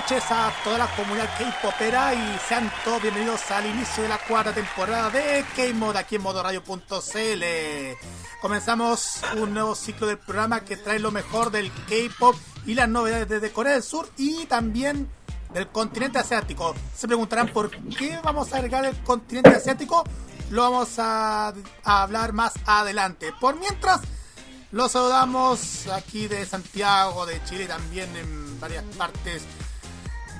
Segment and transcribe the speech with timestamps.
[0.00, 4.50] Noches a toda la comunidad K-popera y sean todos bienvenidos al inicio de la cuarta
[4.50, 7.44] temporada de K-Mod aquí en modoradio.cl.
[8.40, 13.28] Comenzamos un nuevo ciclo del programa que trae lo mejor del K-pop y las novedades
[13.28, 15.06] desde Corea del Sur y también
[15.52, 16.74] del continente asiático.
[16.96, 20.04] Se preguntarán por qué vamos a agregar el continente asiático.
[20.48, 21.48] Lo vamos a,
[21.84, 23.34] a hablar más adelante.
[23.38, 24.00] Por mientras,
[24.72, 29.42] los saludamos aquí de Santiago, de Chile, también en varias partes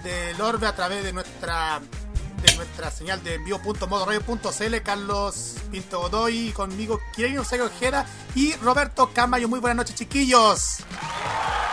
[0.02, 1.80] del orbe a través de nuestra
[2.42, 9.48] de nuestra señal de envío.modoradio.cl Carlos Pinto Godoy conmigo Kirino Ojera y Roberto Camayo.
[9.48, 10.78] Muy buenas noches, chiquillos.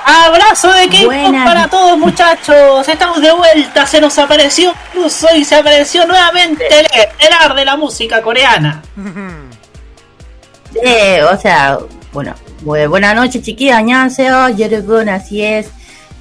[0.06, 1.12] Abrazo de equipo
[1.46, 2.88] para todos, muchachos.
[2.88, 3.86] Estamos de vuelta.
[3.86, 8.82] Se nos apareció incluso y se apareció nuevamente el estelar de la música coreana.
[10.84, 11.80] eh, o sea,
[12.12, 13.76] bueno, buenas noches, chiquillos.
[13.76, 15.68] Añaseo, Yerugun, así es.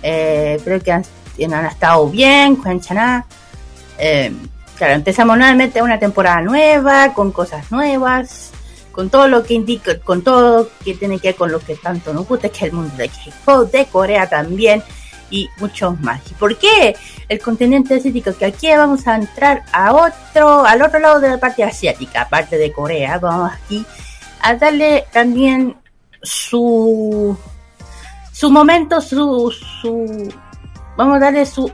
[0.02, 1.04] Eh, creo que han
[1.44, 3.24] han estado bien, cuéntanos.
[3.98, 4.32] Eh,
[4.76, 8.50] claro, empezamos nuevamente una temporada nueva, con cosas nuevas,
[8.92, 12.12] con todo lo que indica, con todo que tiene que ver con lo que tanto
[12.12, 14.82] nos gusta, que es el mundo de K-pop, de Corea también,
[15.30, 16.20] y muchos más.
[16.30, 16.96] ¿Y por qué
[17.28, 18.36] el continente asiático?
[18.36, 22.56] Que aquí vamos a entrar a otro, al otro lado de la parte asiática, aparte
[22.56, 23.84] de Corea, vamos aquí
[24.42, 25.76] a darle también
[26.22, 27.36] su
[28.36, 30.28] su momento, su, su
[30.96, 31.70] vamos a darle su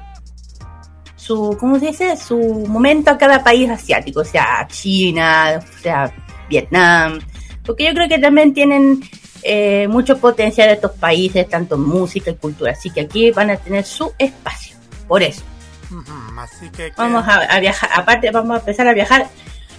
[1.22, 2.16] su, ¿cómo se dice?
[2.16, 6.12] Su momento a cada país asiático, o sea, China, o sea,
[6.48, 7.20] Vietnam,
[7.64, 9.00] porque yo creo que también tienen
[9.44, 13.84] eh, mucho potencial estos países, tanto música y cultura, así que aquí van a tener
[13.84, 15.42] su espacio, por eso.
[16.36, 19.28] Así que, Vamos a, viajar, aparte vamos a empezar a viajar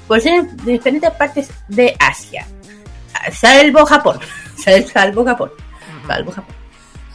[0.07, 0.21] por
[0.63, 2.47] diferentes partes de Asia,
[3.33, 4.17] salvo Japón,
[4.93, 5.51] salvo Japón,
[6.07, 6.55] salvo Japón.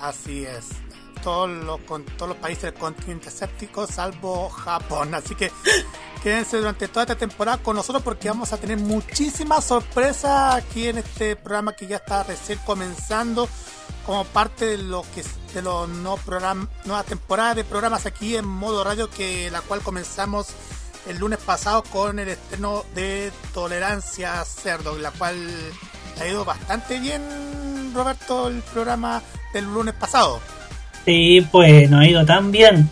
[0.01, 0.88] Así es
[1.29, 5.15] todos los, con todos los países del continente asiático, salvo Japón.
[5.15, 5.53] Así que
[6.23, 10.97] quédense durante toda esta temporada con nosotros porque vamos a tener muchísimas sorpresas aquí en
[10.97, 13.47] este programa que ya está recién comenzando
[14.07, 15.23] como parte de lo que
[15.53, 16.19] de los no
[16.87, 20.47] nueva temporada de programas aquí en modo radio que la cual comenzamos
[21.07, 25.37] el lunes pasado con el estreno de Tolerancia Cerdo, la cual
[26.19, 29.23] ha ido bastante bien Roberto el programa
[29.53, 30.41] del lunes pasado.
[31.09, 32.91] Sí, pues no ha ido tan bien.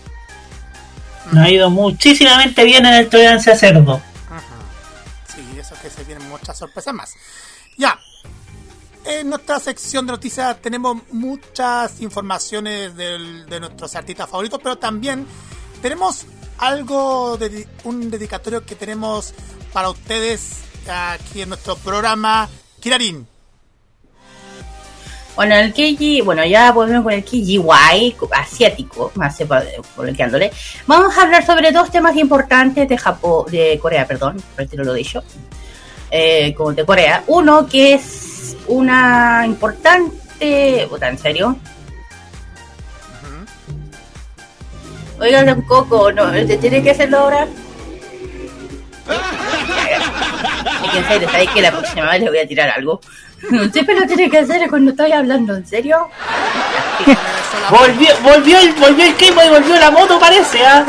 [1.33, 4.01] No ha ido muchísimamente bien en el Tolerancia Cerdo.
[5.27, 7.13] Sí, eso que se vienen muchas sorpresas más.
[7.77, 8.01] Ya,
[9.05, 15.27] en nuestra sección de noticias tenemos muchas informaciones de nuestros artistas favoritos, pero también
[15.83, 16.25] tenemos
[16.57, 19.35] algo de un dedicatorio que tenemos
[19.75, 22.49] para ustedes aquí en nuestro programa
[22.81, 23.27] Kirarin.
[25.37, 29.39] Bueno, el Keiji, bueno, ya volvemos con el KGY asiático, más
[29.95, 30.51] coloquiándole.
[30.87, 35.23] Vamos a hablar sobre dos temas importantes de Japón, de Corea, perdón, retiro lo dicho.
[36.11, 37.23] Eh, como de Corea.
[37.27, 40.87] Uno que es una importante.
[40.89, 41.57] Puta, ¿en serio?
[45.21, 46.31] Oiga, un Coco, ¿no?
[46.33, 47.47] ¿Tiene que hacerlo ahora?
[50.85, 53.01] Es que en serio, ¿sabes que la próxima vez le voy a tirar algo?
[53.73, 56.09] Siempre lo tiene que hacer cuando estoy hablando, ¿en serio?
[57.71, 60.85] volvió, volvió el, volvió el y volvió la moto, parece, ¿ah?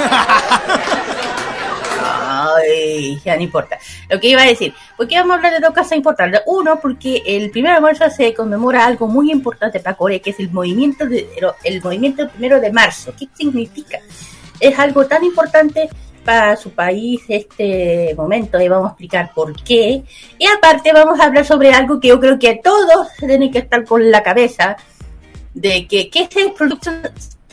[2.56, 3.78] Ay, ya no importa.
[4.10, 6.42] Lo que iba a decir, ¿por qué vamos a hablar de dos cosas importantes?
[6.46, 10.40] Uno, porque el primero de marzo se conmemora algo muy importante para Corea, que es
[10.40, 11.28] el movimiento de,
[11.64, 13.14] el movimiento primero de marzo.
[13.18, 14.00] ¿Qué significa?
[14.60, 15.90] Es algo tan importante
[16.28, 20.04] para su país este momento y vamos a explicar por qué.
[20.38, 23.86] Y aparte vamos a hablar sobre algo que yo creo que todos tienen que estar
[23.86, 24.76] con la cabeza
[25.54, 27.02] de que qué es el Production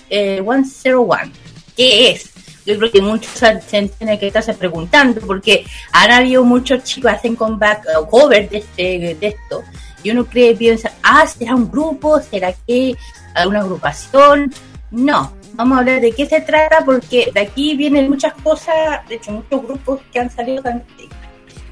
[0.08, 1.30] 101, eh,
[1.76, 2.32] qué es.
[2.66, 3.32] Yo creo que muchos
[3.70, 9.16] tienen que estarse preguntando porque han habido muchos chicos hacen comeback o cover de, este,
[9.20, 9.62] de esto
[10.02, 12.20] Y uno cree, piensa, ah, ¿será un grupo?
[12.20, 12.96] ¿Será que
[13.34, 14.52] alguna agrupación?
[14.90, 19.16] No, vamos a hablar de qué se trata porque de aquí vienen muchas cosas, de
[19.16, 20.62] hecho muchos grupos que han salido,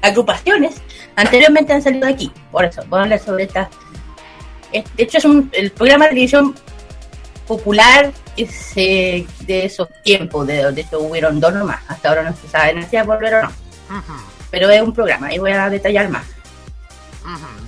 [0.01, 0.81] agrupaciones,
[1.15, 3.69] anteriormente han salido de aquí, por eso, vamos a hablar sobre esta.
[4.71, 6.55] De hecho es un, el programa de televisión
[7.47, 12.47] popular ese, de esos tiempos, de, de hecho hubieron dos nomás, hasta ahora no se
[12.47, 13.51] sabe si a volver o no.
[14.49, 16.25] Pero es un programa y voy a detallar más.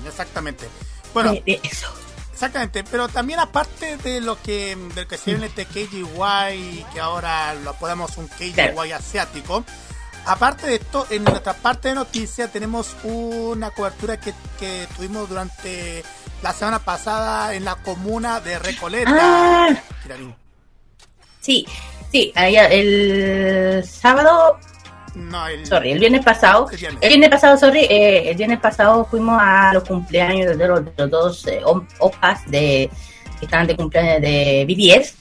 [0.07, 0.65] exactamente.
[1.13, 1.87] Bueno, de, eso.
[2.35, 7.53] Exactamente, pero también aparte de lo que del que se viene este KGY, que ahora
[7.53, 9.63] lo podemos un KGY asiático,
[10.25, 16.03] aparte de esto, en nuestra parte de noticias tenemos una cobertura que, que tuvimos durante
[16.43, 19.11] la semana pasada en la comuna de Recoleta.
[19.17, 19.69] Ah,
[21.39, 21.65] sí,
[22.11, 24.59] sí, el sábado
[25.15, 25.65] no, el...
[25.65, 26.67] Sorry, el viernes pasado.
[27.01, 31.47] El viernes, pasado, sorry, eh, el viernes pasado fuimos a los cumpleaños de los, dos
[31.47, 31.61] eh,
[31.99, 32.89] opas de,
[33.39, 35.15] que estaban de cumpleaños de BTS.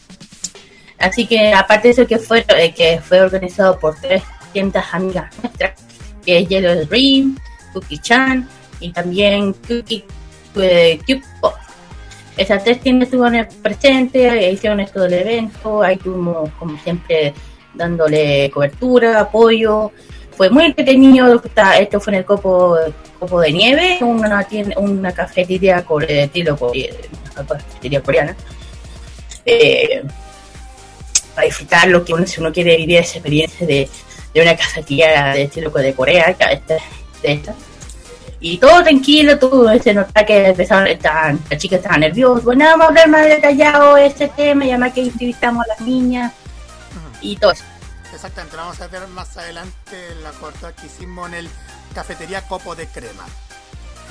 [0.98, 5.32] Así que aparte de eso que fue eh, que fue organizado por tres tiendas amigas
[5.42, 5.80] nuestras,
[6.24, 7.38] que es Yellow Dream,
[7.72, 8.48] Cookie Chan
[8.80, 10.04] y también Cookie
[10.52, 11.54] Cube Pop.
[12.36, 17.32] Esas tres tiendas estuvieron presentes, hicieron esto del evento, ahí tuvimos como siempre
[17.74, 19.90] dándole cobertura, apoyo.
[20.36, 21.40] Fue muy entretenido.
[21.78, 22.76] Esto fue en el Copo,
[23.18, 26.56] Copo de Nieve, una, una cafetería, estilo
[27.46, 28.36] cafetería coreana.
[29.46, 30.02] Eh,
[31.34, 33.88] para disfrutar lo que uno, si uno quiere vivir esa experiencia de,
[34.32, 36.36] de una cafetería de estilo de Corea,
[37.22, 37.54] de esta.
[38.40, 42.44] Y todo tranquilo, todo se nota que empezaron, estaban, las chicas estaban nerviosas.
[42.44, 45.80] Bueno, vamos a hablar más detallado de este tema, ya más que entrevistamos a las
[45.80, 46.32] niñas
[47.24, 47.64] y todo eso.
[48.12, 51.48] Exactamente, vamos a ver más adelante la cobertura que hicimos en el
[51.94, 53.24] Cafetería Copo de Crema.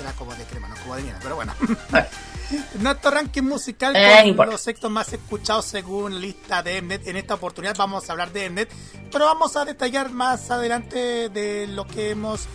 [0.02, 1.54] Era Copo de Crema, no Copo de Nieve, pero bueno.
[2.80, 7.08] Nuestro ranking musical eh, con los sextos más escuchados según lista de Mnet.
[7.08, 8.70] En esta oportunidad vamos a hablar de Mnet,
[9.12, 12.48] pero vamos a detallar más adelante de lo que hemos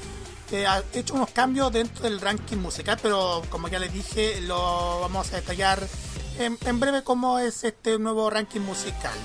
[0.51, 5.33] eh, hecho unos cambios dentro del ranking musical, pero como ya les dije, lo vamos
[5.33, 5.87] a detallar
[6.39, 9.17] en, en breve cómo es este nuevo ranking musical.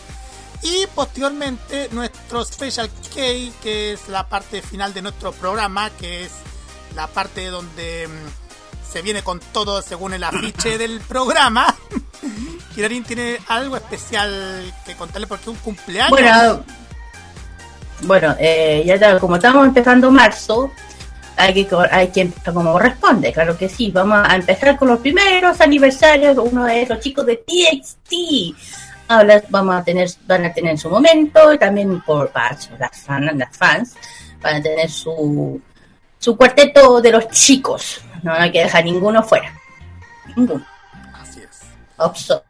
[0.63, 3.21] Y posteriormente nuestro Special K,
[3.61, 6.31] que es la parte final de nuestro programa, que es
[6.95, 11.75] la parte donde mm, se viene con todo según el afiche del programa.
[12.75, 16.09] Kirarin tiene algo especial que contarle porque es un cumpleaños.
[16.09, 16.63] Bueno,
[18.03, 20.71] bueno eh, ya como estamos empezando marzo,
[21.35, 23.91] hay que, hay que como corresponde, claro que sí.
[23.91, 28.13] Vamos a empezar con los primeros aniversarios, uno de los chicos de TXT
[29.49, 32.69] vamos a tener, van a tener su momento y también por las,
[33.05, 33.95] fans, las fans
[34.41, 35.61] van a tener su,
[36.19, 38.01] su cuarteto de los chicos.
[38.23, 39.53] No hay que dejar ninguno fuera.
[40.35, 40.65] Ninguno.
[41.13, 41.61] Así es.
[41.97, 42.43] Opso.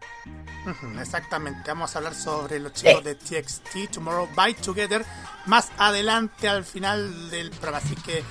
[0.99, 5.03] Exactamente, vamos a hablar sobre los chicos de TXT Tomorrow by Together
[5.45, 7.79] más adelante al final del programa.
[7.79, 8.23] Así que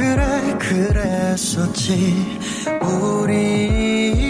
[0.00, 2.38] 그래 그랬었지.
[2.80, 4.29] 우리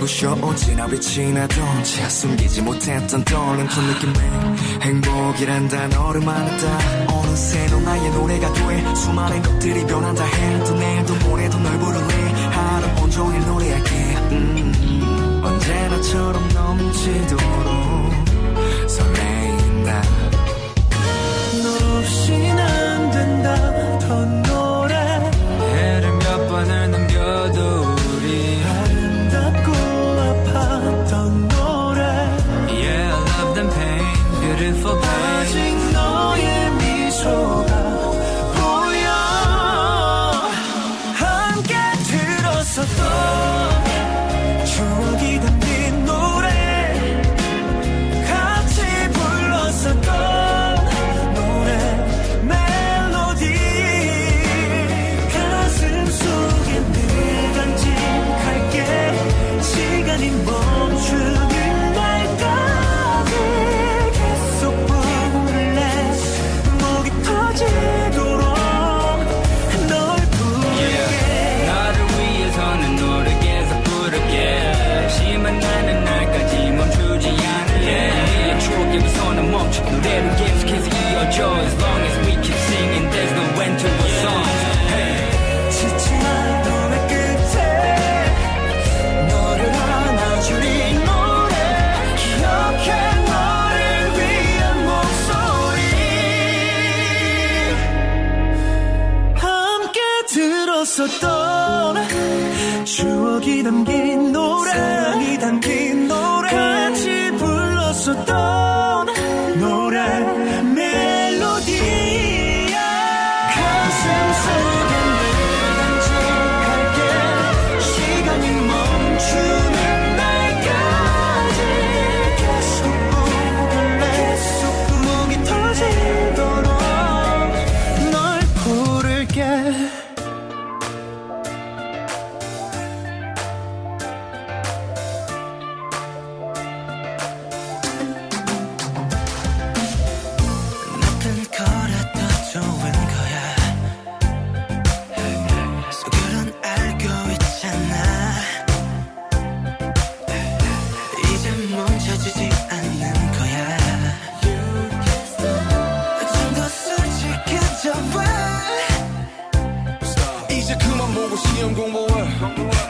[0.00, 4.30] 부셔온 진압이 지나던 차 숨기지 못했던 떨림 그 느낌에
[4.80, 7.06] 행복이란 단어를 말했다.
[7.14, 8.94] 어느새 너 나의 노래가 돼.
[8.94, 12.14] 수많은 것들이 변한다 해도 내일도 모레도 널 부를래.
[12.50, 13.90] 하루 온종일 노래할게.
[14.32, 18.12] 음, 언제나처럼 넘치도록
[18.88, 20.02] 설레인다.
[21.62, 23.98] 너 없인 안 된다.
[23.98, 24.49] 더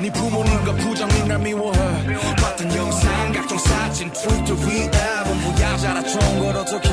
[0.01, 2.17] 네 부모님과 부장님 날 미워해.
[2.37, 6.89] 봤던 영상 각종 사진 트위터 위 앨범 뭐야 자라쳐온 걸 어떡해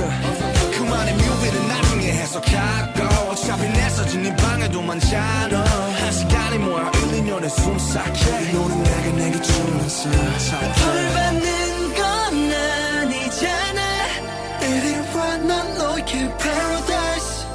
[0.77, 3.31] 그만의 뮤비는 나중에 해석하고.
[3.31, 9.11] 어차피 내 사진 네 방에도 많잖아 한 시간이 뭐야 1, 2년에 숨삭해 이 노래 내게
[9.11, 12.03] 내게 주는 사탕 벌받는 건
[12.53, 13.81] 아니잖아.
[14.61, 16.03] 이리 와난 너의
[16.37, 17.45] paradise.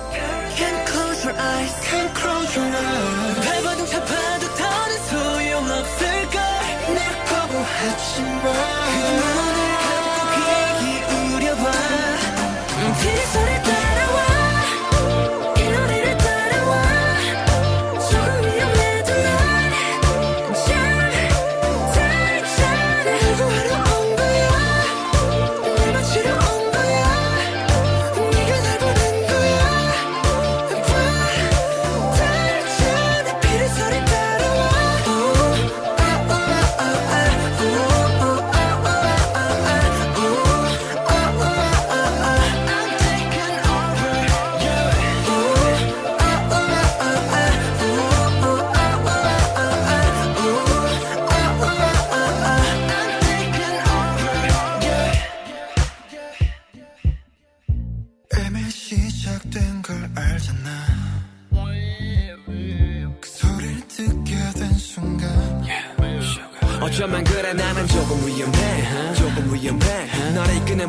[0.57, 1.75] Can't close your eyes.
[1.85, 2.42] Can't close
[7.81, 9.52] 하지만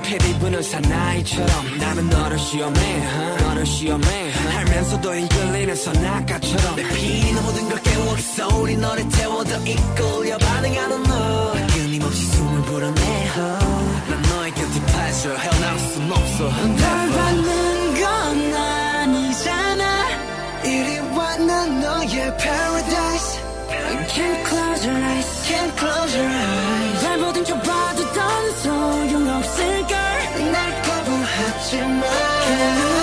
[0.04, 7.82] 피리 부는 사나이처럼 나는 너를 시험해 너를 시험해 알면서도 이끌리는 선악가처럼 내 피리 모든 걸
[7.82, 11.54] 깨워 그 소리 너를 태워 더 이끌려 반응하는 너.
[11.74, 13.02] 끊임없이 숨을 불어내
[13.36, 19.84] 난 너의 guilty pleasure 헤어나올 순 없어 널 받는 건 아니잖아.
[20.66, 23.40] 이리 와난 너의 paradise.
[24.14, 27.04] Can't close your eyes, can't close your eyes.
[27.04, 28.13] 날 보든 좁아도 던
[28.62, 30.52] 소용없을걸.
[30.52, 33.03] 날 거부하지 마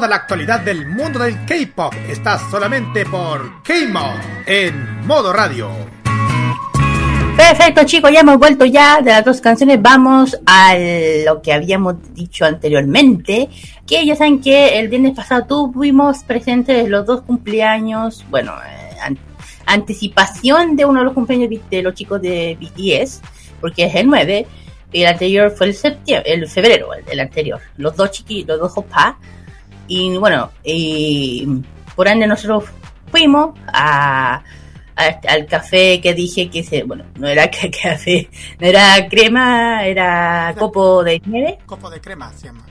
[0.00, 5.68] Toda la actualidad del mundo del K-pop está solamente por K-Mod en modo radio.
[7.36, 9.82] Perfecto, chicos, ya hemos vuelto ya de las dos canciones.
[9.82, 10.74] Vamos a
[11.26, 13.50] lo que habíamos dicho anteriormente.
[13.86, 18.24] Que ya saben que el viernes pasado tuvimos presentes los dos cumpleaños.
[18.30, 19.18] Bueno, eh, an-
[19.66, 23.20] anticipación de uno de los cumpleaños de los chicos de BTS,
[23.60, 24.46] porque es el 9.
[24.92, 27.60] Y el anterior fue el septiembre, el febrero, el, el anterior.
[27.76, 29.18] Los dos chiquitos, los dos opa.
[29.92, 31.46] Y bueno, y
[31.96, 32.64] por ende nosotros
[33.10, 34.40] fuimos a,
[34.94, 38.28] a este- al café que dije que se, bueno, no era ca- café,
[38.60, 42.64] no era crema, era copo de nieve, Copo de crema se llama.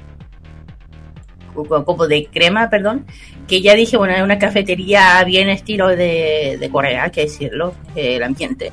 [1.53, 3.05] co- copo de crema, perdón,
[3.49, 7.73] que ya dije, bueno, es una cafetería bien estilo de, de Corea, hay que decirlo,
[7.95, 8.71] eh, el ambiente.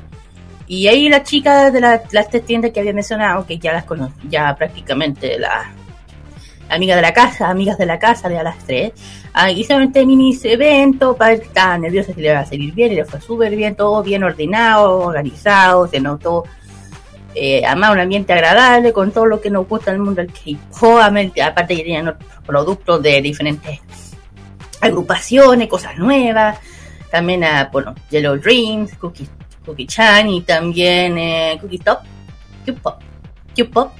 [0.67, 3.83] Y ahí las chicas de la- las tres tiendas que había mencionado, que ya las
[3.83, 5.67] conozco, ya prácticamente las
[6.69, 8.91] amigas de la casa, amigas de la casa de a las tres,
[9.33, 12.95] ah, hicieron este mini evento, para estar nerviosa si le iba a salir bien, y
[12.95, 16.43] le fue súper bien, todo bien ordenado, organizado, se notó
[17.39, 20.31] eh, además un ambiente agradable con todo lo que nos gusta en el mundo del
[20.31, 23.79] K-pop, aparte que tenían productos de diferentes
[24.81, 26.57] agrupaciones, cosas nuevas,
[27.11, 29.27] también a, bueno, Yellow Dreams, Cookie,
[29.65, 31.99] Cookie Chan y también eh, Cookie Top,
[32.65, 33.01] Q-Pop,
[33.55, 33.91] Q-Pop.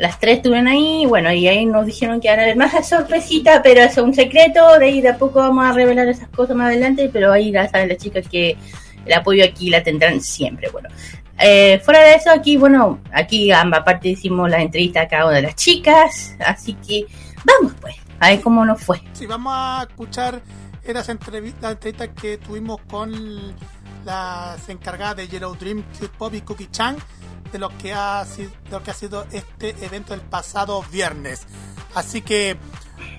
[0.00, 3.62] Las tres estuvieron ahí, bueno, y ahí nos dijeron que iban a haber más sorpresita,
[3.62, 6.68] pero es un secreto, de ahí de a poco vamos a revelar esas cosas más
[6.68, 8.56] adelante, pero ahí ya saben las chicas que
[9.04, 10.88] el apoyo aquí la tendrán siempre, bueno.
[11.38, 15.36] Eh, fuera de eso, aquí, bueno, aquí ambas partes hicimos la entrevista a cada una
[15.36, 17.04] de las chicas, así que
[17.44, 19.02] vamos pues, a ver cómo nos fue.
[19.12, 20.40] Sí, vamos a escuchar
[20.82, 23.54] esas entrevistas, las entrevistas que tuvimos con
[24.06, 25.84] las encargadas de Yellow Dream,
[26.16, 26.96] Pop y Cookie Chan
[27.52, 31.46] de lo que ha sido, de lo que ha sido este evento del pasado viernes.
[31.94, 32.56] Así que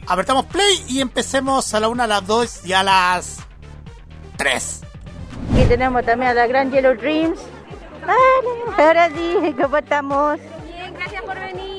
[0.08, 3.40] apretamos play y empecemos a la una, a las dos y a las
[4.38, 4.82] tres.
[5.54, 7.40] Aquí tenemos también a la gran Yellow Dreams.
[8.06, 10.40] Vale, ahora sí, ¿cómo estamos?
[10.66, 11.71] Bien, gracias por venir.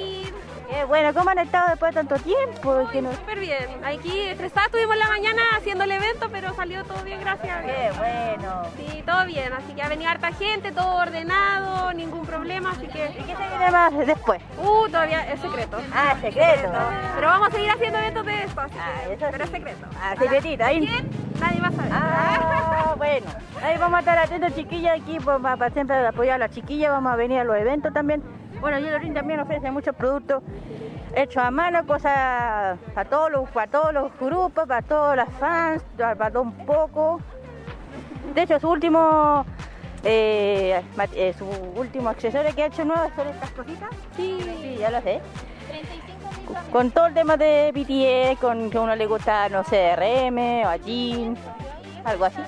[0.73, 2.89] Qué bueno, ¿cómo han estado después de tanto tiempo?
[2.91, 3.85] Súper bien.
[3.85, 7.59] Aquí estresadas estuvimos la mañana haciendo el evento, pero salió todo bien, gracias.
[7.59, 7.77] a Dios.
[7.77, 8.63] Qué bueno.
[8.79, 9.53] Sí, todo bien.
[9.53, 12.71] Así que ha venido harta gente, todo ordenado, ningún problema.
[12.71, 13.13] Así ¿Y que.
[13.27, 14.41] qué se viene más después?
[14.57, 15.79] Uh, todavía es secreto.
[15.95, 16.73] Ah, secreto.
[17.17, 18.61] Pero vamos a seguir haciendo eventos de esto.
[18.63, 19.87] así Ah, eso pero es secreto.
[20.01, 20.81] Ah, secretito, ahí.
[20.87, 21.11] ¿Quién?
[21.39, 21.93] Nadie va a saber.
[21.93, 23.27] Ah, bueno.
[23.63, 26.91] Ahí vamos a estar atentos, chiquillas, aquí pues, para siempre apoyar a las chiquillas.
[26.91, 28.23] Vamos a venir a los eventos también.
[28.63, 30.41] Bueno, Yellow también ofrece muchos productos
[31.17, 35.83] hechos a mano, cosas para todos los, para todos los grupos, para todos los fans,
[35.99, 37.21] para, todo un poco.
[38.33, 39.45] De hecho, su último
[40.05, 40.81] eh,
[41.13, 41.45] eh, su
[41.75, 43.89] último accesorio que ha hecho nuevo son estas cositas.
[44.17, 44.39] Sí.
[44.41, 45.21] Sí, ya lo sé.
[46.71, 50.67] con todo el tema de BTS, con que a uno le gusta, no sé, RM
[50.67, 51.37] o a Jin,
[52.05, 52.39] algo así.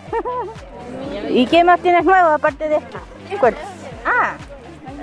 [1.31, 2.99] ¿Y qué más tienes nuevo aparte de esto?
[4.07, 4.37] Ah,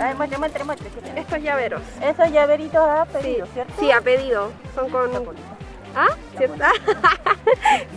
[0.02, 0.90] Ay, muestre, muestre, muestre.
[1.16, 1.82] Estos llaveros.
[2.02, 3.74] Esos llaveritos ha pedido, ¿cierto?
[3.80, 4.52] Sí, a pedido.
[4.74, 5.12] Son con...
[5.96, 6.08] ¿Ah?
[6.38, 6.56] ¿Cierto?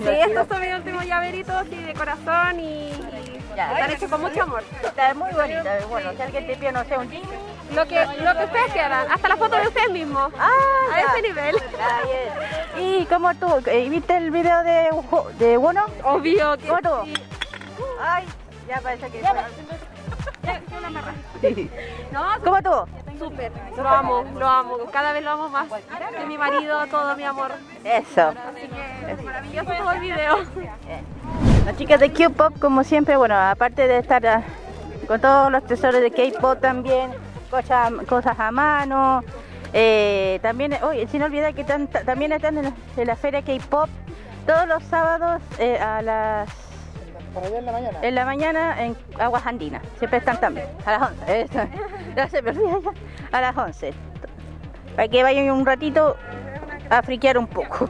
[0.02, 4.42] sí, estos son mis últimos llaveritos y de corazón y, y están hechos con mucho
[4.42, 4.64] amor.
[4.82, 5.78] Está muy bonita.
[5.88, 7.22] Bueno, si alguien te pide, no sé, un jean.
[7.72, 10.32] Lo que, lo que ustedes quieran, hasta la foto de ustedes mismos.
[10.38, 10.50] Ah,
[10.92, 11.06] a ya.
[11.06, 11.56] ese nivel.
[12.74, 13.00] Bien.
[13.00, 13.62] ¿Y cómo tú?
[13.66, 14.90] eh, ¿Viste el video de,
[15.38, 15.56] de?
[15.56, 17.04] Obvio que ¿Cómo tú?
[17.04, 17.14] sí.
[18.00, 18.24] Ay,
[18.68, 19.22] ya parece que...
[19.22, 19.48] Ya,
[22.12, 22.70] No, ¿Cómo tú?
[23.18, 23.52] súper.
[23.76, 24.76] Lo amo, lo amo.
[24.92, 25.68] Cada vez lo amo más.
[26.18, 27.52] Que mi marido, todo mi amor.
[27.84, 28.28] Eso.
[28.28, 28.68] Así
[29.16, 30.36] que maravilloso todo el video.
[31.64, 34.42] Las chicas de Q-Pop, como siempre, bueno, aparte de estar ah,
[35.06, 37.10] con todos los tesoros de K-Pop también,
[37.50, 39.22] cosas, cosas a mano,
[39.72, 43.88] eh, también, oye, sin olvidar que tan- también están en la, en la feria K-Pop
[44.46, 46.48] todos los sábados eh, a las...
[48.02, 51.58] En la mañana en Aguas Andinas, siempre están también, a las 11, eso,
[52.16, 52.52] ya se ya,
[53.32, 53.92] a las 11,
[54.94, 56.16] para que vayan un ratito
[56.90, 57.88] a friquear un poco.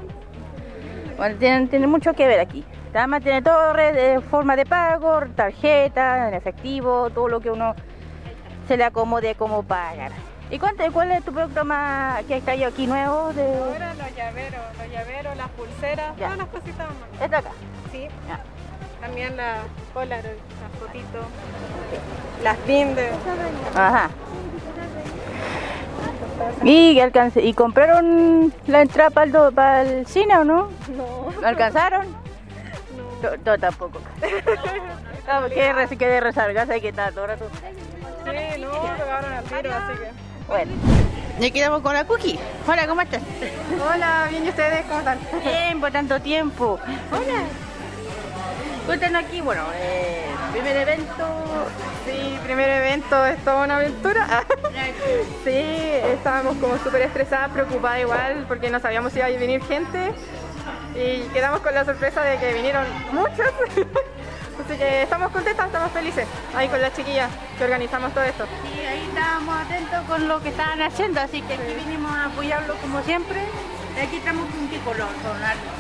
[1.16, 2.64] Bueno, tienen, tienen mucho que ver aquí.
[2.94, 7.74] Además tiene todo red de forma de pago, tarjeta, en efectivo, todo lo que uno
[8.68, 10.12] se le acomode como pagar.
[10.50, 13.33] ¿Y cuánto, cuál es tu programa que está yo aquí nuevo?
[13.33, 13.42] De...
[13.42, 16.26] Ahora los llaveros, los llaveros, las pulseras, Ya.
[16.26, 17.22] todas las cositas más.
[17.22, 17.50] Esta acá.
[17.90, 18.09] Sí.
[18.28, 18.40] Ya.
[19.04, 19.56] También la
[19.92, 20.24] Polaroid,
[20.62, 21.26] las fotitos,
[22.42, 23.10] las pin de...
[23.74, 24.08] Ajá.
[26.62, 30.70] ¿Y, alcance, ¿Y compraron la entrada para el, para el cine o no?
[30.96, 31.28] No.
[31.38, 32.06] ¿Lo alcanzaron?
[33.22, 34.00] Yo, yo tampoco.
[35.28, 37.46] No, porque re- quedé rezargada y que está todo rato.
[38.24, 40.10] Sí, no, pegaron al tiro, así que...
[40.48, 40.72] Bueno.
[41.40, 42.38] Ya quedamos con la cookie.
[42.66, 43.20] Hola, ¿cómo estás?
[43.86, 45.18] Hola, bien, ¿y ustedes cómo están?
[45.42, 46.78] Bien, por tanto tiempo.
[47.12, 47.42] Hola.
[48.86, 51.26] Cuéntanos aquí, bueno, eh, primer evento.
[52.04, 54.44] Sí, primer evento, es toda una aventura.
[55.44, 60.12] Sí, estábamos como súper estresadas, preocupadas igual, porque no sabíamos si iba a venir gente.
[60.94, 63.38] Y quedamos con la sorpresa de que vinieron muchos.
[64.64, 66.26] Así que estamos contentas, estamos felices.
[66.56, 68.46] Ahí con las chiquillas que organizamos todo esto.
[68.62, 72.74] Sí, ahí estábamos atentos con lo que estaban haciendo, así que aquí vinimos a apoyarlo
[72.76, 73.40] como siempre.
[74.02, 75.38] Aquí estamos con qué color, con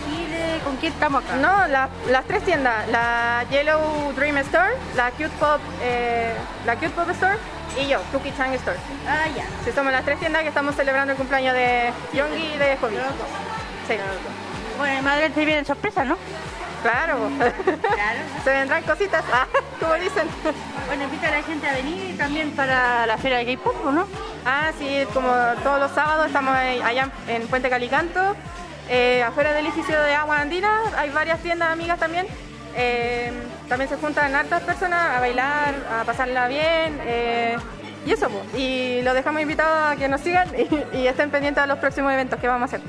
[0.08, 1.36] Chile, ¿con quién estamos acá?
[1.36, 6.32] No, la- las tres tiendas, la Yellow Dream Store, la Cute Pop, eh,
[6.64, 7.36] la Cute Pop Store
[7.82, 8.78] y yo, Cookie Chang Store.
[9.08, 9.44] Ah, ya.
[9.64, 12.96] Sí, somos las tres tiendas que estamos celebrando el cumpleaños de Yongi y de Hobby.
[13.88, 13.94] Sí,
[14.78, 16.16] Bueno, en Madrid se vienen sorpresas, ¿no?
[16.90, 17.30] Claro.
[17.80, 18.20] Claro.
[18.44, 19.46] Se vendrán cositas, ah,
[19.80, 20.28] como dicen.
[20.86, 24.06] Bueno, invita a la gente a venir también para la feria de K-pop, ¿no?
[24.44, 28.36] Ah, sí, como todos los sábados estamos allá en Puente Calicanto,
[28.88, 32.26] eh, afuera del edificio de Agua Andina, hay varias tiendas amigas también.
[32.76, 33.32] Eh,
[33.68, 37.00] también se juntan hartas personas a bailar, a pasarla bien.
[37.04, 37.56] eh,
[38.06, 38.60] y eso, pues.
[38.60, 40.48] y los dejamos invitados a que nos sigan
[40.92, 42.86] y, y estén pendientes a los próximos eventos que vamos a hacer.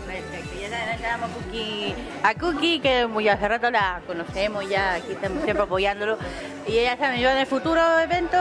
[2.23, 6.17] A Cookie, que muy hace rato la conocemos, ya aquí estamos siempre apoyándolo.
[6.67, 8.37] Y ella sabe, yo en el futuro evento,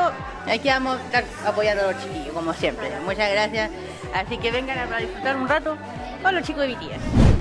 [0.47, 2.91] aquí vamos a estar apoyando a los chiquillos, como siempre.
[3.05, 3.71] Muchas gracias.
[4.15, 5.77] Así que vengan a disfrutar un rato
[6.23, 7.35] con los chicos de BTS.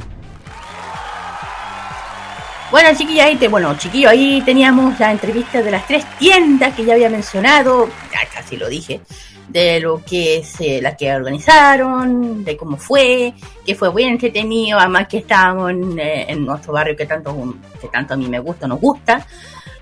[2.72, 6.94] Bueno, chiquillos, ahí bueno, chiquillos, ahí teníamos la entrevista de las tres tiendas que ya
[6.94, 9.00] había mencionado, ya casi lo dije,
[9.54, 14.80] de lo que es eh, la que organizaron, de cómo fue, que fue muy entretenido,
[14.80, 18.40] además que estábamos en, eh, en nuestro barrio que tanto, que tanto a mí me
[18.40, 19.26] gusta, nos gusta.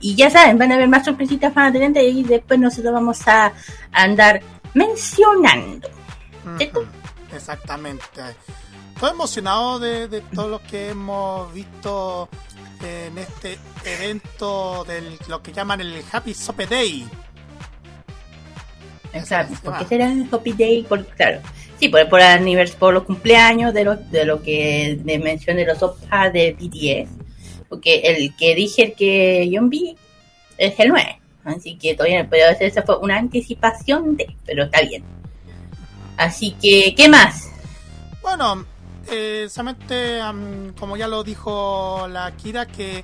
[0.02, 3.54] Y ya saben, van a haber más sorpresitas más adelante y después nosotros vamos a
[3.94, 4.42] andar
[4.74, 5.88] mencionando.
[7.34, 8.04] Exactamente.
[8.94, 12.28] Estoy emocionado de, de todo lo que hemos visto
[12.82, 17.08] en este evento de lo que llaman el Happy Sope Day.
[19.14, 19.54] Exacto.
[19.54, 19.90] Ese ¿Por qué va.
[19.90, 20.84] será Happy Day?
[20.84, 21.40] Por, claro.
[21.80, 25.82] Sí, por, por, anivers- por los cumpleaños de lo, de lo que de mencioné los
[25.84, 27.10] opas de BTS.
[27.70, 29.96] Porque el que dije el que yo vi
[30.58, 31.20] es el 9.
[31.44, 35.04] Así que todavía, pero esa fue una anticipación de, pero está bien.
[36.18, 37.50] Así que, ¿qué más?
[38.22, 38.64] Bueno,
[39.12, 43.04] eh, solamente am, como ya lo dijo la Kira, que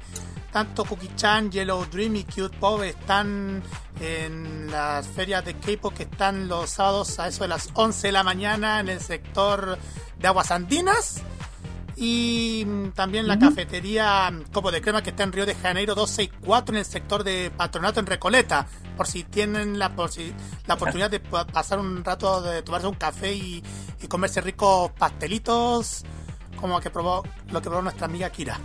[0.52, 3.62] tanto Cookie Chan, Yellow Dream y Cute Pop están
[4.00, 8.12] en las ferias de K-pop que están los sábados a eso de las 11 de
[8.12, 9.78] la mañana en el sector
[10.20, 11.24] de Aguas Andinas.
[12.00, 16.76] Y mm, también la cafetería Copo de Crema que está en Río de Janeiro 264
[16.76, 18.68] en el sector de Patronato en Recoleta.
[18.96, 20.32] Por si tienen la, por si,
[20.68, 23.64] la oportunidad de pasar un rato de tomarse un café y,
[24.08, 26.06] comerse ricos pastelitos,
[26.62, 28.60] como que probó, lo que probó nuestra amiga Kira.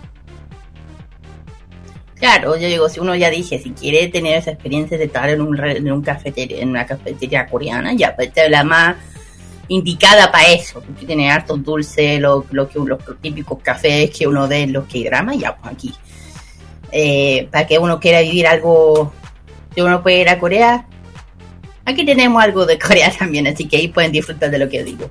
[2.22, 5.40] Claro, yo digo, si uno ya dije, si quiere tener esa experiencia de estar en
[5.40, 8.94] un, en un cafetería, en una cafetería coreana, ya pues la más
[9.66, 14.46] indicada para eso, porque tiene harto dulce, lo, lo que, los típicos cafés que uno
[14.46, 15.92] ve en los que drama, ya pues aquí.
[16.92, 19.12] Eh, para que uno quiera vivir algo,
[19.74, 20.86] si uno puede ir a Corea,
[21.84, 25.10] aquí tenemos algo de Corea también, así que ahí pueden disfrutar de lo que digo.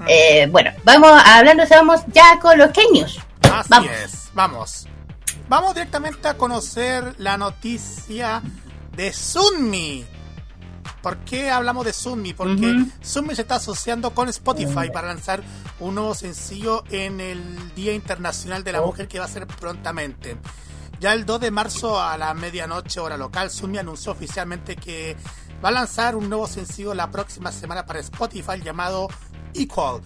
[0.00, 0.04] Ah.
[0.08, 3.20] Eh, bueno, vamos hablando, vamos ya con los kenios.
[3.42, 3.90] Así vamos.
[4.02, 4.88] es, vamos.
[5.48, 8.42] Vamos directamente a conocer la noticia
[8.96, 10.04] de Sunmi,
[11.06, 12.32] ¿Por qué hablamos de Sunmi?
[12.32, 15.40] Porque Sunmi se está asociando con Spotify para lanzar
[15.78, 18.86] un nuevo sencillo en el Día Internacional de la oh.
[18.86, 20.36] Mujer que va a ser prontamente.
[20.98, 25.16] Ya el 2 de marzo a la medianoche hora local, Sunmi anunció oficialmente que
[25.64, 29.06] va a lanzar un nuevo sencillo la próxima semana para Spotify llamado
[29.58, 30.00] Equal,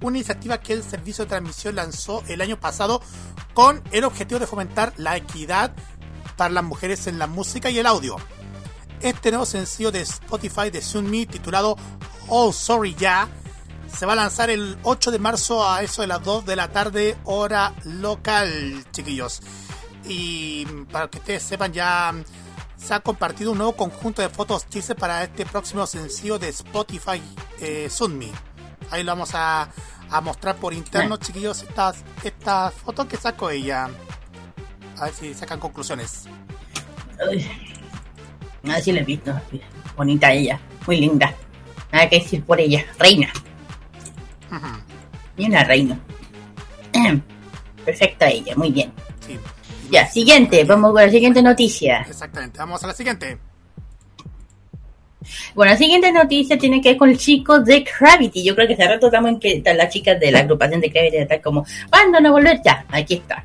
[0.00, 3.00] una iniciativa que el servicio de transmisión lanzó el año pasado
[3.54, 5.72] con el objetivo de fomentar la equidad
[6.36, 8.16] para las mujeres en la música y el audio
[9.04, 11.76] este nuevo sencillo de Spotify de Sunmi titulado
[12.28, 13.28] Oh Sorry Ya
[13.92, 16.68] se va a lanzar el 8 de marzo a eso de las 2 de la
[16.72, 19.40] tarde hora local, chiquillos.
[20.06, 22.14] Y para que ustedes sepan ya
[22.76, 27.22] se ha compartido un nuevo conjunto de fotos teaser para este próximo sencillo de Spotify
[27.60, 28.32] eh, Sunmi.
[28.90, 29.68] Ahí lo vamos a,
[30.22, 33.88] mostrar por interno, chiquillos, estas, estas fotos que sacó ella.
[34.98, 36.28] A ver si sacan conclusiones.
[38.68, 39.32] Así la he visto.
[39.96, 40.60] Bonita ella.
[40.86, 41.34] Muy linda.
[41.92, 42.84] Nada que decir por ella.
[42.98, 43.32] Reina.
[45.36, 45.98] Y una reina.
[47.84, 48.54] Perfecta ella.
[48.56, 48.92] Muy bien.
[49.90, 50.64] Ya, siguiente.
[50.64, 52.02] Vamos con la siguiente noticia.
[52.08, 52.58] Exactamente.
[52.58, 53.38] Vamos a la siguiente.
[55.54, 58.44] Bueno, la siguiente noticia tiene que ver con el chico de Gravity.
[58.44, 61.16] Yo creo que hace rato estamos en que las chicas de la agrupación de Gravity
[61.18, 62.60] están como, ¿cuándo no volver?
[62.64, 63.44] Ya, aquí está.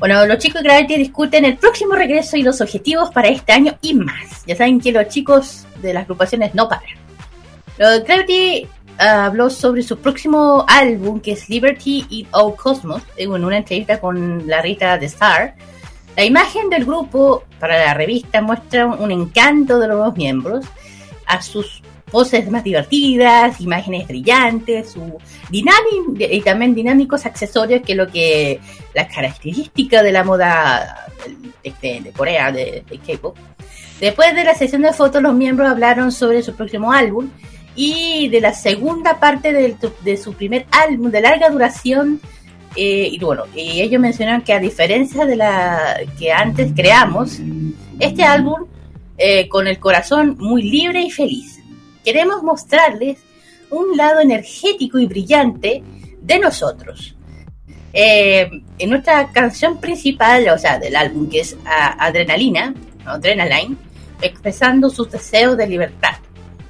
[0.00, 3.76] Bueno, los chicos de Gravity discuten el próximo regreso y los objetivos para este año
[3.82, 4.46] y más.
[4.46, 6.96] Ya saben que los chicos de las agrupaciones no paran.
[7.76, 8.66] Los Gravity
[8.98, 14.00] ah, habló sobre su próximo álbum, que es Liberty y All Cosmos, en una entrevista
[14.00, 15.54] con la Rita de Star.
[16.16, 20.64] La imagen del grupo para la revista muestra un encanto de los nuevos miembros
[21.30, 28.08] a sus poses más divertidas, imágenes brillantes, su dinámico y también dinámicos accesorios que lo
[28.08, 28.60] que
[28.94, 31.06] la característica de la moda
[31.62, 33.36] de, de Corea de, K-pop.
[34.00, 37.28] Después de la sesión de fotos, los miembros hablaron sobre su próximo álbum
[37.76, 42.20] y de la segunda parte de, su primer álbum de larga duración.
[42.76, 47.38] Eh, y bueno, y ellos mencionaron que a diferencia de la que antes creamos,
[47.98, 48.66] este álbum
[49.22, 51.60] eh, con el corazón muy libre y feliz
[52.04, 53.18] queremos mostrarles
[53.70, 55.82] un lado energético y brillante
[56.20, 57.14] de nosotros.
[57.92, 63.76] Eh, en nuestra canción principal, o sea, del álbum, que es Adrenalina, Adrenaline,
[64.22, 66.14] expresando sus deseos de libertad,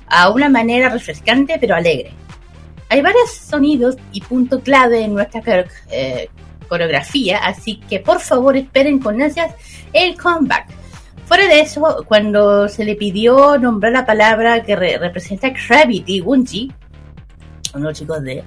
[0.06, 2.12] a una manera refrescante pero alegre.
[2.88, 5.42] Hay varios sonidos y puntos clave en nuestra
[5.90, 6.28] eh,
[6.68, 9.54] coreografía, así que por favor esperen con ansias
[9.92, 10.79] el comeback
[11.30, 16.72] Fuera de eso, cuando se le pidió nombrar la palabra que representa gravity, Wunji,
[17.72, 18.42] unos chicos de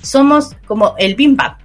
[0.00, 1.60] somos como el bimbap.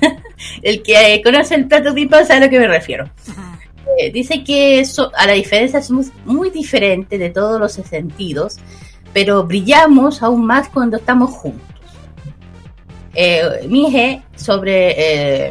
[0.62, 3.10] el que conoce el plato bimbap sabe a lo que me refiero.
[3.98, 4.84] Eh, dice que
[5.16, 8.58] a la diferencia somos muy diferentes de todos los sentidos,
[9.12, 11.66] pero brillamos aún más cuando estamos juntos.
[13.14, 15.50] Eh, Mije sobre eh,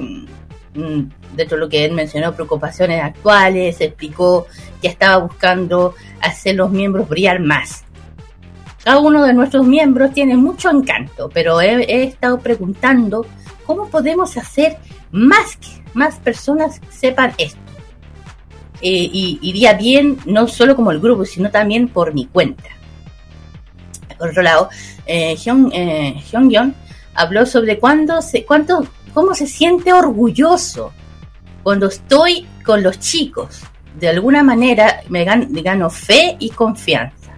[0.74, 4.48] mm, dentro de lo que él mencionó, preocupaciones actuales, explicó
[4.82, 7.86] que estaba buscando hacer los miembros brillar más.
[8.84, 13.26] Cada uno de nuestros miembros tiene mucho encanto, pero he, estado preguntando
[13.66, 14.78] cómo podemos hacer
[15.12, 17.60] más que más personas sepan esto.
[18.82, 22.70] Eh, y iría bien no solo como el grupo, sino también por mi cuenta.
[24.18, 24.70] Por otro lado,
[25.06, 26.22] eh, Hyun, eh,
[27.16, 30.94] habló sobre cuándo se, cuánto, cómo se siente orgulloso
[31.68, 33.60] cuando estoy con los chicos,
[34.00, 37.34] de alguna manera me gano, fe y confianza,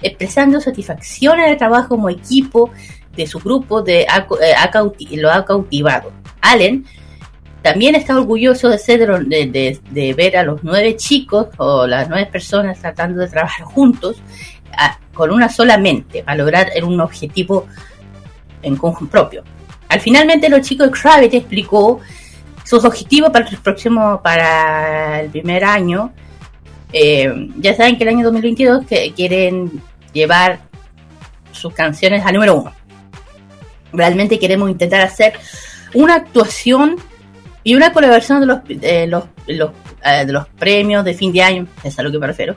[0.00, 2.70] expresando satisfacción en el trabajo como equipo
[3.16, 6.12] de su grupo de, eh, lo ha cautivado.
[6.40, 6.86] Allen
[7.62, 12.78] también está orgulloso de, ser de, ver a los nueve chicos o las nueve personas
[12.78, 14.22] tratando de trabajar juntos
[15.12, 17.66] con una sola mente para lograr un objetivo
[18.62, 19.42] en conjunto propio.
[19.88, 22.00] al finalmente los chicos de Gravity explicó
[22.64, 26.12] sus objetivos para el próximo, para el primer año.
[26.92, 30.60] Eh, ya saben que el año 2022 que quieren llevar
[31.52, 32.72] sus canciones a número uno.
[33.92, 35.34] Realmente queremos intentar hacer
[35.92, 36.96] una actuación
[37.62, 38.58] y una colaboración de los,
[39.08, 39.70] los, los
[40.04, 42.56] eh, de los premios de fin de año, es a lo que me refiero.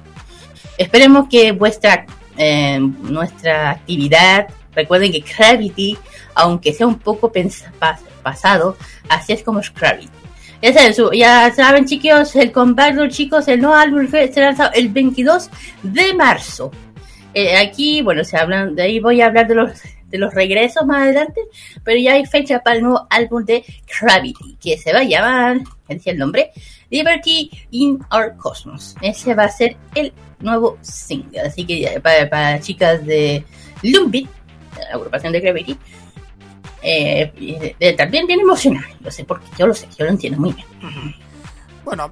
[0.78, 2.06] Esperemos que vuestra
[2.38, 5.98] eh, nuestra actividad, recuerden que Gravity,
[6.36, 7.32] aunque sea un poco
[8.24, 8.78] pasado,
[9.10, 10.10] así es como es Gravity.
[11.14, 15.50] Ya saben, chicos, el comeback chicos, el nuevo álbum será lanzado el 22
[15.84, 16.72] de marzo.
[17.34, 19.72] Eh, aquí, bueno, se hablan, de ahí voy a hablar de los
[20.10, 21.42] de los regresos más adelante,
[21.84, 23.64] pero ya hay fecha para el nuevo álbum de
[24.00, 26.52] Gravity, que se va a llamar, ¿qué decía el nombre?
[26.90, 28.96] Liberty in Our Cosmos.
[29.02, 31.42] Ese va a ser el nuevo single.
[31.42, 33.44] Así que para, chicas de
[33.84, 34.30] Lumbit,
[34.92, 35.78] agrupación de Gravity,
[36.82, 38.86] eh, también bien emocional.
[39.02, 40.68] Lo sé porque yo lo sé, yo lo entiendo muy bien.
[41.84, 42.12] Bueno,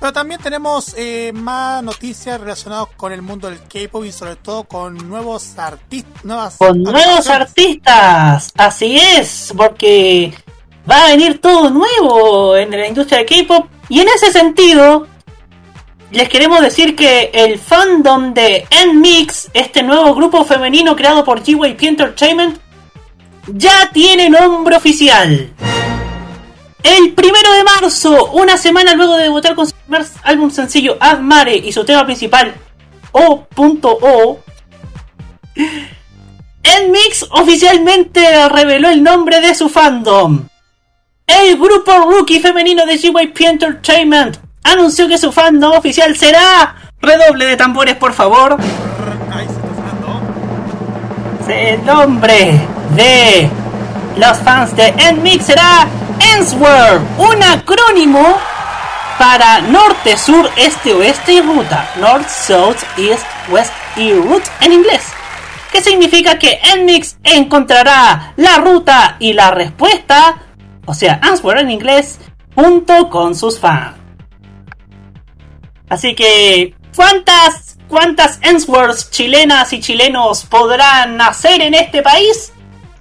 [0.00, 4.64] pero también tenemos eh, más noticias relacionadas con el mundo del K-pop y sobre todo
[4.64, 6.56] con nuevos artistas.
[6.56, 10.32] Con nuevos artistas, así es, porque
[10.90, 13.66] va a venir todo nuevo en la industria del K-pop.
[13.90, 15.06] Y en ese sentido,
[16.12, 21.82] les queremos decir que el fandom de N-Mix, este nuevo grupo femenino creado por GYP
[21.84, 22.58] Entertainment,
[23.46, 25.52] ya tiene nombre oficial.
[26.82, 31.56] El primero de marzo, una semana luego de debutar con su primer álbum sencillo Admare
[31.56, 32.54] y su tema principal
[33.12, 34.40] O.O,
[36.62, 40.48] N-Mix oficialmente reveló el nombre de su fandom.
[41.26, 46.74] El grupo rookie femenino de GYP Entertainment anunció que su fandom oficial será.
[47.00, 48.56] Redoble de tambores, por favor.
[51.48, 52.60] El nombre
[52.94, 53.50] de
[54.16, 55.86] los fans de NMIX será
[56.36, 58.38] ENSWORD, un acrónimo
[59.18, 61.90] para norte, sur, este, oeste y ruta.
[61.96, 65.02] North, South, East, West y Route en inglés.
[65.72, 70.36] Que significa que NMIX encontrará la ruta y la respuesta,
[70.86, 72.18] o sea, Answer en inglés,
[72.54, 73.99] junto con sus fans.
[75.90, 82.52] Así que, ¿cuántas, cuántas Ensworths chilenas y chilenos podrán nacer en este país?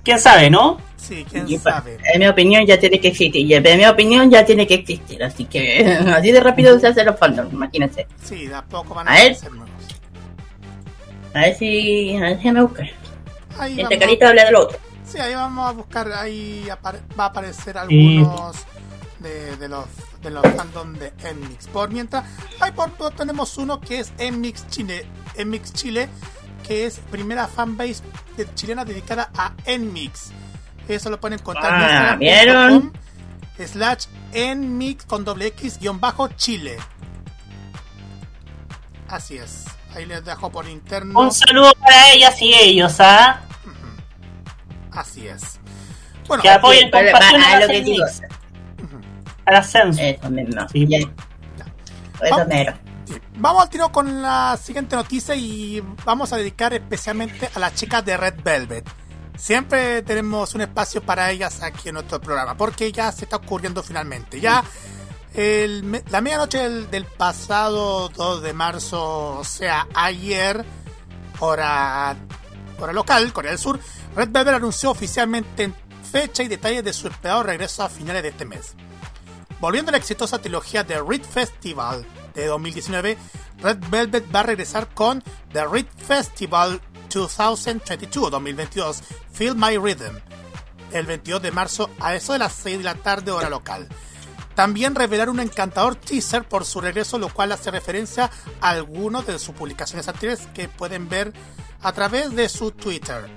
[0.03, 0.79] ¿Quién sabe, no?
[0.97, 1.99] Sí, quién sabe.
[2.13, 3.45] En mi opinión ya tiene que existir.
[3.45, 5.23] Y en mi opinión ya tiene que existir.
[5.23, 8.07] Así que así de rápido se hacen los fandoms, imagínense.
[8.23, 9.69] Sí, de a poco van a, a ser nuevos.
[11.35, 12.83] A ver si, a ver si me busca.
[13.77, 14.79] Este carita habla del otro.
[15.05, 18.65] Sí, ahí vamos a buscar, ahí va a aparecer algunos
[19.19, 19.85] de, de los
[20.21, 21.67] de los fandom de Enmix.
[21.67, 22.25] Por mientras,
[22.59, 25.05] hay por todo tenemos uno que es Enmix Chile,
[25.35, 26.09] Enmix Chile,
[26.67, 28.03] que es primera fanbase
[28.55, 30.31] chilena dedicada a Enmix.
[30.87, 32.93] Eso lo pueden encontrar ah, en ¿vieron?
[33.57, 36.77] slash Enmix con doble X guion bajo Chile.
[39.07, 39.65] Así es.
[39.95, 41.19] Ahí les dejo por interno.
[41.19, 43.41] Un saludo para ellas y ellos, ¿ah?
[44.91, 45.59] Así es.
[46.27, 48.05] Bueno, que apoyen con pasión a, lo que digo
[49.55, 50.01] ascenso.
[50.01, 50.67] Eso mismo.
[50.69, 50.87] Sí.
[52.21, 52.45] Eso
[53.37, 58.05] Vamos al tiro con la siguiente noticia y vamos a dedicar especialmente a las chicas
[58.05, 58.87] de Red Velvet.
[59.37, 63.81] Siempre tenemos un espacio para ellas aquí en nuestro programa, porque ya se está ocurriendo
[63.81, 64.41] finalmente.
[64.41, 64.63] Ya
[65.33, 70.65] el, la medianoche del, del, pasado 2 de marzo, o sea, ayer,
[71.39, 72.15] hora,
[72.77, 73.79] hora local, Corea del Sur,
[74.15, 75.71] Red Velvet anunció oficialmente
[76.11, 78.75] fecha y detalles de su esperado regreso a finales de este mes.
[79.59, 83.17] Volviendo a la exitosa trilogía de Reed Festival de 2019,
[83.57, 86.81] Red Velvet va a regresar con The Reed Festival
[87.13, 89.03] 2022 2022
[89.33, 90.15] Feel My Rhythm
[90.91, 93.87] el 22 de marzo a eso de las 6 de la tarde hora local.
[94.55, 98.29] También revelar un encantador teaser por su regreso, lo cual hace referencia
[98.59, 101.33] a algunos de sus publicaciones anteriores que pueden ver
[101.81, 103.29] a través de su Twitter.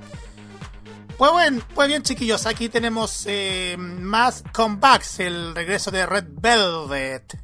[1.16, 7.38] Pues, bueno, pues bien, chiquillos, aquí tenemos eh, más comebacks, el regreso de Red Velvet.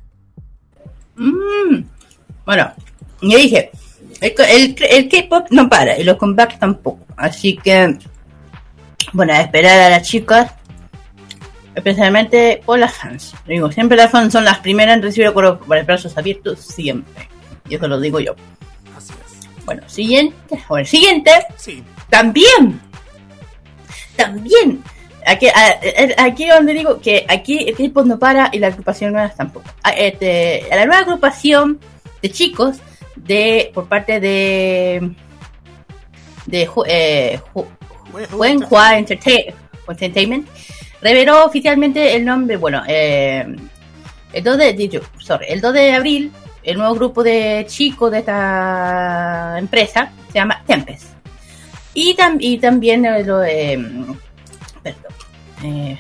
[1.17, 1.85] Mm,
[2.45, 2.73] bueno,
[3.23, 3.71] ya dije,
[4.21, 7.05] el, el, K-pop no para y los comebacks tampoco.
[7.17, 7.99] Así que,
[9.13, 10.53] bueno, a esperar a las chicas,
[11.75, 13.35] especialmente por las fans.
[13.47, 17.29] Digo, siempre las fans son las primeras en recibir por, por brazos abiertos, siempre.
[17.69, 18.35] Y eso lo digo yo.
[18.97, 19.65] Así es.
[19.65, 21.83] Bueno, siguiente, o el siguiente, sí.
[22.09, 22.88] también
[24.19, 24.83] también.
[25.27, 25.47] Aquí,
[26.17, 29.71] aquí donde digo que aquí el equipo no para y la agrupación nueva tampoco.
[29.83, 31.79] A, este, la nueva agrupación
[32.21, 32.79] de chicos
[33.17, 35.15] de por parte de
[36.47, 37.41] de eh,
[38.97, 39.55] Entertainment
[39.89, 40.47] Entertainment,
[41.01, 43.47] reveló oficialmente el nombre, bueno, eh,
[44.33, 49.57] el 2 de, sorry, el 2 de abril, el nuevo grupo de chicos de esta
[49.59, 51.18] empresa se llama Tempest.
[51.95, 53.41] Y, tam- y también eh, lo
[54.83, 55.13] perdón,
[55.65, 55.99] eh,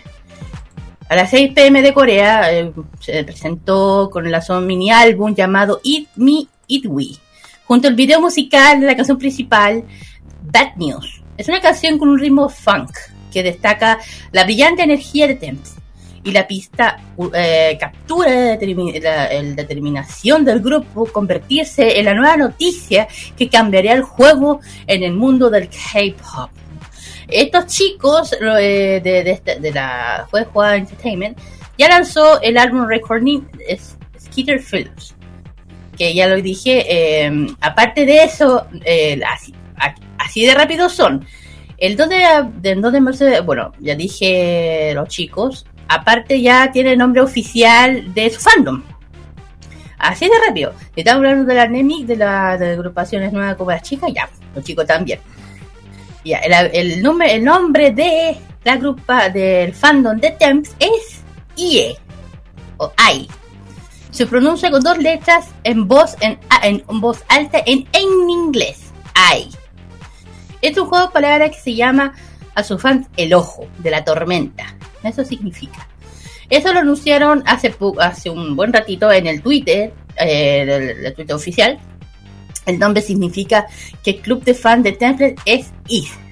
[1.08, 2.70] a las 6 pm de Corea eh,
[3.00, 7.06] se presentó con el son mini álbum llamado Eat Me, Eat We,
[7.64, 9.84] junto al video musical de la canción principal
[10.42, 11.22] Bad News.
[11.36, 12.90] Es una canción con un ritmo funk
[13.32, 13.98] que destaca
[14.32, 15.74] la brillante energía de Temps
[16.28, 16.98] y la pista
[17.32, 18.58] eh, captura
[19.00, 25.14] la, determinación del grupo convertirse en la nueva noticia que cambiaría el juego en el
[25.14, 26.50] mundo del K-pop.
[27.26, 31.38] Estos chicos eh, de, de, este- la Juega Entertainment
[31.78, 33.40] ya lanzó el álbum recording
[34.20, 35.14] Skeeter Films,
[35.96, 36.84] que ya lo dije.
[36.88, 38.66] eh, aparte de eso,
[39.26, 39.54] así,
[40.18, 41.24] así de rápido son.
[41.78, 42.16] El 2 de,
[42.60, 48.12] del 2 de marzo, bueno, ya dije los chicos, aparte ya tiene el nombre oficial
[48.14, 48.82] de su fandom.
[49.98, 50.72] Así de rápido.
[50.94, 54.86] Estamos hablando de la NEMIC, de las agrupaciones nuevas como las chicas, ya, los chicos
[54.86, 55.20] también.
[56.24, 61.22] El, nombre, el nombre de la grupa del fandom de Temps es
[61.56, 61.96] IE
[62.76, 63.28] o AI.
[64.10, 68.88] Se pronuncia con dos letras en voz en voz alta en, en inglés.
[69.14, 69.48] AI.
[70.60, 72.14] Es un juego de palabras que se llama
[72.54, 74.74] a sus fans el ojo de la tormenta.
[75.08, 75.86] Eso significa.
[76.50, 81.78] Eso lo anunciaron hace, hace un buen ratito en el Twitter, eh, del Twitter oficial.
[82.64, 83.66] El nombre significa
[84.02, 86.28] que el club de fans de Temple es ICE.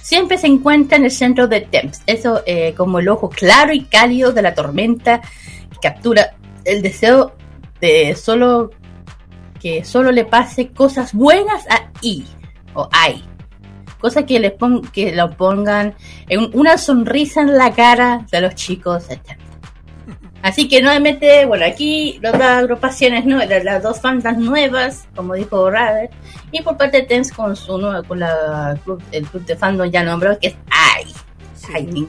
[0.00, 2.00] Siempre se encuentra en el centro de Temps.
[2.06, 7.34] Eso eh, como el ojo claro y cálido de la tormenta que captura el deseo
[7.80, 8.70] de solo
[9.60, 12.24] que solo le pase cosas buenas a I
[12.74, 13.24] o I.
[14.00, 15.94] Cosa que le pon que lo pongan
[16.28, 19.04] en una sonrisa en la cara de los chicos.
[20.42, 25.68] Así que nuevamente, bueno, aquí las dos agrupaciones nuevas, las dos fandas nuevas, como dijo
[25.70, 26.10] Rader,
[26.52, 29.90] y por parte de Temps con su nuevo, con la club, el club de fandom
[29.90, 31.06] ya nombrado, que es AI.
[31.54, 31.72] Sí.
[31.74, 32.08] AI.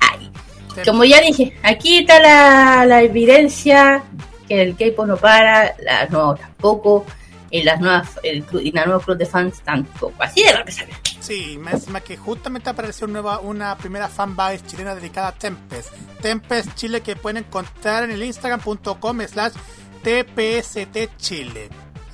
[0.00, 0.30] AI.
[0.76, 4.04] Tem- Como ya dije, aquí está la, la evidencia
[4.46, 7.04] que el K-pop no para, las nuevas tampoco,
[7.50, 10.14] y las nuevas, el, clu- y la nueva club de fans tampoco.
[10.22, 10.78] Así de rápido.
[11.24, 15.88] Sí, más encima que justamente apareció nueva, una primera fanbase chilena dedicada a Tempest.
[16.20, 19.52] Tempest Chile que pueden encontrar en el instagram.com slash
[20.02, 21.70] tpstchile.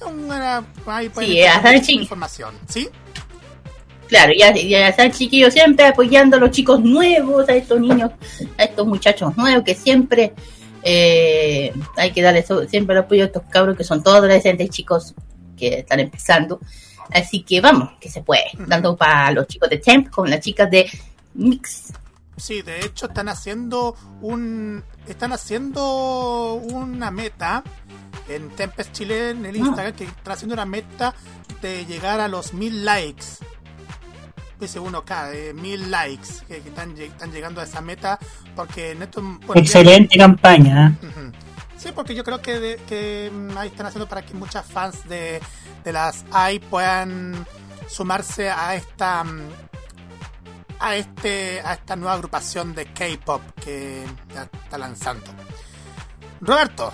[0.07, 1.39] Una, ahí pueden Sí,
[2.03, 2.55] información.
[2.69, 2.89] ¿Sí?
[4.09, 8.11] Claro, ya, ya están chiquillos siempre apoyando a los chicos nuevos, a estos niños,
[8.59, 10.33] a estos muchachos nuevos que siempre
[10.83, 14.71] eh, hay que darles so- siempre el apoyo a estos cabros que son todos adolescentes
[14.71, 15.15] chicos
[15.57, 16.61] que están empezando.
[17.13, 18.45] Así que vamos, que se puede.
[18.67, 20.91] Dando para los chicos de Temp con las chicas de
[21.35, 21.93] Mix.
[22.37, 27.63] Sí, de hecho están haciendo un están haciendo una meta
[28.29, 31.15] en Tempest Chile en el Instagram que están haciendo una meta
[31.61, 33.27] de llegar a los mil likes.
[34.59, 38.19] Dice uno acá, de mil likes que, que están, lleg- están llegando a esa meta
[38.55, 40.97] porque en bueno, Excelente campaña.
[41.03, 41.30] ¿eh?
[41.81, 45.41] Sí, porque yo creo que, que mm, están haciendo para que muchas fans de,
[45.83, 47.47] de las AI puedan
[47.89, 49.49] sumarse a esta mm,
[50.79, 54.05] a este a esta nueva agrupación de K-pop que
[54.35, 55.25] ya está lanzando.
[56.43, 56.93] Roberto,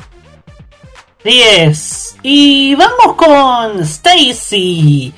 [1.24, 2.18] 10.
[2.22, 5.12] Y vamos con Stacy.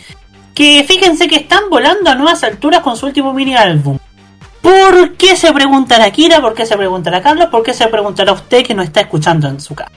[0.54, 3.98] Que fíjense que están volando a nuevas alturas con su último mini álbum.
[4.68, 6.40] ¿Por qué se preguntará Kira?
[6.42, 7.46] ¿Por qué se preguntará Carlos?
[7.46, 9.90] ¿Por qué se preguntará usted que no está escuchando en su casa?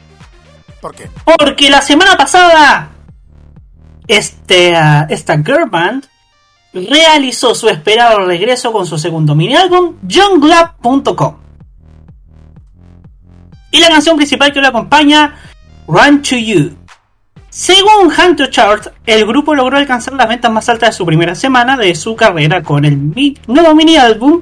[0.80, 1.10] ¿por qué?
[1.38, 2.90] Porque la semana pasada
[4.08, 6.06] este, ah, esta girl band
[6.74, 11.36] realizó su esperado regreso con su segundo mini álbum, JohnGlab.com.
[13.72, 15.36] Y la canción principal que lo acompaña,
[15.88, 16.78] Run to You.
[17.50, 21.76] Según Hunter Chart, el grupo logró alcanzar las ventas más altas de su primera semana
[21.78, 24.42] de su carrera con el mi- nuevo mini álbum,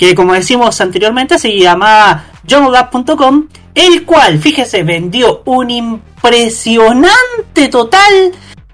[0.00, 8.32] que como decimos anteriormente se llamaba JohnGlab.com, el cual, fíjese, vendió un impresionante total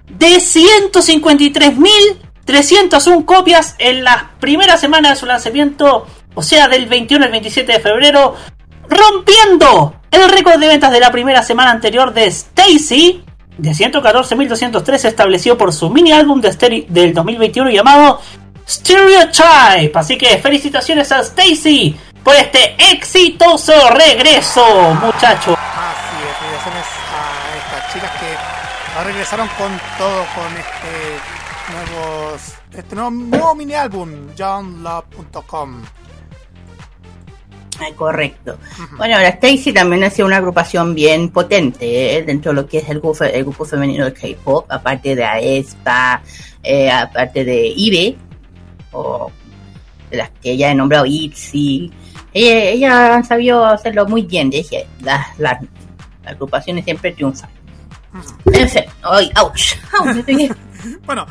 [0.09, 6.07] de 153.301 copias en la primera semana de su lanzamiento,
[6.37, 8.37] o sea, del 21 al 27 de febrero,
[8.89, 13.25] rompiendo el récord de ventas de la primera semana anterior de Stacy,
[13.59, 18.21] de 114.203 establecido por su mini álbum de del 2021 llamado
[18.67, 19.93] Stereotype.
[19.95, 24.65] Así que felicitaciones a Stacy por este exitoso regreso,
[24.95, 25.57] muchachos.
[25.57, 31.37] Así es, felicitaciones a estas chicas que regresaron con todo, con este
[31.73, 35.83] nuevos este nuevo, nuevo mini álbum, johnlove.com.
[37.79, 38.59] Ah, correcto.
[38.97, 42.23] Bueno, ahora Stacy también ha sido una agrupación bien potente ¿eh?
[42.23, 46.23] dentro de lo que es el grupo, el grupo femenino de K-pop, aparte de AESPA,
[46.63, 48.17] eh, aparte de IBE,
[48.93, 49.31] o
[50.11, 51.93] las que ya he nombrado ITZY.
[52.33, 55.61] Ella, ella han sabido hacerlo muy bien, dije, las, las,
[56.23, 57.49] las agrupaciones siempre triunfan.
[58.53, 59.75] En fin, ¡ay, ouch!
[61.05, 61.27] Bueno,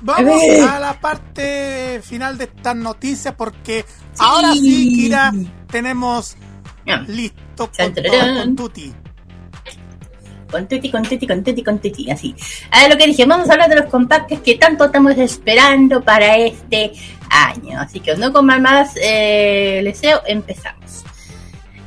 [0.00, 0.62] vamos Eh.
[0.62, 3.84] a la parte final de estas noticias porque
[4.18, 5.32] ahora sí, Kira,
[5.70, 6.36] tenemos
[7.08, 8.92] listo con, con Tuti.
[10.54, 12.32] Con tuti, con tuti, con tuti, con tuti, así.
[12.70, 16.36] A lo que dije, vamos a hablar de los compactos que tanto estamos esperando para
[16.36, 16.92] este
[17.28, 17.80] año.
[17.80, 21.02] Así que no con más eh, deseo, empezamos.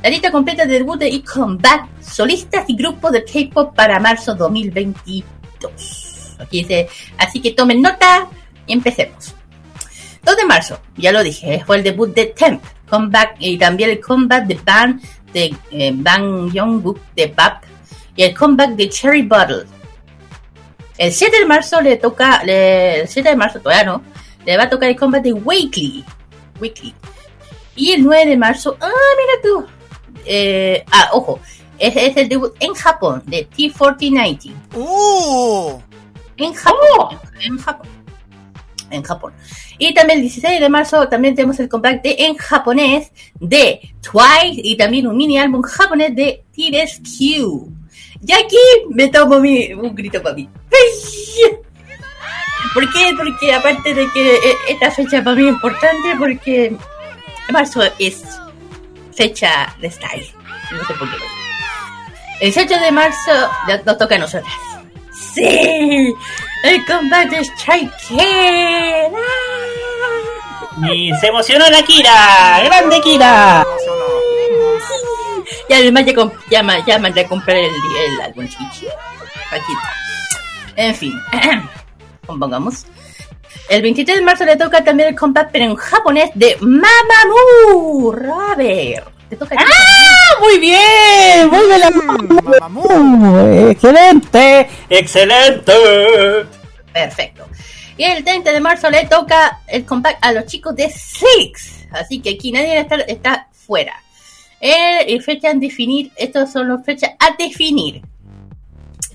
[0.02, 6.36] La lista completa de debut y comeback, solistas y grupos de K-pop para marzo 2022.
[6.38, 8.26] Aquí dice, así que tomen nota
[8.66, 9.34] y empecemos.
[10.24, 13.98] 2 de marzo, ya lo dije, fue el debut de Temp, comeback y también el
[13.98, 15.00] comeback de Bang
[15.32, 17.67] de eh, Bang Jungkook de BAP
[18.18, 19.64] y el comeback de Cherry Bottle.
[20.98, 24.02] El 7 de marzo le toca, le- el 7 de marzo todavía no,
[24.44, 26.04] le va a tocar el comeback de Weekly.
[26.60, 26.92] Weekly.
[27.76, 29.66] Y el 9 de marzo, ah, mira tú.
[30.26, 31.38] Eh, ah, ojo,
[31.78, 34.52] es, es el debut en Japón de T4090.
[34.74, 35.78] ¡Uh!
[36.38, 37.18] En Japón.
[37.40, 37.86] En Japón.
[38.90, 39.32] En Japón.
[39.78, 44.60] Y también el 16 de marzo también tenemos el comeback de en japonés de Twice
[44.64, 47.77] y también un mini álbum japonés de T-Rescue.
[48.26, 48.56] Y aquí
[48.90, 50.48] me tomo mi, un grito para mí.
[52.74, 53.12] ¿Por qué?
[53.16, 56.76] Porque aparte de que eh, esta fecha para mí es importante porque
[57.50, 58.24] marzo es
[59.14, 60.26] fecha de style.
[60.72, 61.16] No sé por qué.
[62.40, 63.32] El 7 de marzo
[63.84, 64.54] nos toca a nosotras.
[65.34, 66.14] ¡Sí!
[66.62, 68.18] ¡El combate de Strike King!
[68.20, 69.08] ¡Ah!
[70.92, 72.62] Y se emocionó la Kira.
[72.64, 73.66] ¡Grande Kira!
[75.68, 76.12] Y además ya,
[76.50, 78.86] ya, ya mandé a comprar el, el álbum chichi.
[79.50, 79.92] Aquí está.
[80.76, 81.12] En fin.
[82.26, 82.86] Compongamos.
[83.68, 89.08] El 23 de marzo le toca también el comeback, pero en japonés, de Mamamoo Robert.
[89.28, 89.64] Te toca a ti.
[89.66, 91.48] ¡Ah, muy bien!
[91.50, 91.80] ¡Muy bien!
[91.80, 91.90] la-
[92.60, 93.68] Mamamoo.
[93.70, 94.68] ¡Excelente!
[94.88, 95.72] ¡Excelente!
[96.92, 97.46] Perfecto.
[97.98, 101.86] Y el 30 de marzo le toca el comeback a los chicos de Six.
[101.92, 104.00] Así que aquí nadie está, está fuera.
[104.60, 108.02] Eh, y fecha en definir, estas son las fechas a definir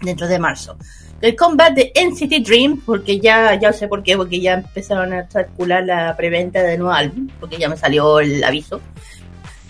[0.02, 0.78] dentro de marzo.
[1.22, 5.30] El comeback de NCT Dream, porque ya, ya sé por qué, porque ya empezaron a
[5.30, 8.82] circular la preventa del nuevo álbum, porque ya me salió el aviso.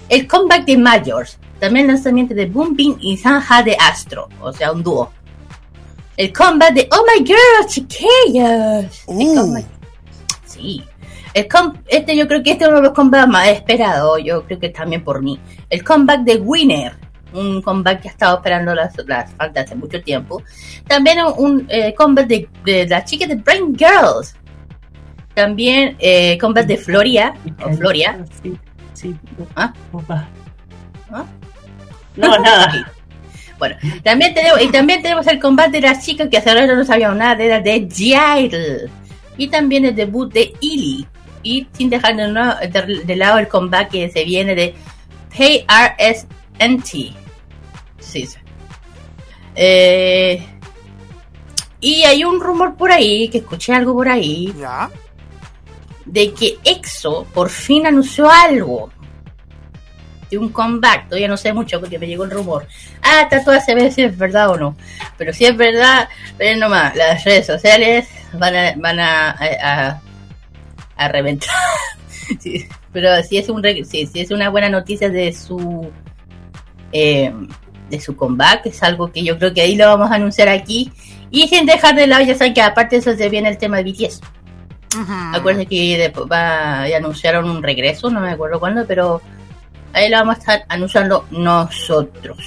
[0.10, 4.72] El comeback de Majors, también lanzamiento de Boom Beam y Sanja de Astro, o sea,
[4.72, 5.12] un dúo.
[6.18, 9.04] El comeback de Oh My Girl, chiquillos.
[9.08, 9.64] El Uh.
[10.46, 10.84] Sí.
[11.34, 14.44] El com- este yo creo que este es uno de los comebacks más esperados, yo
[14.46, 15.40] creo que también por mí.
[15.70, 16.94] El comeback de Winner,
[17.34, 20.44] un comeback que ha estado esperando las, las fans hace mucho tiempo.
[20.88, 24.36] También un, eh, comeback de, de las chicas de Brain Girls.
[25.34, 27.34] También eh, comeback de Floria,
[27.66, 28.24] o Floria.
[28.44, 28.56] Sí,
[28.94, 29.16] sí.
[29.56, 29.74] ¿Ah?
[31.12, 31.26] ¿Ah?
[32.16, 32.92] No, nada.
[33.58, 36.86] Bueno, también tenemos, y también tenemos el combate de las chicas que hasta ahora no
[36.86, 38.92] sabíamos nada era de Jail.
[39.38, 41.08] Y también el debut de Illy.
[41.44, 44.74] Y sin dejar de, no- de- de lado el combate que se viene de
[45.30, 46.92] KRSNT.
[48.00, 48.38] Sí, sí.
[49.56, 50.46] Eh,
[51.80, 54.90] y hay un rumor por ahí, que escuché algo por ahí, Ya.
[56.06, 58.90] de que EXO por fin anunció algo
[60.30, 61.06] de un comeback.
[61.10, 62.68] Todavía no sé mucho porque me llegó el rumor.
[63.02, 64.76] Ah, hasta todas se ve si es verdad o no.
[65.18, 70.02] Pero si es verdad, ven nomás, las redes sociales van a, van a, a, a
[71.08, 71.50] reventar.
[72.40, 75.92] Sí, pero si es un sí, si es una buena noticia de su
[76.94, 77.34] eh,
[77.90, 80.90] de su comeback, es algo que yo creo que ahí lo vamos a anunciar aquí.
[81.30, 83.78] Y sin dejar de lado, ya saben que aparte de eso se viene el tema
[83.78, 84.22] de BTS.
[85.34, 89.22] Acuérdense que va, ya anunciaron un regreso, no me acuerdo cuándo, pero
[89.94, 92.38] ahí lo vamos a estar anunciando nosotros.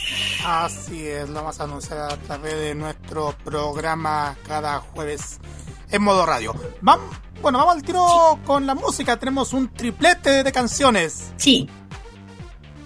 [0.45, 5.41] Así es, lo vamos a anunciar a través de nuestro programa cada jueves
[5.91, 6.55] en modo radio.
[6.81, 9.17] Vamos, bueno, vamos al tiro con la música.
[9.17, 11.33] Tenemos un triplete de canciones.
[11.37, 11.69] Sí.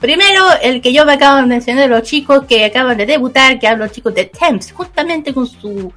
[0.00, 3.68] Primero, el que yo me acabo de mencionar, los chicos que acaban de debutar, que
[3.68, 5.92] hablo los chicos de Temps, justamente con su,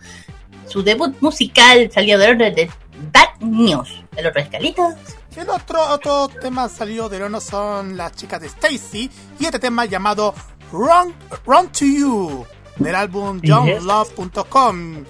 [0.67, 2.69] su debut musical salió del orden de
[3.13, 4.03] Bad News.
[4.15, 4.93] El otro escalito.
[5.35, 9.85] El otro, otro tema salido del horno son las chicas de Stacy y este tema
[9.85, 10.35] llamado
[10.71, 11.13] Run,
[11.45, 12.45] Run to You
[12.77, 15.05] del álbum johnlove.com.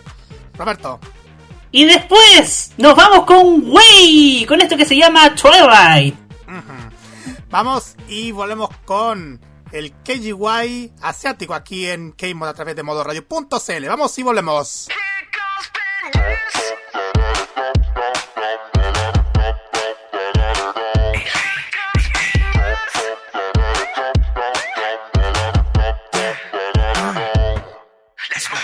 [0.58, 1.00] Roberto.
[1.73, 6.15] Y después nos vamos con Way, con esto que se llama Twilight.
[7.51, 9.41] Vamos y volvemos con
[9.73, 13.87] el KGY asiático aquí en K-Mod a través de modoradio.cl.
[13.89, 14.89] Vamos y volvemos.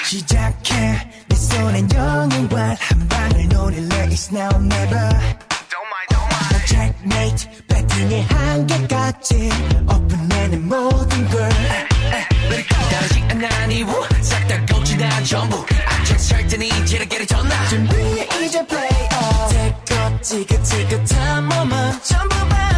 [0.04, 5.08] 시작해 내 손엔 영웅과 한 방을 노릴래 It's now or never
[6.10, 9.50] 나 checkmate 배팅의 한계까지
[9.88, 11.48] 오픈해낸 모든 걸
[12.90, 13.84] 다르지 않아니
[14.20, 22.48] 싹다 거치다 전부 악착 테니 지르게를 전나 준비해 이제 play off take 지긋지긋한 몸은 전부
[22.48, 22.77] 바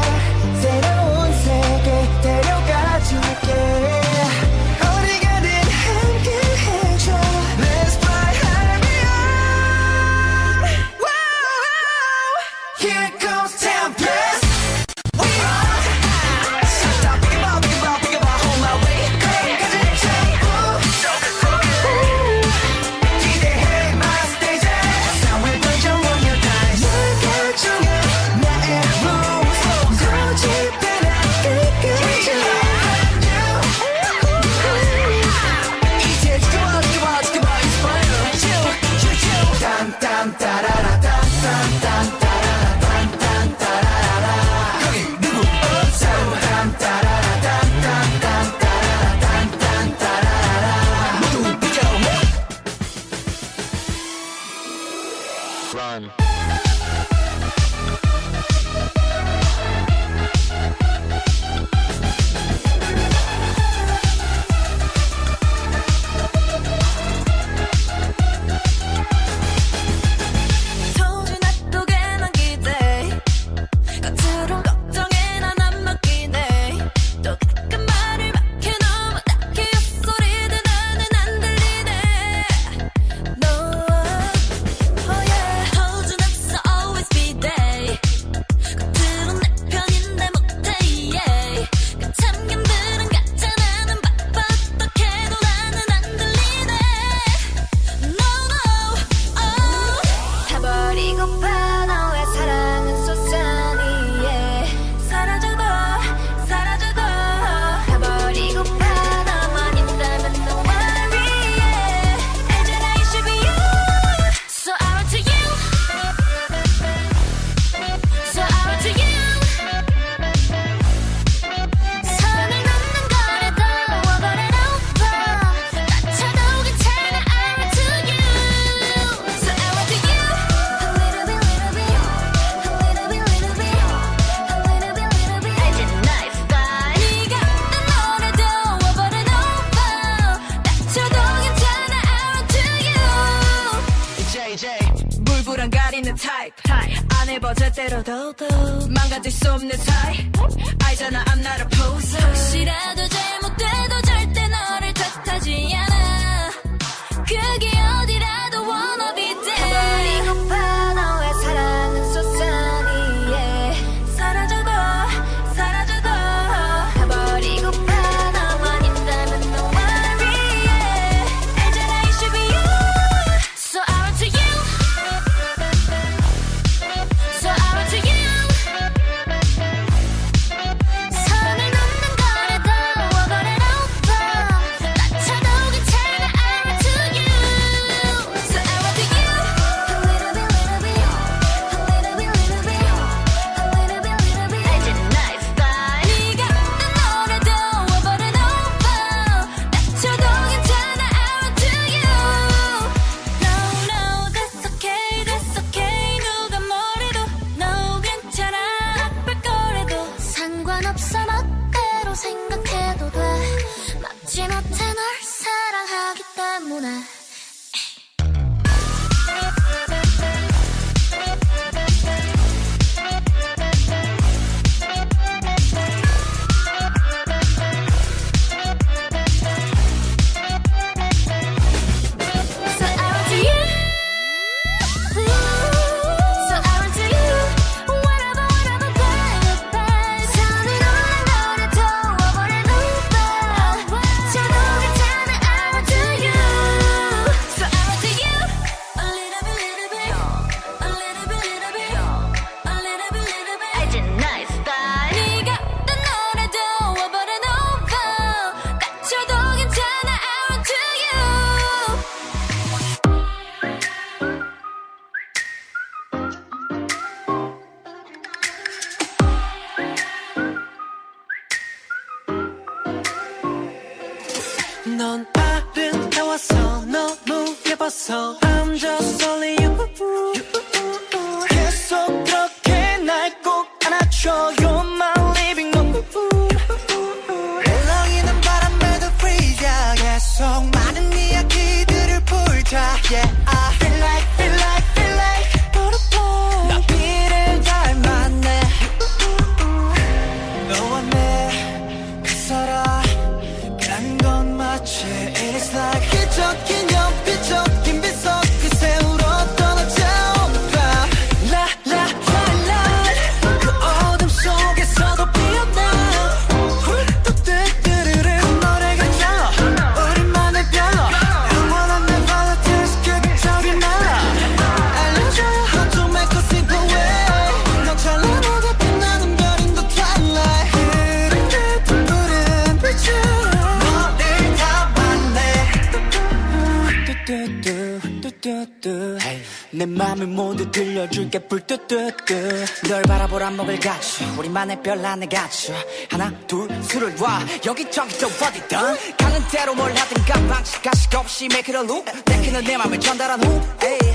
[344.71, 345.73] 내 별난에 갖춰
[346.09, 347.41] 하나 둘 술을 와.
[347.65, 349.17] 여기저기 또 어디든.
[349.17, 352.09] 가는 대로 뭘 하든가 방식 가식 없이 make it a loop.
[352.25, 353.61] 내키는 내 맘을 전달한 후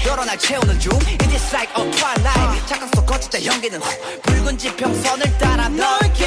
[0.06, 0.94] 너로 날 채우는 중.
[0.96, 2.66] It is like a twilight.
[2.66, 4.20] 착각 속 거짓자 연기는 후.
[4.22, 6.26] 붉은 지평선을 따라 너에게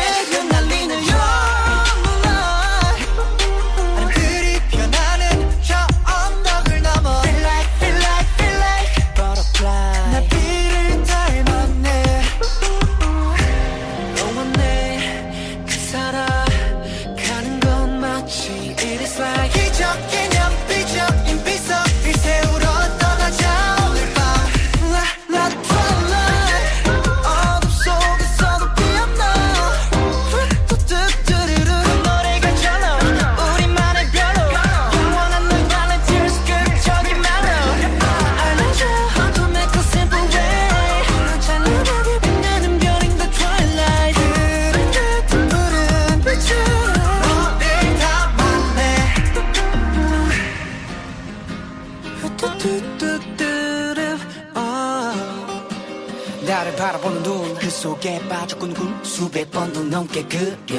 [59.19, 60.78] 수백 번도 넘게 그려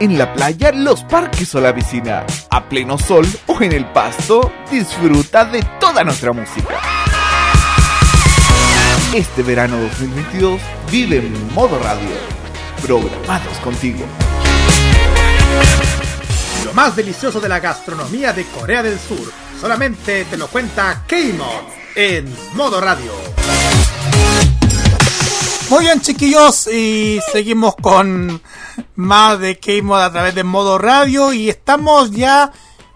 [0.00, 4.52] En la playa, los parques o la piscina, a pleno sol o en el pasto,
[4.70, 6.80] disfruta de toda nuestra música.
[9.14, 12.08] Este verano 2022 vive en modo radio,
[12.82, 14.04] programados contigo.
[16.64, 21.70] Lo más delicioso de la gastronomía de Corea del Sur solamente te lo cuenta K-Mod
[21.94, 23.12] en modo radio.
[25.70, 28.40] Muy bien, chiquillos, y seguimos con
[28.96, 31.32] más de K-Mod a través de modo radio.
[31.32, 32.52] Y estamos ya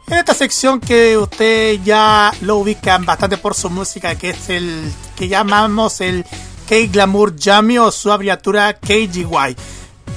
[0.07, 4.93] en esta sección que ustedes ya lo ubican bastante por su música, que es el
[5.17, 6.27] que llamamos el
[6.69, 9.57] K-Glamour Jammy o su abreviatura KGY.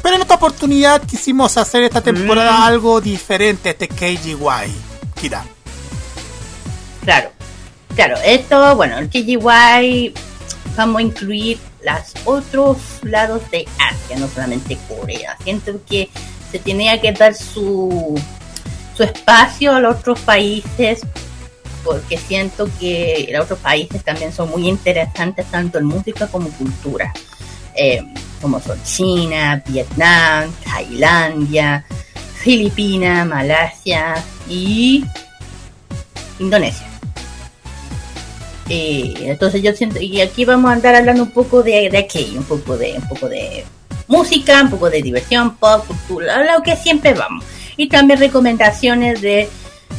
[0.04, 4.38] Pero en esta oportunidad quisimos hacer esta temporada algo diferente, este KGY.
[5.20, 5.46] Kira.
[7.06, 7.32] Claro,
[7.96, 10.14] claro, esto, bueno, el KGY
[10.76, 15.38] vamos a incluir los otros lados de Asia, no solamente Corea.
[15.44, 16.10] Siento que
[16.52, 18.20] se tenía que dar su,
[18.96, 21.02] su espacio a los otros países
[21.84, 27.12] porque siento que los otros países también son muy interesantes tanto en música como cultura.
[27.76, 28.04] Eh,
[28.42, 31.86] como son China, Vietnam, Tailandia,
[32.36, 34.16] Filipinas, Malasia
[34.50, 35.06] y
[36.40, 36.91] Indonesia.
[38.70, 42.40] Eh, entonces yo siento, y aquí vamos a andar hablando un poco de, de aquello,
[42.40, 43.66] un poco de, un poco de
[44.08, 47.44] música, un poco de diversión, pop, cultura, lo que siempre vamos.
[47.78, 49.50] Y también recomendaciones de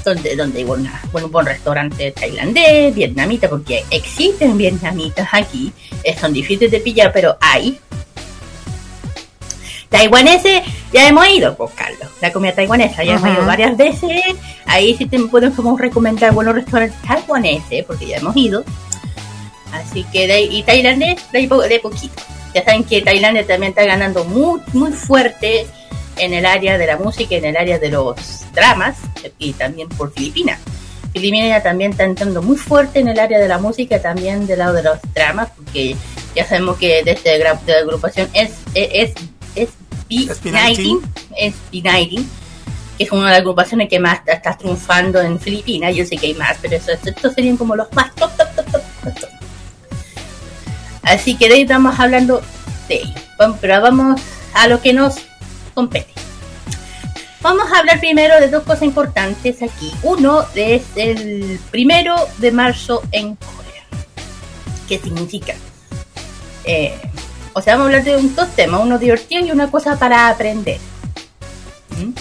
[0.04, 6.70] donde, donde bueno, un buen restaurante tailandés, vietnamita, porque existen vietnamitas aquí, eh, son difíciles
[6.70, 7.78] de pillar, pero hay.
[9.92, 10.62] Taiwaneses,
[10.92, 14.22] ya hemos ido, pues Carlos, la comida taiwanesa, ya hemos ido varias veces,
[14.66, 18.64] ahí sí te pueden como recomendar buenos restaurantes taiwaneses, porque ya hemos ido.
[19.72, 22.22] Así que de, y tailandés, de, de poquito.
[22.54, 25.66] Ya saben que Tailandia también está ganando muy, muy fuerte
[26.18, 28.16] en el área de la música, en el área de los
[28.52, 28.96] dramas,
[29.38, 30.58] y también por Filipinas.
[31.12, 34.74] Filipinas también está entrando muy fuerte en el área de la música, también del lado
[34.74, 35.96] de los dramas, porque
[36.34, 39.14] ya sabemos que desde la de la agrupación es, es,
[39.54, 39.70] es,
[40.16, 41.00] B19,
[41.36, 42.24] es B19,
[42.98, 45.94] que es una de las agrupaciones que más está, triunfando en Filipinas.
[45.94, 48.66] Yo sé que hay más, pero eso- estos serían como los más top, top, top,
[49.20, 49.28] top.
[51.02, 52.42] Así que de ahí estamos hablando
[52.88, 53.14] de ello.
[53.38, 54.20] Vamos- Pero vamos
[54.54, 55.14] a lo que nos
[55.74, 56.12] compete.
[57.40, 59.90] Vamos a hablar primero de dos cosas importantes aquí.
[60.04, 63.82] Uno es el primero de marzo en Corea.
[64.88, 65.54] ¿Qué significa?
[66.64, 66.96] Eh,
[67.54, 70.28] o sea, vamos a hablar de un, dos temas, uno divertido y una cosa para
[70.28, 70.78] aprender.
[71.98, 72.12] ¿Mm?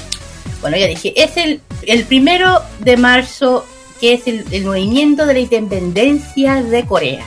[0.62, 3.66] Bueno, ya dije, es el, el primero de marzo,
[4.00, 7.26] que es el, movimiento de la independencia de Corea.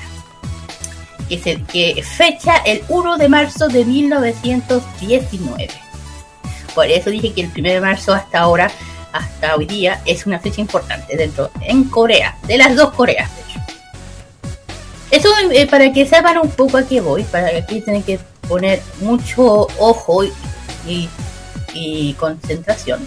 [1.29, 5.69] Que, es el, que fecha el 1 de marzo de 1919.
[6.75, 8.71] Por eso dije que el 1 de marzo hasta ahora,
[9.13, 13.43] hasta hoy día, es una fecha importante dentro en Corea, de las dos Coreas, de
[13.43, 13.54] hecho.
[15.15, 18.19] Eso eh, para que sepan un poco a qué voy, para que aquí tienen que
[18.49, 20.25] poner mucho ojo
[20.89, 21.09] y,
[22.19, 22.99] concentración.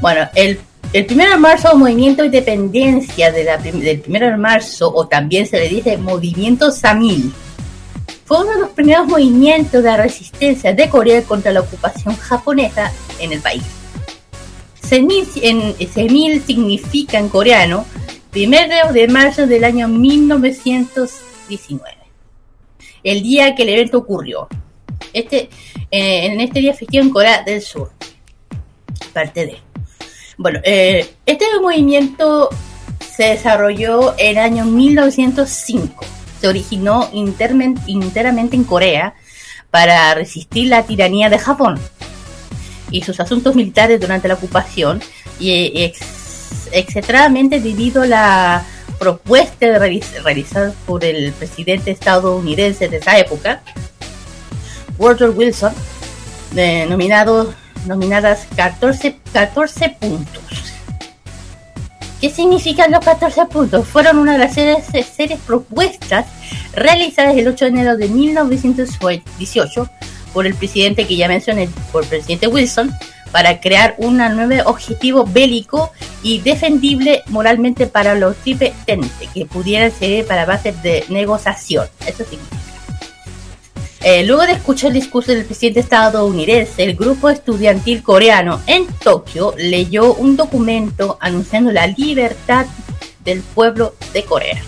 [0.00, 0.58] Bueno, el,
[0.92, 3.48] el 1 de marzo, movimiento de independencia del
[4.04, 7.32] 1 de marzo, o también se le dice movimiento Samil,
[8.24, 12.90] fue uno de los primeros movimientos de resistencia de Corea contra la ocupación japonesa
[13.20, 13.62] en el país.
[14.82, 17.86] Semil, significa en coreano
[18.32, 19.86] primero de marzo del año
[21.48, 21.96] 1919,
[23.02, 24.48] el día que el evento ocurrió.
[25.12, 25.48] Este,
[25.90, 27.92] eh, en este día festivo en Corea del Sur,
[29.12, 29.58] parte de.
[30.36, 32.48] Bueno, eh, este movimiento
[33.14, 36.04] se desarrolló en el año 1905.
[36.40, 39.14] se originó enteramente en Corea
[39.70, 41.78] para resistir la tiranía de Japón
[42.90, 45.00] y sus asuntos militares durante la ocupación
[45.40, 46.68] y ex-
[47.62, 48.66] debido a la
[48.98, 53.62] propuesta realiz- realizada por el presidente estadounidense de esa época,
[54.98, 55.72] Woodrow Wilson,
[56.56, 56.86] eh,
[57.86, 60.42] nominadas 14, 14 puntos.
[62.20, 63.86] ¿Qué significan los 14 puntos?
[63.86, 64.84] Fueron una de las series,
[65.14, 66.26] series propuestas
[66.72, 69.90] realizadas el 8 de enero de 1918
[70.32, 72.92] por el presidente que ya mencioné, por el presidente Wilson,
[73.34, 75.90] para crear un nuevo objetivo bélico
[76.22, 81.88] y defendible moralmente para los tripetentes que pudieran servir para bases de negociación.
[82.06, 82.56] Eso significa.
[84.04, 89.52] Eh, luego de escuchar el discurso del presidente estadounidense, el grupo estudiantil coreano en Tokio
[89.58, 92.66] leyó un documento anunciando la libertad
[93.24, 94.62] del pueblo de Corea.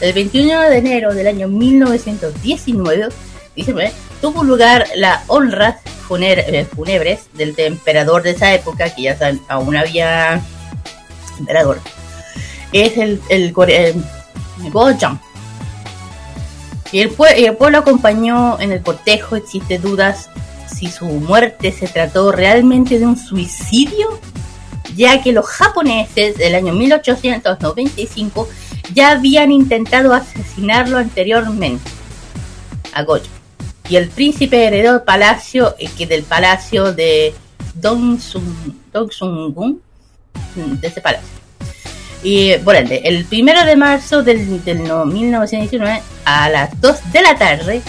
[0.00, 3.08] El 21 de enero del año 1919
[3.64, 5.78] 19, tuvo lugar la honra
[6.08, 10.40] funer- eh, fúnebres del emperador de esa época, que ya saben, aún había
[11.38, 11.80] emperador.
[12.72, 15.18] Es el, el, Gojeong.
[16.92, 19.36] Y el, pue- pueblo acompañó en el cortejo.
[19.36, 20.28] Existe dudas
[20.66, 24.18] si su muerte se trató realmente de un suicidio,
[24.96, 28.48] ya que los japoneses del año 1895
[28.94, 31.90] ya habían intentado asesinarlo anteriormente
[32.94, 33.24] a Gojo.
[33.88, 37.34] Y el príncipe heredó el palacio, eh, que del palacio de
[37.80, 39.80] Dongsun- Dongsungun,
[40.56, 41.28] mm, de ese palacio.
[42.22, 47.38] Y por el primero de marzo del, del no- 1919, a las 2 de la
[47.38, 47.80] tarde,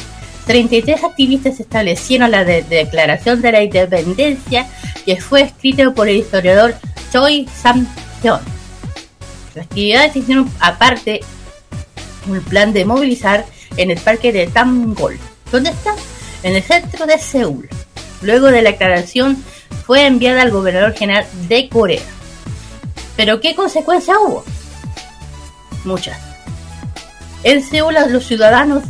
[0.46, 4.68] 33 activistas establecieron la de- declaración de la independencia
[5.06, 6.76] que fue escrita por el historiador
[7.12, 8.40] Choi Sam-hyun.
[9.56, 11.22] Las actividades hicieron aparte
[12.28, 13.46] un plan de movilizar
[13.78, 15.20] en el parque de Tamgol.
[15.52, 15.94] ¿Dónde está?
[16.44, 17.68] En el centro de Seúl.
[18.22, 19.44] Luego de la declaración
[19.86, 22.02] fue enviada al gobernador general de Corea.
[23.16, 24.44] ¿Pero qué consecuencias hubo?
[25.86, 26.18] Muchas.
[27.44, 28.84] En Seúl los ciudadanos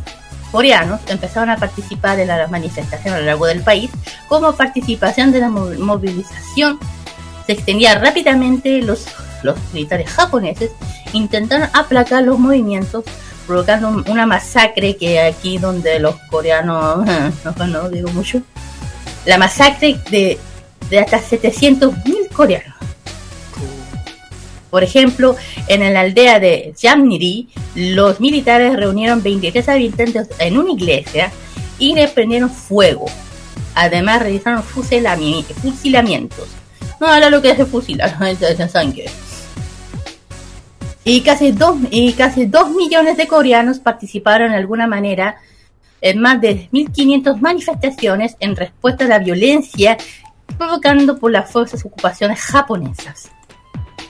[0.51, 3.91] coreanos empezaron a participar en las manifestaciones a lo largo del país
[4.27, 6.79] como participación de la mo- movilización
[7.45, 9.05] se extendía rápidamente los,
[9.43, 10.71] los militares japoneses
[11.13, 13.03] intentaron aplacar los movimientos
[13.49, 17.03] provocando un- una masacre que aquí donde los coreanos
[17.67, 18.41] no, digo mucho
[19.25, 20.37] la masacre de,
[20.91, 22.75] de hasta 700.000 coreanos
[24.69, 25.35] por ejemplo,
[25.67, 31.31] en la aldea de Jamniri, los militares reunieron 23 habitantes en una iglesia
[31.79, 33.07] y le prendieron fuego.
[33.73, 36.47] Además, realizaron fusilami- fusilamientos.
[37.01, 39.05] No era lo que es fusilar, es sangre.
[41.11, 45.37] Y casi, dos, y casi 2 millones de coreanos participaron de alguna manera
[46.01, 49.97] en más de 1.500 manifestaciones en respuesta a la violencia
[50.55, 53.31] provocando por las fuerzas ocupaciones japonesas.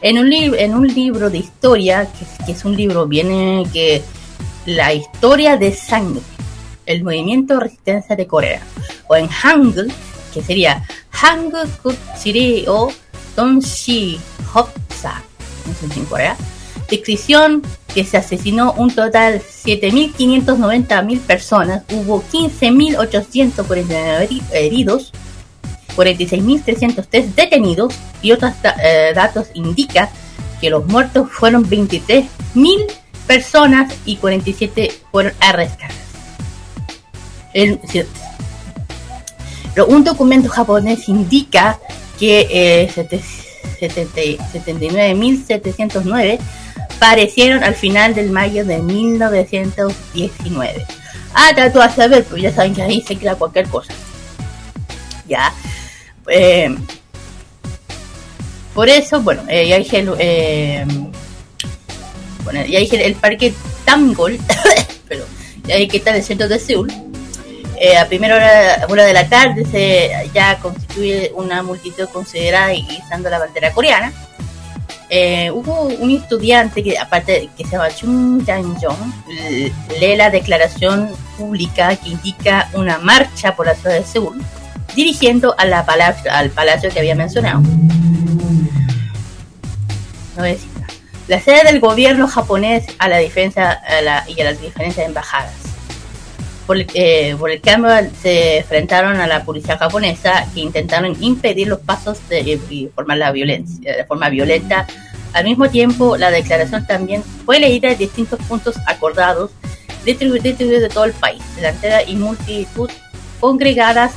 [0.01, 2.05] En un, en un libro de historia,
[2.45, 4.01] que, es un libro, viene que
[4.65, 6.19] la historia de sangre,
[6.85, 8.61] el movimiento de resistencia de Corea,
[9.07, 9.89] o en Hangul,
[10.33, 12.91] que sería Hangul Kutsiri o
[13.37, 14.19] Donshi
[14.53, 15.23] Hopsa,
[15.65, 16.35] no sé si en Corea,
[16.89, 17.61] descripción
[17.93, 25.11] que se asesinó un total 7.590.000 personas, hubo 15.849 heri- heridos,
[25.95, 30.09] 46.303 detenidos y otros eh, datos indican
[30.61, 32.85] que los muertos fueron 23.000
[33.27, 35.95] personas y 47 fueron arrestadas.
[37.53, 37.79] El-
[39.87, 41.79] un documento japonés indica
[42.19, 43.21] que eh, sete-
[43.79, 44.21] setenta-
[44.53, 46.39] 79.709
[46.99, 50.85] parecieron al final del mayo de 1919.
[51.33, 53.93] Ah, trato a saber, pues ya saben que ahí se crea cualquier cosa.
[55.27, 55.53] Ya.
[56.27, 56.75] Eh,
[58.73, 60.85] por eso, bueno, eh, ya dije, el- eh,
[62.43, 63.53] bueno, ya el parque
[63.85, 64.37] Tamgol,
[65.07, 65.25] pero
[65.63, 66.91] ya que está en el centro de Seúl.
[67.81, 73.29] Eh, a primera hora, hora de la tarde se ya constituye una multitud considerada izando
[73.29, 74.11] la bandera coreana.
[75.11, 81.09] Eh, hubo un estudiante que aparte que se llama Chung Jang-jong l- lee la declaración
[81.35, 84.39] pública que indica una marcha por la ciudad de Seúl
[84.95, 87.61] dirigiendo a la palacio, al palacio que había mencionado.
[91.27, 95.53] La sede del gobierno japonés a la defensa a la- y a las diferentes embajadas.
[96.69, 97.89] Por eh, por el cambio
[98.21, 103.31] se enfrentaron a la policía japonesa que intentaron impedir los pasos de, y formar la
[103.31, 104.85] violencia, de forma violenta
[105.33, 109.49] Al mismo tiempo, la declaración también fue leída en distintos puntos acordados
[110.05, 112.91] distribu- distribuidos de todo el país, delantera y multitud
[113.39, 114.11] congregadas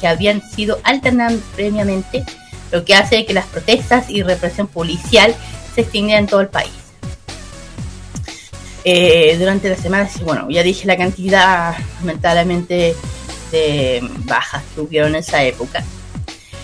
[0.00, 2.24] que habían sido alternadas previamente,
[2.72, 5.34] lo que hace que las protestas y represión policial
[5.74, 6.77] se extendieran en todo el país.
[8.84, 12.94] Eh, durante las semanas, y bueno, ya dije la cantidad lamentablemente
[13.50, 15.84] de bajas que hubieron en esa época.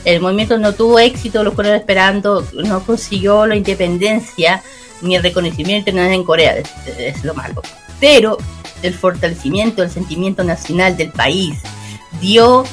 [0.05, 4.63] El movimiento no tuvo éxito, los coreanos esperando, no consiguió la independencia
[5.01, 6.57] ni el reconocimiento internacional en Corea,
[6.99, 7.63] es, lo malo.
[8.01, 8.39] Pero
[8.83, 11.59] el fortalecimiento del sentimiento nacional del país
[12.21, 12.65] dio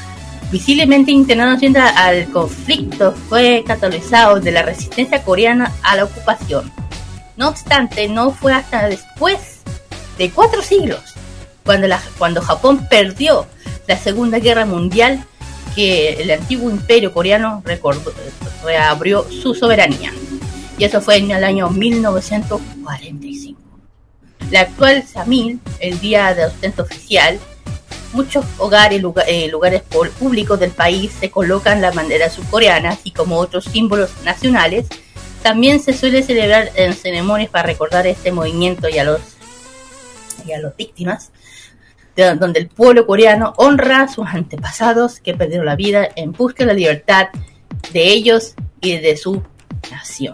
[0.52, 6.70] visiblemente internacional al conflicto, fue catalizado de la resistencia coreana a la ocupación.
[7.38, 9.40] No obstante, no fue hasta después
[10.18, 11.00] de cuatro siglos,
[11.66, 13.48] cuando, cuando Japón perdió
[13.88, 15.24] la Segunda Guerra Mundial,
[15.76, 18.14] que el antiguo imperio coreano recordó-
[18.64, 20.12] reabrió su soberanía.
[20.78, 23.60] Y eso fue en el año 1945.
[24.50, 27.40] La actual Samil, el día de ostento oficial,
[28.14, 29.82] muchos hogares y lugar- eh, lugares
[30.20, 34.88] públicos del país se colocan la bandera surcoreana, así como otros símbolos nacionales.
[35.44, 39.20] También se suele celebrar en ceremonias para recordar este movimiento y a los
[40.46, 41.32] y a las víctimas,
[42.16, 46.64] de- donde el pueblo coreano honra a sus antepasados que perdieron la vida en busca
[46.64, 47.28] de la libertad
[47.94, 49.44] de ellos y de su
[49.92, 50.34] nación.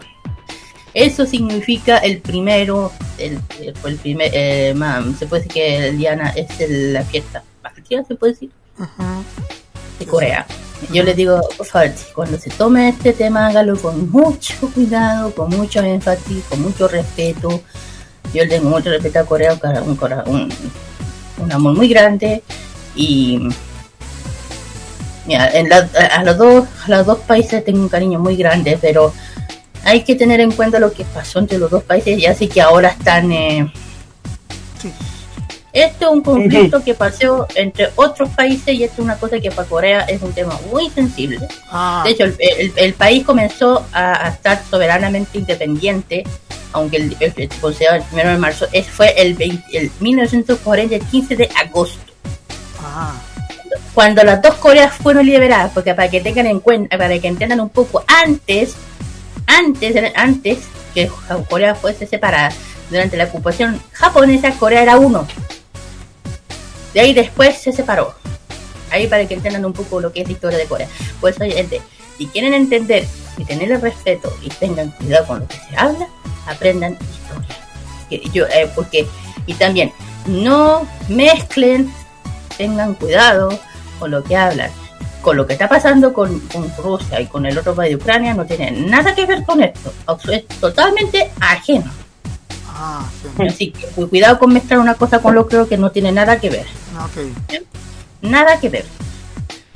[0.94, 4.74] Eso significa el primero, el, el- el primer, eh,
[5.20, 8.52] se puede decir que Diana es el- la fiesta patria, se puede decir,
[10.00, 10.46] de Corea.
[10.92, 11.68] Yo les digo, por
[12.14, 17.62] cuando se tome este tema, hágalo con mucho cuidado, con mucho énfasis, con mucho respeto.
[18.34, 19.54] Yo le tengo mucho respeto a Corea,
[19.86, 19.98] un,
[20.28, 20.50] un,
[21.40, 22.44] un, amor muy grande
[22.96, 23.40] y
[25.26, 28.78] mira, en la- a, los dos, a los dos países tengo un cariño muy grande,
[28.80, 29.14] pero
[29.84, 32.62] hay que tener en cuenta lo que pasó entre los dos países y así que
[32.62, 33.32] ahora están...
[33.32, 33.72] eh,
[35.78, 39.52] Esto es un conflicto que pasó entre otros países y esto es una cosa que
[39.52, 41.40] para Corea es un tema muy sensible.
[41.72, 46.24] Ah, De hecho, el, el- el país comenzó a, a estar soberanamente independiente,
[46.74, 51.02] aunque el, el, el el 1 de marzo, es- fue el, 20 el 1940, el
[51.06, 52.12] 15 de agosto,
[52.82, 53.14] ah,
[53.94, 57.60] cuando las dos Coreas fueron liberadas, porque para que tengan en cuenta, para que entiendan
[57.60, 58.74] un poco, antes,
[59.46, 60.58] antes, antes
[60.94, 61.10] que
[61.50, 62.52] Corea fuese separada,
[62.90, 65.28] durante la ocupación japonesa, Corea era uno.
[66.98, 68.16] De ahí después se separó.
[68.90, 70.88] Ahí para que entiendan un poco lo que es la historia de Corea.
[71.22, 71.80] Por eso, gente,
[72.18, 73.06] si quieren entender
[73.38, 76.08] y tener el respeto y tengan cuidado con lo que se habla,
[76.48, 76.98] aprendan
[78.10, 78.32] historia.
[78.34, 79.06] Yo, eh, porque,
[79.46, 79.94] y también,
[80.26, 81.94] no mezclen,
[82.58, 83.50] tengan cuidado
[84.00, 84.72] con lo que hablan.
[85.22, 88.34] Con lo que está pasando con, con Rusia y con el otro país de Ucrania
[88.34, 89.94] no tiene nada que ver con esto.
[90.32, 92.07] Es totalmente ajeno.
[92.78, 93.44] Ah, sí.
[93.48, 96.40] Así que cu- cuidado con mezclar una cosa con lo otro que no tiene nada
[96.40, 96.66] que ver.
[97.04, 97.52] Ok.
[98.22, 98.86] Nada que ver.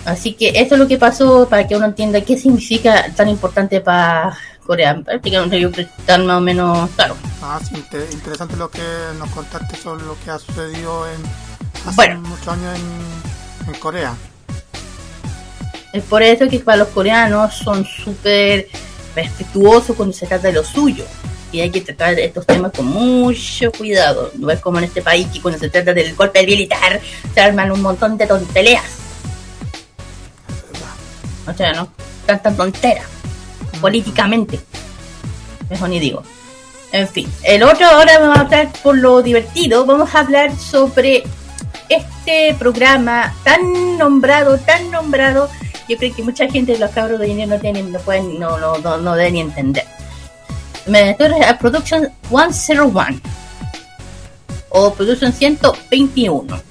[0.05, 3.81] Así que eso es lo que pasó para que uno entienda qué significa tan importante
[3.81, 4.99] para Corea.
[5.03, 7.15] Prácticamente yo creo que están más o menos claro.
[7.43, 8.81] Ah, sí, inter- interesante lo que
[9.19, 11.21] nos contaste sobre lo que ha sucedido en
[11.87, 12.21] hace Bueno.
[12.21, 14.15] muchos años en, en Corea.
[15.93, 18.69] Es por eso que para los coreanos son súper
[19.15, 21.03] respetuosos cuando se trata de lo suyo.
[21.51, 24.31] Y hay que tratar estos temas con mucho cuidado.
[24.35, 27.01] No es como en este país que cuando se trata del golpe militar
[27.33, 28.85] se arman un montón de tonterías.
[31.47, 31.89] O sea, no
[32.25, 33.03] tanta tontera.
[33.79, 34.59] Políticamente.
[35.69, 36.23] Mejor ni digo.
[36.91, 37.31] En fin.
[37.43, 39.85] El otro ahora vamos a hablar por lo divertido.
[39.85, 41.23] Vamos a hablar sobre
[41.89, 45.49] este programa tan nombrado, tan nombrado.
[45.87, 48.77] Yo creo que mucha gente, los cabros de dinero no tienen, no pueden, no, no,
[48.77, 49.85] no, no deben ni entender.
[50.87, 53.21] Me refiero a Production 101
[54.69, 56.61] o Production 121.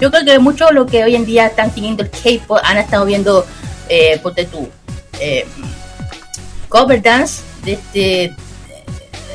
[0.00, 3.04] Yo creo que muchos los que hoy en día están siguiendo el K-pop han estado
[3.04, 3.44] viendo,
[3.88, 4.68] eh, ponte tú,
[5.20, 5.46] eh,
[6.68, 8.34] cover dance de este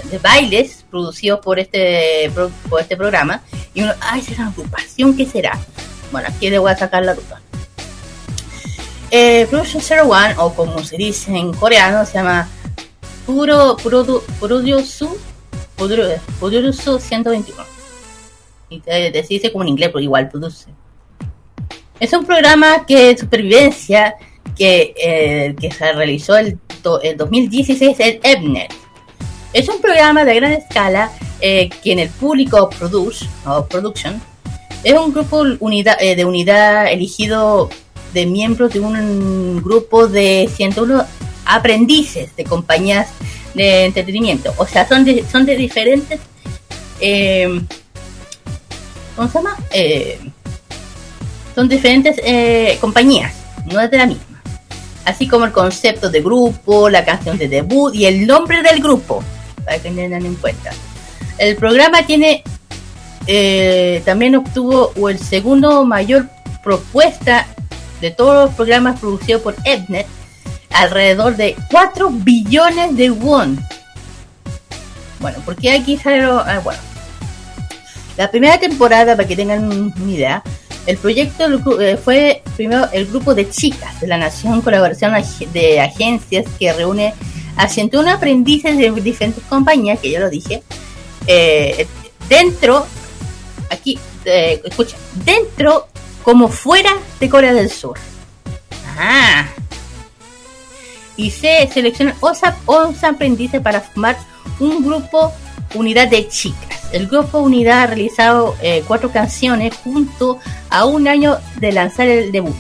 [0.09, 2.31] de bailes producidos por este
[2.69, 3.41] por este programa
[3.73, 5.59] y uno, ay, será una agrupación, ¿qué será?
[6.11, 7.41] Bueno, aquí le voy a sacar la duda.
[9.11, 12.47] Eh, Production 01, o como se dice en coreano, se llama
[13.25, 14.23] Puro Puro-
[16.39, 17.63] Produsu 121.
[18.69, 20.67] Y te- se dice como en inglés, pero igual produce.
[21.99, 24.15] Es un programa que supervivencia
[24.57, 28.73] que, eh, que se realizó el, do- el 2016 en Ebnet.
[29.53, 31.11] Es un programa de gran escala
[31.41, 34.21] eh, que en el público produce, o production
[34.83, 37.69] es un grupo unidad, eh, de unidad elegido
[38.13, 41.05] de miembros de un grupo de 101
[41.45, 43.07] aprendices de compañías
[43.53, 44.53] de entretenimiento.
[44.57, 46.19] O sea, son de, son de diferentes.
[46.99, 47.61] eh,
[49.15, 49.57] ¿Cómo se llama?
[49.71, 50.19] Eh,
[51.55, 53.33] son diferentes eh, compañías,
[53.65, 54.41] no es de la misma.
[55.05, 59.23] Así como el concepto de grupo, la canción de debut y el nombre del grupo,
[59.63, 60.71] para que tengan en cuenta.
[61.37, 62.43] El programa tiene
[63.27, 66.27] eh, también obtuvo o el segundo mayor
[66.63, 67.47] propuesta
[68.01, 70.07] de todos los programas producidos por Ednet,
[70.75, 73.59] alrededor de 4 billones de won.
[75.19, 76.79] Bueno, porque aquí salieron, ah, bueno,
[78.17, 80.43] la primera temporada, para que tengan una idea,
[80.85, 85.13] el proyecto eh, fue primero el grupo de chicas de la Nación Colaboración
[85.51, 87.13] de Agencias que reúne
[87.57, 90.61] a 101 aprendices de diferentes compañías, que ya lo dije,
[91.25, 91.87] eh,
[92.29, 92.85] dentro,
[93.71, 95.87] aquí, eh, escucha, dentro
[96.23, 97.97] como fuera de Corea del Sur.
[98.97, 99.47] Ah.
[101.17, 104.17] Y se seleccionan 11 11 aprendices para formar
[104.59, 105.31] un grupo
[105.73, 106.89] unidad de chicas.
[106.91, 110.39] El grupo unidad ha realizado eh, cuatro canciones junto
[110.69, 112.55] a un año de lanzar el debut.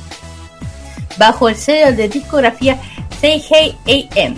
[1.17, 2.79] Bajo el sello de discografía
[3.21, 3.77] Say Hey
[4.17, 4.35] AM,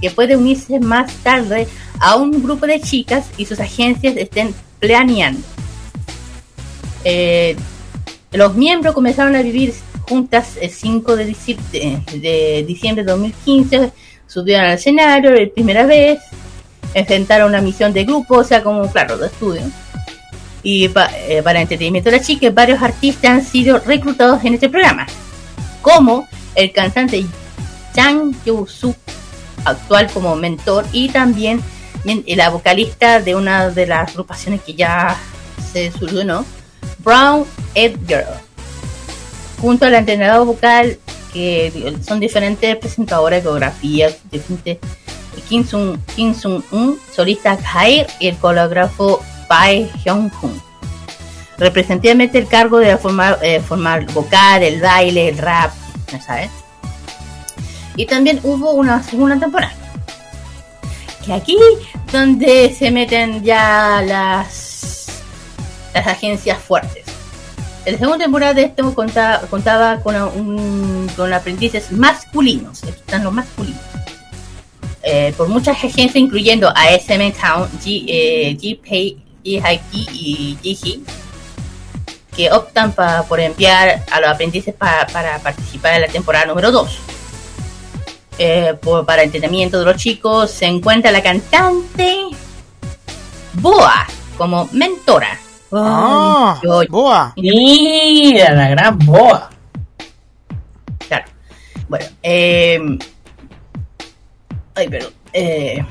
[0.00, 1.66] que puede unirse más tarde
[2.00, 5.40] a un grupo de chicas y sus agencias estén planeando.
[7.04, 7.56] Eh,
[8.32, 9.74] los miembros comenzaron a vivir
[10.08, 13.92] juntas el 5 de diciembre de, diciembre de 2015,
[14.26, 16.20] subieron al escenario por primera vez,
[16.94, 19.62] enfrentaron una misión de grupo, o sea, como, claro, de estudio.
[20.62, 25.06] Y eh, para entretenimiento de las chicas, varios artistas han sido reclutados en este programa,
[25.80, 27.24] como el cantante
[27.94, 28.96] Chang Yoo-suk,
[29.64, 31.60] actual como mentor, y también
[32.04, 35.16] men- la vocalista de una de las agrupaciones que ya
[35.72, 36.44] se solucionó,
[36.98, 38.26] Brown Ed Girl,
[39.62, 40.98] junto al entrenador vocal,
[41.32, 44.78] que son diferentes presentadoras de coreografías, diferentes
[45.48, 50.60] Kim Sung, Kim Sung Un, solista Jair y el coreógrafo Pai Hyung Hun.
[51.58, 53.62] Representativamente el cargo de formar, eh,
[54.12, 55.72] vocal, el baile, el rap,
[56.10, 56.50] ¿ya sabes?
[57.94, 59.74] Y también hubo una segunda temporada.
[61.24, 61.56] Que aquí
[62.10, 65.22] donde se meten ya las,
[65.94, 67.01] las agencias fuertes.
[67.84, 72.82] En la segunda temporada de esto contaba, contaba con, con aprendices masculinos.
[72.84, 73.80] Aquí están los masculinos
[75.02, 79.58] eh, por muchas agencias, incluyendo ASM Town, G, eh, GPay, y
[80.62, 81.02] GHI,
[82.36, 86.70] que optan pa- por enviar a los aprendices pa- para participar en la temporada número
[86.70, 86.98] 2.
[88.38, 92.26] Eh, por- para entretenimiento de los chicos se encuentra la cantante
[93.54, 94.06] Boa
[94.38, 95.38] como mentora.
[95.72, 97.32] Ah, boa.
[97.36, 99.50] Mira, la gran boa.
[101.08, 101.24] Claro.
[101.88, 102.80] Bueno, eh...
[104.74, 105.12] Ay, perdón.
[105.32, 105.84] Eh...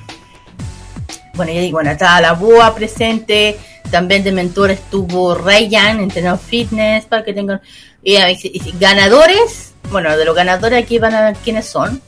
[1.33, 3.57] Bueno, ya digo, bueno, estaba la BOA presente.
[3.89, 7.59] También de mentor estuvo Ryan, entrenador fitness, para que tengan...
[8.03, 12.01] y, y- y ganadores, bueno, de los ganadores aquí van a ver quiénes son.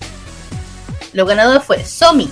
[1.14, 2.30] Los ganadores fue Somi.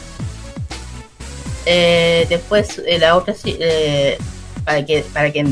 [1.66, 4.18] Eh, después eh, la otra, sí, eh,
[4.64, 5.46] para que para que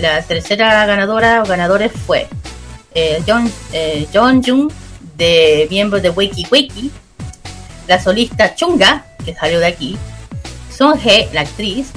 [0.00, 2.28] la tercera ganadora o ganadores fue
[2.94, 4.70] eh, John, eh, John Jung,
[5.16, 6.90] de miembro de Wakey Wakey,
[7.86, 9.96] la solista Chunga, que salió de aquí,
[10.74, 11.88] Song He, la actriz,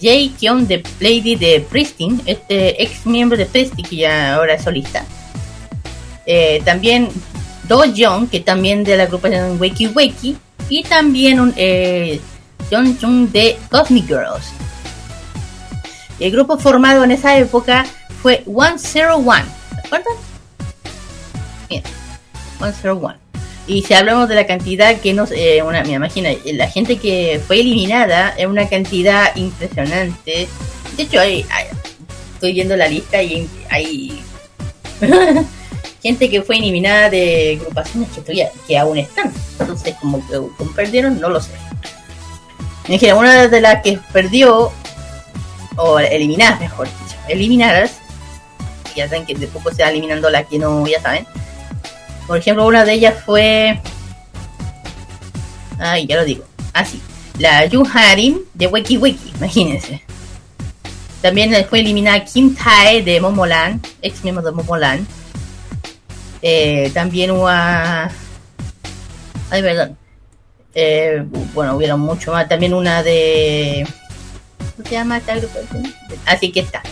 [0.00, 4.62] Jae Kyung de Lady de Pristine, este ex miembro de Pristine, que ya ahora es
[4.62, 5.04] solista.
[6.26, 7.08] Eh, también
[7.68, 10.36] Do Young, que también de la agrupación Wakey Wakey,
[10.68, 12.20] y también un eh,
[12.70, 14.52] John Jung de Cosmic Girls.
[16.18, 17.84] El grupo formado en esa época
[18.22, 19.44] fue 101.
[19.70, 20.14] ¿Se acuerdan?
[21.68, 21.82] Bien,
[22.58, 23.14] 101.
[23.68, 25.32] Y si hablamos de la cantidad que nos.
[25.32, 30.48] Eh, una, me imagino, la gente que fue eliminada es una cantidad impresionante.
[30.96, 31.44] De hecho, hay,
[32.34, 34.22] estoy viendo la lista y hay.
[36.02, 39.32] gente que fue eliminada de agrupaciones que, todavía, que aún están.
[39.58, 40.24] Entonces, como
[40.56, 41.50] como perdieron, no lo sé.
[42.86, 44.70] Me imagino, una de las que perdió,
[45.76, 47.98] o eliminadas, mejor dicho, eliminadas,
[48.96, 51.26] ya saben que de poco se va eliminando la que no, ya saben.
[52.26, 53.80] Por ejemplo, una de ellas fue.
[55.78, 56.44] Ay, ya lo digo.
[56.72, 57.00] Así.
[57.38, 60.02] la Jun Harin de Wiki Wiki, imagínense.
[61.22, 65.06] También fue eliminada Kim Tae de Momoland, ex miembro de Momoland.
[66.42, 67.48] Eh, también hubo.
[67.48, 68.10] Ay,
[69.50, 69.96] perdón.
[70.74, 71.24] Eh,
[71.54, 72.48] bueno, hubieron mucho más.
[72.48, 73.86] También una de.
[74.76, 75.94] ¿Cómo se llama agrupación?
[76.26, 76.82] Así que está.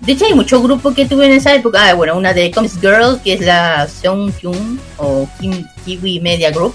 [0.00, 1.88] De hecho, hay muchos grupos que tuve en esa época.
[1.88, 6.50] Ah, bueno, una de Comics Girl, que es la Seong Kyun o Kim Kiwi Media
[6.50, 6.74] Group.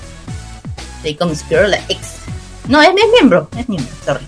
[1.04, 2.00] Jacob Girl X.
[2.68, 4.26] No, es, miembro, es miembro, sorry.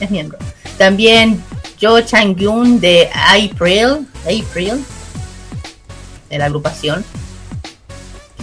[0.00, 0.38] Es miembro.
[0.78, 1.42] También
[1.80, 4.84] Jo Chang-yoon de April, April,
[6.30, 7.04] de la agrupación.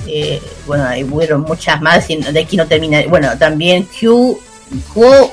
[0.06, 3.02] Eh, bueno, hay hubo muchas más, y de aquí no termina.
[3.07, 4.40] Bueno, también Hugh
[4.95, 5.32] Huo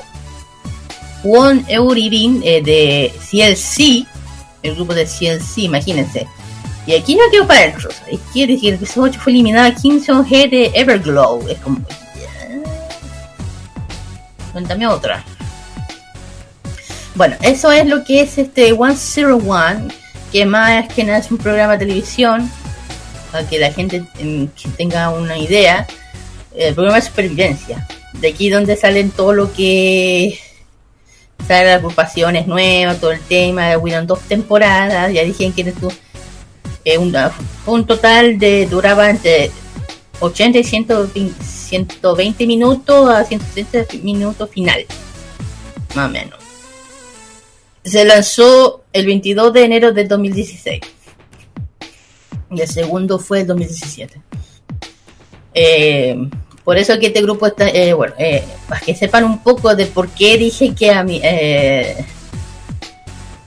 [1.23, 4.07] Won Euririn eh, de CLC,
[4.63, 6.27] el grupo de CLC, imagínense.
[6.87, 7.73] Y aquí no quedó para.
[8.33, 11.47] Quiere decir que ese 8 fue eliminada Song Hee de Everglow.
[11.47, 11.79] Es como.
[14.51, 15.23] Cuéntame otra.
[17.15, 19.87] Bueno, eso es lo que es este 101,
[20.31, 22.49] que más que nada es un programa de televisión,
[23.31, 24.03] para que la gente
[24.77, 25.87] tenga una idea.
[26.55, 27.87] El programa de supervivencia.
[28.13, 30.37] De aquí donde salen todo lo que
[31.47, 35.91] sale las agrupaciones nuevas, todo el tema, hubieron dos temporadas, ya dije que tú
[36.83, 37.31] eh, una-
[37.67, 39.51] un total de duraba entre
[40.19, 44.85] 80 y 120, 120 minutos a 160 minutos final,
[45.95, 46.39] más o menos.
[47.83, 50.81] Se lanzó el 22 de enero del 2016
[52.51, 54.21] y el segundo fue el 2017.
[55.53, 56.15] Eh,
[56.63, 59.87] por eso que este grupo está, eh, bueno, eh, para que sepan un poco de
[59.87, 62.05] por qué dije que a mí, eh,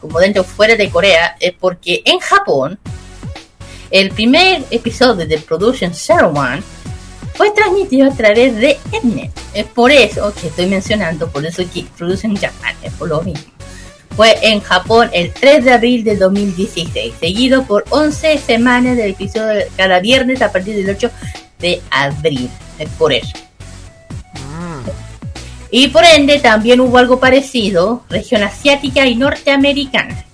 [0.00, 2.78] como dentro fuera de Corea, es porque en Japón
[3.90, 6.62] el primer episodio de Production 01
[7.34, 9.30] fue transmitido a través de Mnet.
[9.54, 13.44] Es por eso que estoy mencionando, por eso que Production Japan, es por lo mismo.
[14.16, 19.48] Fue en Japón el 3 de abril de 2016, seguido por 11 semanas del episodio
[19.48, 21.10] de cada viernes a partir del 8
[21.64, 22.50] de abril.
[22.78, 23.32] Es eh, por eso.
[24.34, 24.82] Ah.
[25.70, 30.24] Y por ende también hubo algo parecido, región asiática y norteamericana.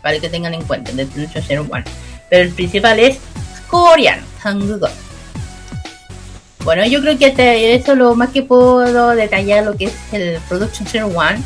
[0.00, 1.06] Para que tengan en cuenta, de
[2.30, 3.18] Pero el principal es
[3.68, 4.88] coreano, Hangugo.
[6.62, 10.38] Bueno, yo creo que eso es lo más que puedo detallar lo que es el
[10.48, 11.42] Production 01,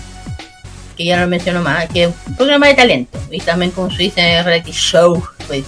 [0.97, 4.05] que ya lo menciono más, que es un programa de talento y también como se
[4.05, 5.65] dice reality show, pues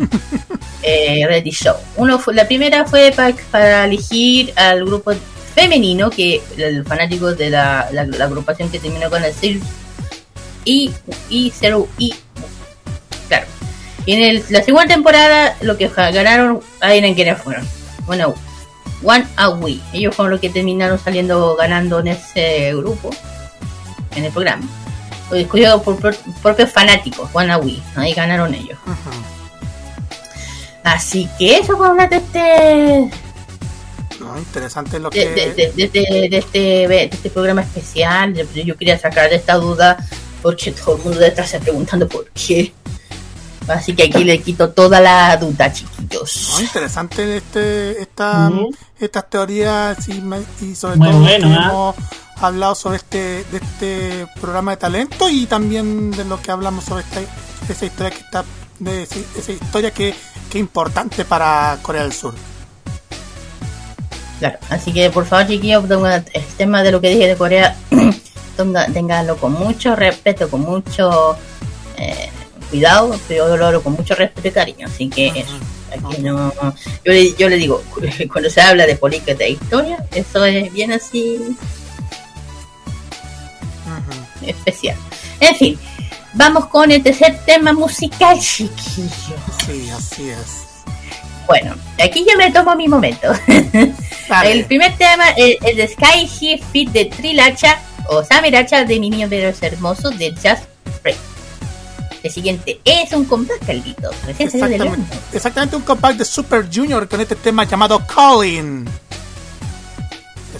[0.82, 1.74] eh, reality show.
[1.96, 5.12] Uno fue, la primera fue pa- para elegir al grupo
[5.54, 7.80] femenino, que el fanático de la,
[8.20, 9.60] agrupación que terminó con el 0
[10.64, 10.90] y,
[11.28, 12.14] y 0 y
[13.28, 13.46] claro.
[14.06, 17.66] Y en el- la segunda temporada lo que ganaron, ahí en quiénes fueron.
[18.06, 18.34] Bueno,
[19.02, 19.80] One Away.
[19.92, 23.10] Ellos fueron los que terminaron saliendo ganando en ese grupo,
[24.16, 24.66] en el programa.
[25.28, 27.82] Fue escogido por pro- propios fanáticos, One Away.
[27.96, 28.78] Ahí ganaron ellos.
[30.84, 33.10] Así que eso fue hablar de este,
[34.20, 35.28] No, interesante lo que.
[35.28, 36.00] de- de- de este,
[36.30, 36.58] de este,
[36.88, 38.34] de este programa especial.
[38.34, 39.96] Yo, yo quería sacar de esta duda
[40.42, 42.72] porque todo el mundo debe estarse preguntando por qué.
[43.68, 46.50] Así que aquí le quito toda la duda, chiquillos.
[46.54, 48.50] No, interesante este, esta,
[48.98, 51.68] estas teorías y, sobre Muy todo bueno, que ¿ah?
[51.70, 51.96] hemos
[52.36, 57.02] hablado sobre este de este programa de talento y también de lo que hablamos sobre
[57.04, 57.20] esta,
[57.70, 58.44] esa historia que está
[58.80, 60.14] de esa historia que,
[60.58, 62.34] es importante para Corea del Sur.
[64.38, 67.76] Claro, así que por favor, chiquillos, el tema de lo que dije de Corea,
[68.56, 71.36] tenga- ténganlo con mucho respeto, con mucho
[71.98, 72.30] eh,
[72.70, 74.86] cuidado, pero yo lo hablo con mucho respeto y cariño.
[74.86, 75.58] Así que eso,
[75.92, 76.52] aquí no.
[77.04, 77.82] Yo le, yo le digo,
[78.32, 81.38] cuando se habla de política de historia, eso es bien así
[84.46, 84.96] especial.
[85.40, 85.78] En fin,
[86.34, 89.10] vamos con el tercer tema musical, chiquillos.
[89.66, 90.70] Sí, así es.
[91.46, 93.28] Bueno, aquí yo me tomo mi momento.
[94.44, 99.28] El primer tema es de Sky High Fit de Trilacha o Samiracha de Mi Niño
[99.28, 100.62] Veros Hermoso de Just
[101.02, 101.16] Break.
[102.22, 103.82] El siguiente es un compact, del
[104.38, 108.86] Exactamente, exactamente un compact de Super Junior con este tema llamado Calling.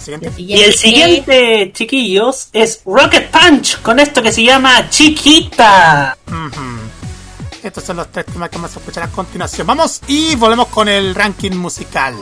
[0.00, 0.26] siguiente.
[0.28, 6.16] El Y el es- siguiente, chiquillos, es Rocket Punch con esto que se llama Chiquita.
[6.26, 6.62] Ujú.
[7.62, 9.66] Estos son los tres temas que vamos a escuchar a continuación.
[9.66, 12.14] Vamos y volvemos con el ranking musical.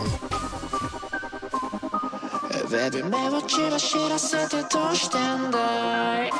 [2.71, 6.31] ベビー目を散ら知らせてどうしてんだい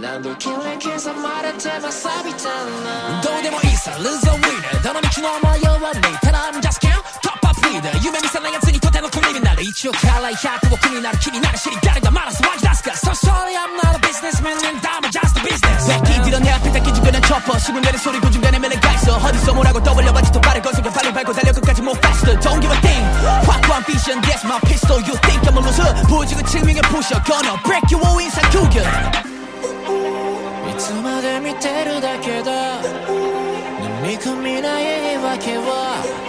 [0.00, 7.39] 何度きれ刻まれても錆びてんなどうでもいいさ Lose or win どの道の迷わねえただ I'm just can't top
[7.70, 16.42] up leader 夢見せない奴にとての国になる一応辛い100を苦になる気になるし誰がマラス湧き出すか So sorry I'm not a businessman and I'm just a business 새끼들은
[16.42, 20.32] 내 앞에 다 기죽여낸 chopper 숨을 내는 소리 그 중간에 매를 가있어 어디서 뭐라고 떠올려봤지
[20.32, 23.04] 또 발을 거슬려 빨리 밟고 달려 끝까지 못 faster Don't give a thing
[23.46, 27.86] 확고한 vision that's my pistol You think I'm a loser 보여주고 증명해 부셔 Gonna break
[27.94, 28.82] you all 인상 구겨
[30.66, 36.19] いつまで見てるだけだ飲み込みない言い訳は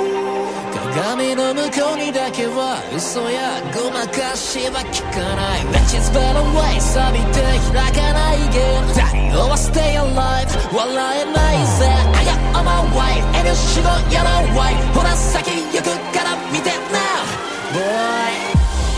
[0.96, 14.58] 画面の向こうにだけは嘘やごまかしは聞かない Which is better way 錆びて開かないゲーム太陽は stay alive 笑えないぜ I got on my way 遠慮しろやろう
[14.58, 18.34] Why ほら先行くから見て now Boy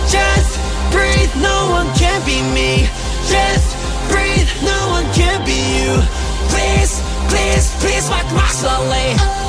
[0.07, 0.57] Just
[0.91, 2.88] breathe no one can be me
[3.27, 3.76] Just
[4.10, 5.53] breathe no one can be
[5.84, 6.02] you
[6.49, 9.43] Please please please walk my slowly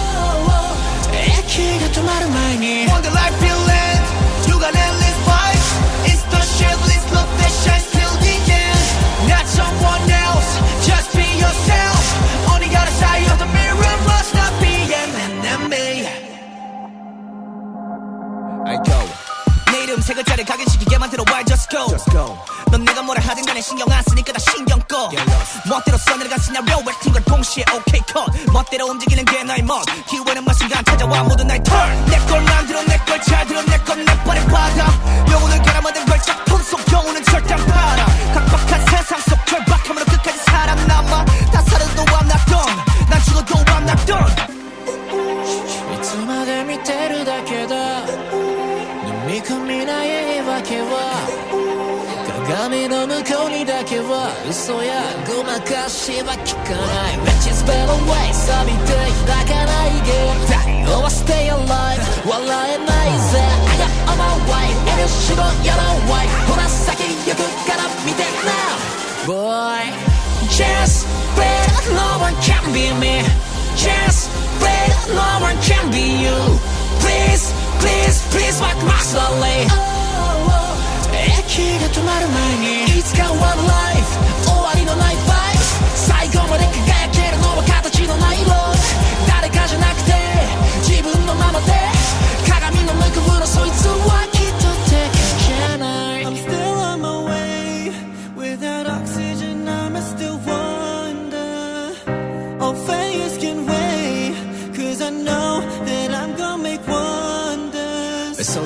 [1.55, 4.03] 시가 좀 아름다니 Wonder life feel land
[4.45, 5.67] You got endless vibes
[6.11, 8.83] It's the shitless look that shines till the end.
[9.31, 10.49] Not someone else.
[10.85, 12.03] Just be yourself.
[12.51, 15.11] On the other side of the mirror Must not be an
[15.47, 16.11] enemy.
[18.67, 19.04] I go.
[20.04, 22.36] 세 글자를 각인시키게 만들어 Why just go Just go
[22.70, 25.10] 넌 내가 뭐라 하든 간에 신경 안 쓰니까 다 신경 꺼
[25.68, 30.84] 멋대로 써내려간 시나리오 액팅 걸 동시에 OK 컷 멋대로 움직이는 게 나의 멋 기회는 마순간
[30.84, 34.86] 찾아와 모두 날 turn 내걸 만들어 내걸 잘 들어 내건내 발에 받아
[35.32, 41.24] 영혼을 갈아 만든 걸작품 속 영혼은 절대 안 팔아 각박한 세상 속 절박함으로 끝까지 살아남아
[41.24, 42.76] 다 살아도 I'm not done
[43.08, 44.60] 난 죽어도 I'm not done
[45.96, 48.43] いつまで見てるだけだ
[49.34, 51.18] 飲み込みない言い訳は
[52.46, 58.94] 鏡の向こうにだけは嘘やごまかしは聞かない Which is better way 錆びて
[59.26, 68.78] 開かないゲーム太陽は stay alive 笑えないぜ I got on my way 遠慮しろやろう Why ほら先行くから見て now
[69.26, 69.90] Boy
[70.54, 71.66] Just breathe
[71.98, 73.26] no one can be me
[73.74, 74.30] Just
[74.62, 76.30] breathe no one can be you
[77.02, 77.50] Please
[77.84, 79.66] please please walk my slowly
[81.46, 85.33] 息が止まる前にいつか one life 終わりのない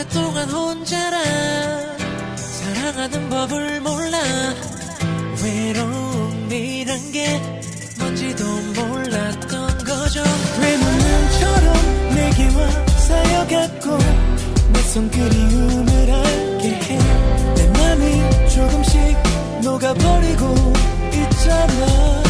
[0.00, 1.18] 오랫동안 혼자라.
[2.36, 4.18] 사랑하는 법을 몰라.
[5.42, 7.40] 외로움이란 게
[7.98, 10.22] 뭔지도 몰랐던 거죠
[13.10, 13.98] 쌓여갔고
[14.72, 19.16] 낯선 그리움을 알게 해내 맘이 조금씩
[19.62, 20.54] 녹아버리고
[21.12, 22.22] 있잖아.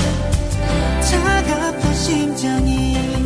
[1.02, 3.19] 차갑던 심장이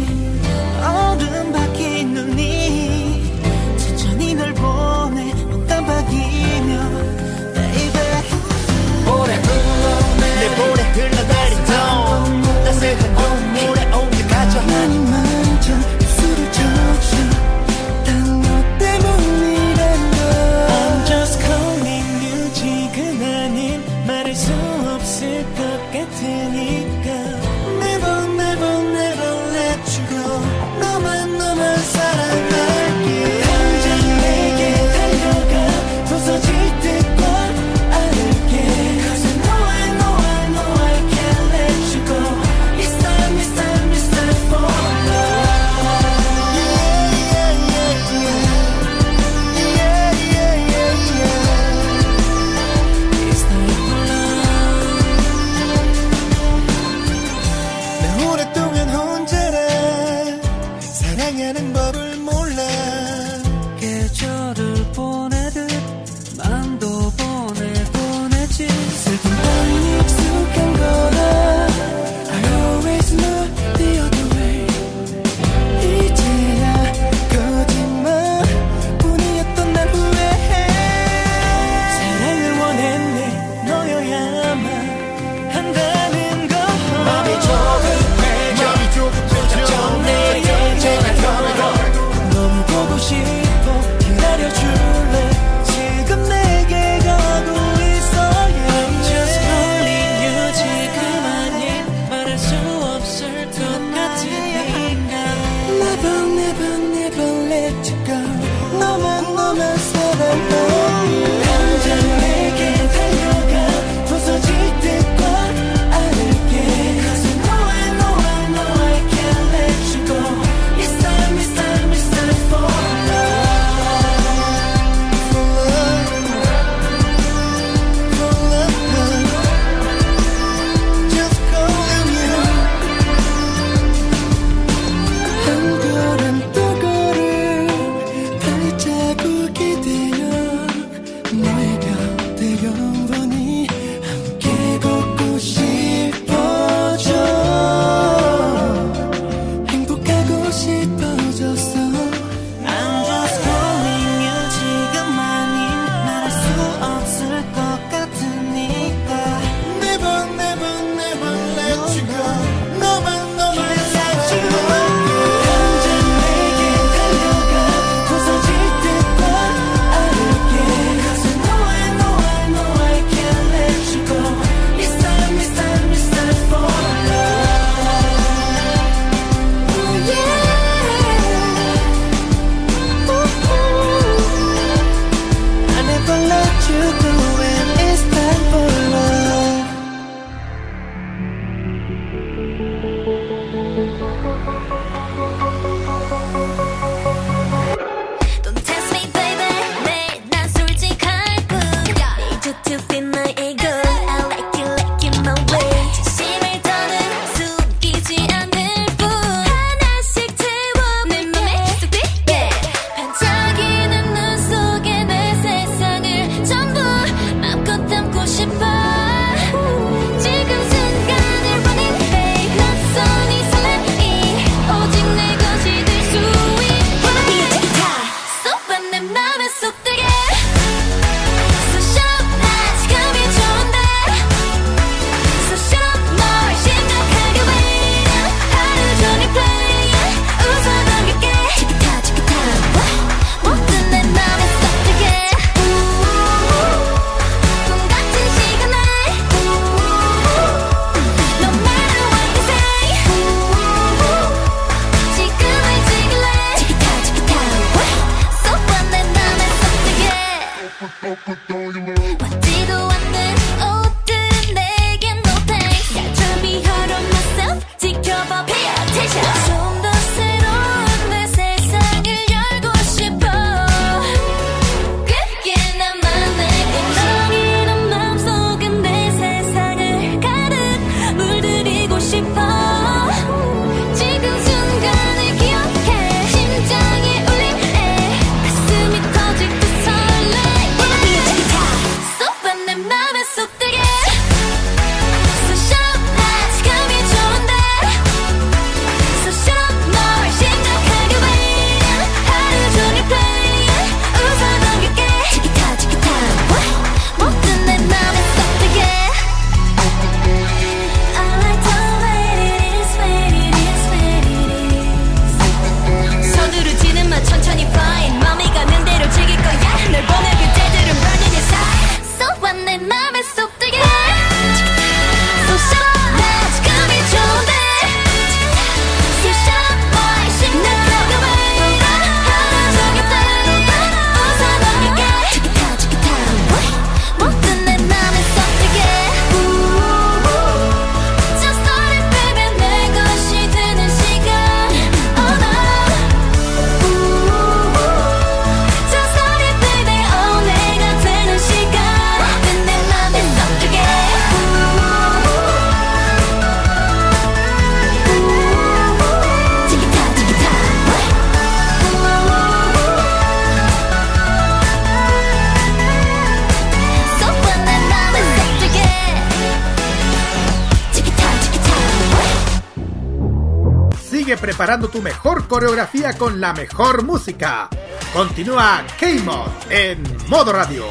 [375.55, 377.69] coreografía con la mejor música.
[378.13, 380.85] Continúa K-Mod en modo radio.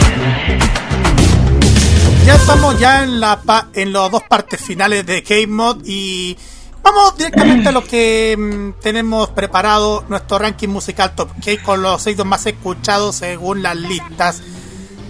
[2.25, 6.37] Ya estamos ya en, la las dos partes finales de K-Mod y
[6.81, 12.01] vamos directamente a lo que mm, tenemos preparado, nuestro ranking musical top K con los
[12.01, 14.41] singles más escuchados según las listas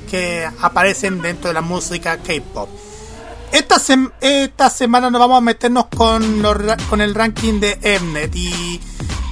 [0.09, 2.69] que aparecen dentro de la música K-Pop.
[3.51, 3.75] Esta,
[4.19, 6.41] esta, semana nos vamos a meternos con,
[6.89, 8.81] con el ranking de Mnet y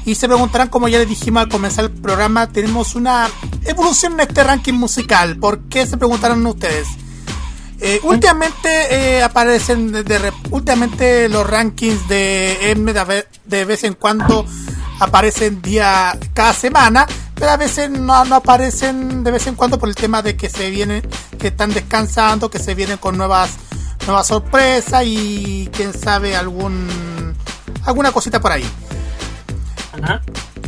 [0.05, 3.29] y se preguntarán, como ya les dijimos al comenzar el programa, tenemos una
[3.65, 5.37] evolución en este ranking musical.
[5.37, 6.87] ¿Por qué se preguntarán ustedes?
[7.79, 8.69] Eh, últimamente
[9.17, 9.91] eh, aparecen
[10.51, 12.75] últimamente los rankings de
[13.07, 14.45] ve- de vez en cuando
[14.99, 19.89] aparecen día cada semana pero a veces no, no aparecen de vez en cuando por
[19.89, 21.01] el tema de que se vienen
[21.39, 23.49] que están descansando que se vienen con nuevas
[24.05, 27.33] nuevas sorpresas y quién sabe algún
[27.85, 28.69] alguna cosita por ahí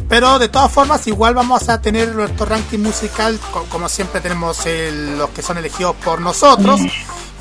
[0.09, 4.65] pero de todas formas, igual vamos a tener nuestro ranking musical, co- como siempre tenemos
[4.65, 6.79] el- los que son elegidos por nosotros.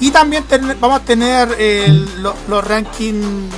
[0.00, 3.52] Y también ten- vamos a tener el- los rankings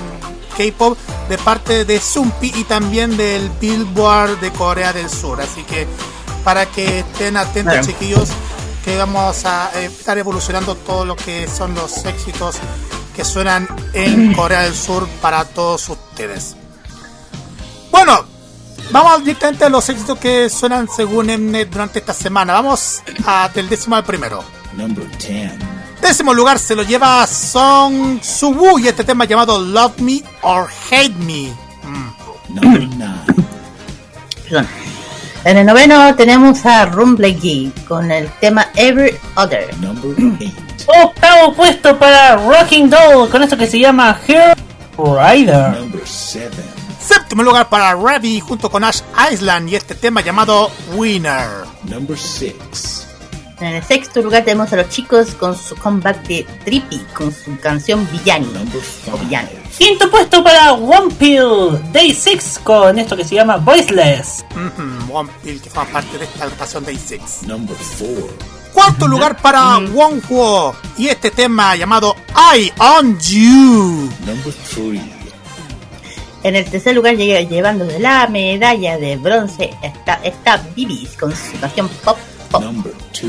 [0.57, 0.97] K-pop
[1.29, 5.41] de parte de Zumpi y también del Billboard de Corea del Sur.
[5.41, 5.87] Así que
[6.45, 8.29] para que estén atentos, chiquillos,
[8.85, 12.57] que vamos a eh, estar evolucionando todo lo que son los éxitos
[13.17, 16.57] que suenan en Corea del Sur para todos ustedes.
[17.95, 18.25] Bueno,
[18.91, 22.53] vamos directamente a los éxitos que suenan según Mnet durante esta semana.
[22.55, 24.43] Vamos a, del décimo al primero.
[24.73, 25.53] Number 10.
[26.03, 31.15] Décimo lugar se lo lleva Song Subu y este tema llamado Love Me or Hate
[31.19, 31.53] Me.
[31.85, 32.55] Mm.
[32.57, 33.15] Number 9.
[34.43, 34.69] Perdón.
[35.45, 39.73] En el noveno tenemos a Rumblegee con el tema Every Other.
[39.79, 40.17] Number
[40.89, 41.01] 8.
[41.05, 44.57] Octavo puesto para Rocking Doll con esto que se llama Hero
[44.99, 45.79] Rider.
[45.79, 46.51] Number 7.
[47.07, 49.01] Séptimo lugar para Ravi junto con Ash
[49.31, 51.49] Island y este tema llamado Winner.
[51.85, 53.07] Number 6.
[53.61, 57.59] En el sexto lugar tenemos a los chicos con su comeback de Trippy con su
[57.61, 58.49] canción Villani.
[59.13, 59.49] O Villano.
[59.77, 64.45] Quinto puesto para One Pill Day 6 con esto que se llama Voiceless.
[64.53, 67.43] Ujú, One Pill que forma parte de esta agrupación Day 6.
[67.47, 68.55] Number 4.
[68.73, 74.11] Cuarto lugar para Won Huo y este tema llamado I On You.
[74.27, 75.14] Number 3.
[76.45, 81.59] En el tercer lugar llega llevando la medalla de bronce está, está Bibis con su
[81.59, 82.19] canción Pop
[82.51, 82.63] Pop.
[82.63, 83.23] Number 2.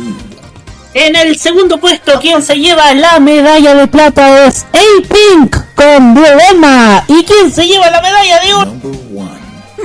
[0.93, 7.05] En el segundo puesto, quien se lleva la medalla de plata es A-Pink con Problema.
[7.07, 8.65] ¿Y quien se lleva la medalla de oro?
[8.65, 9.31] Number 1.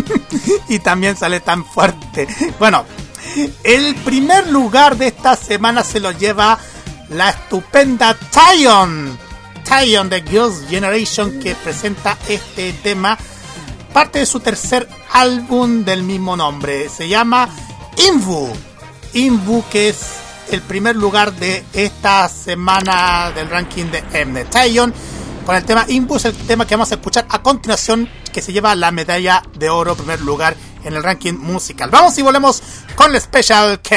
[0.69, 2.27] y también sale tan fuerte.
[2.59, 2.85] Bueno,
[3.63, 6.59] el primer lugar de esta semana se lo lleva
[7.11, 9.30] la estupenda Taeyeon.
[9.71, 13.17] Taeyeon de Girls' Generation que presenta este tema,
[13.93, 16.89] parte de su tercer álbum del mismo nombre.
[16.89, 17.49] Se llama
[17.97, 18.53] Invu.
[19.15, 19.99] Invu que es
[20.51, 24.51] el primer lugar de esta semana del ranking de Mnet.
[25.47, 28.53] Con el tema Invu es el tema que vamos a escuchar a continuación que se
[28.53, 31.91] lleva la medalla de oro primer lugar en el ranking musical.
[31.91, 32.61] Vamos y volvemos
[32.97, 33.97] con el Special K.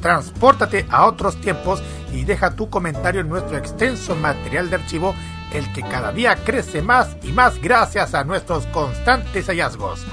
[0.00, 5.14] Transpórtate a otros tiempos y deja tu comentario en nuestro extenso material de archivo,
[5.52, 10.04] el que cada día crece más y más gracias a nuestros constantes hallazgos.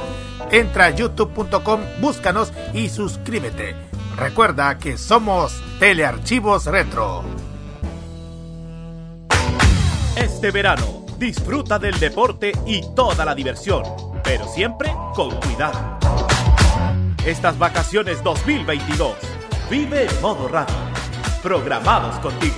[0.51, 3.75] Entra a youtube.com, búscanos y suscríbete.
[4.17, 7.23] Recuerda que somos Telearchivos Retro.
[10.15, 13.83] Este verano, disfruta del deporte y toda la diversión,
[14.23, 15.99] pero siempre con cuidado.
[17.25, 19.15] Estas vacaciones 2022,
[19.69, 20.75] vive en modo radio.
[21.41, 22.55] Programados contigo.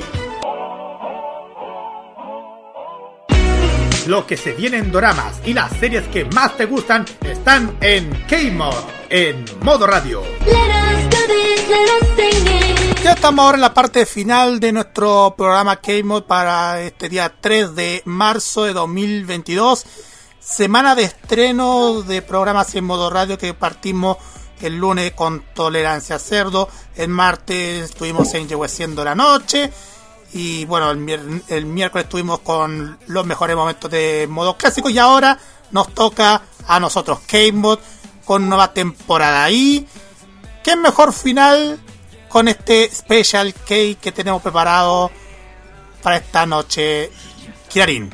[4.08, 8.10] Lo que se viene en doramas y las series que más te gustan están en
[8.28, 8.76] K-Mod,
[9.10, 10.24] en modo radio.
[13.04, 17.76] Ya estamos ahora en la parte final de nuestro programa K-Mod para este día 3
[17.76, 19.86] de marzo de 2022.
[20.40, 24.18] Semana de estreno de programas en modo radio que partimos
[24.62, 26.70] el lunes con Tolerancia Cerdo.
[26.96, 29.72] El martes estuvimos en Yehueciendo la Noche.
[30.34, 34.90] Y bueno, el, el miércoles estuvimos con los mejores momentos de modo clásico.
[34.90, 35.40] Y ahora
[35.72, 37.80] nos toca a nosotros K-Mod
[38.26, 39.50] con nueva temporada.
[39.52, 39.88] Y
[40.64, 41.80] qué mejor final
[42.30, 45.12] con este Special Cake que tenemos preparado
[46.02, 47.12] para esta noche,
[47.70, 48.12] Kiarin.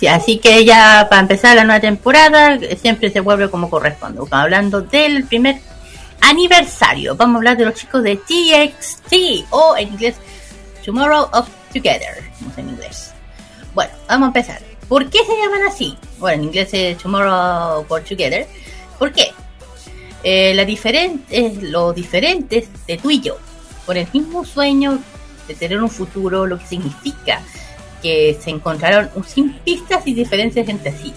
[0.00, 4.20] Sí, así que ya para empezar la nueva temporada siempre se vuelve como corresponde.
[4.30, 5.60] Hablando del primer
[6.22, 10.16] aniversario, vamos a hablar de los chicos de TXT o en inglés
[10.84, 12.24] Tomorrow of Together,
[12.56, 13.12] en inglés.
[13.74, 14.62] Bueno, vamos a empezar.
[14.88, 15.96] ¿Por qué se llaman así?
[16.18, 18.48] Bueno, en inglés es Tomorrow for Together.
[18.98, 19.32] ¿Por qué?
[20.24, 23.36] Eh, la diferen- eh, lo diferentes de tú y yo,
[23.84, 24.98] por el mismo sueño
[25.46, 27.40] de tener un futuro, lo que significa
[28.02, 31.12] que se encontraron sin pistas y diferencias entre sí.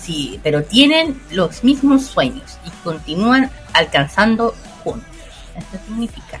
[0.00, 5.06] Sí, pero tienen los mismos sueños y continúan alcanzando juntos.
[5.56, 6.40] Eso significa.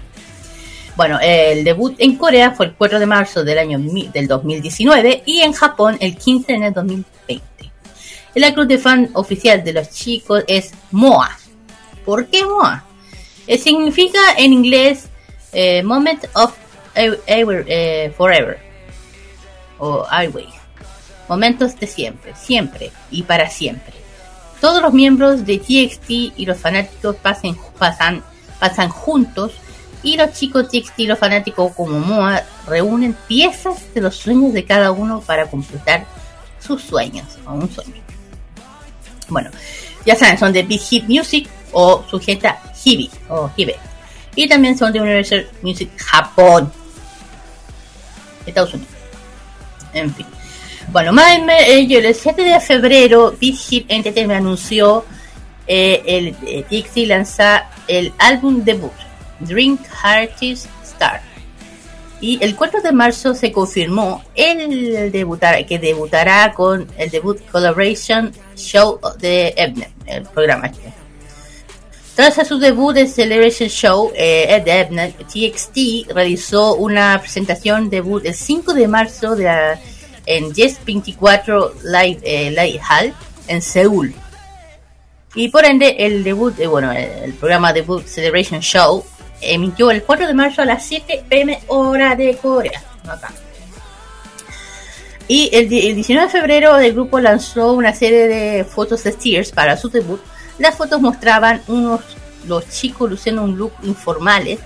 [0.96, 3.78] Bueno, el debut en Corea fue el 4 de marzo del año
[4.12, 7.42] del 2019 y en Japón el 15 en el 2020.
[8.34, 11.38] El club de fan oficial de los chicos es MOA.
[12.04, 12.84] ¿Por qué MOA?
[13.46, 15.06] Eh, significa en inglés
[15.52, 16.54] eh, Moment of
[16.94, 18.58] Ev- Ever- eh, Forever
[19.82, 20.54] o Always.
[21.28, 23.94] Momentos de siempre, siempre y para siempre.
[24.60, 28.22] Todos los miembros de TXT y los fanáticos pasen, pasan,
[28.60, 29.52] pasan juntos
[30.04, 34.64] y los chicos TXT y los fanáticos como MOA reúnen piezas de los sueños de
[34.64, 36.06] cada uno para completar
[36.60, 38.00] sus sueños o un sueño.
[39.28, 39.50] Bueno,
[40.06, 43.76] ya saben, son de Big Hit Music o sujeta Hibi o Hibe.
[44.36, 46.72] Y también son de Universal Music Japón,
[48.46, 48.91] Estados Unidos.
[49.94, 50.26] En fin.
[50.90, 55.04] Bueno, más ello, el 7 de febrero, Big Hit Entertainment anunció
[55.66, 58.92] eh, el eh, lanza el álbum debut,
[59.40, 61.22] Drink Artist Star.
[62.20, 68.32] Y el 4 de marzo se confirmó el debutar, que debutará con el debut Collaboration
[68.54, 71.01] Show de Ebner, el programa este.
[72.14, 78.34] Tras su debut de Celebration Show, eh, Ed Ebner, TXT realizó una presentación debut el
[78.34, 79.80] 5 de marzo de la-
[80.26, 83.14] en Yes 24 Live, eh, Live Hall
[83.48, 84.14] en Seúl.
[85.34, 89.04] Y por ende, el debut, eh, bueno, el, programa debut Celebration Show
[89.40, 92.82] emitió el 4 de marzo a las 7 pm hora de Corea.
[95.28, 99.50] Y el, el 19 de febrero el grupo lanzó una serie de fotos de Steers
[99.50, 100.20] para su debut.
[100.58, 102.00] Las fotos mostraban unos
[102.46, 104.58] los chicos luciendo un look informales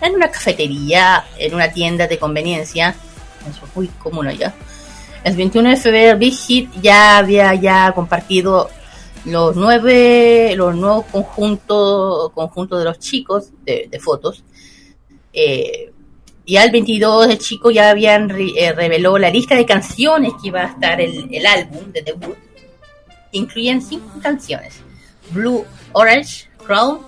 [0.00, 2.94] en una cafetería, en una tienda de conveniencia.
[3.48, 4.54] Eso es muy común allá.
[5.24, 8.70] El 21 de febrero Big Hit ya había ya compartido
[9.24, 14.44] los nueve los nuevos conjuntos conjuntos de los chicos de, fotos.
[15.32, 15.92] Eh,
[16.44, 20.48] Y al 22 el chico ya habían re- eh, reveló la lista de canciones que
[20.48, 22.36] iba a estar el, el álbum de debut.
[23.32, 24.80] Incluían cinco canciones.
[25.30, 27.00] Blue Orange, Crown,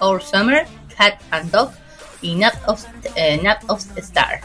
[0.00, 0.66] Our Summer,
[0.96, 1.70] Cat and Dog
[2.20, 2.84] y Nap of,
[3.16, 4.40] eh, of Star.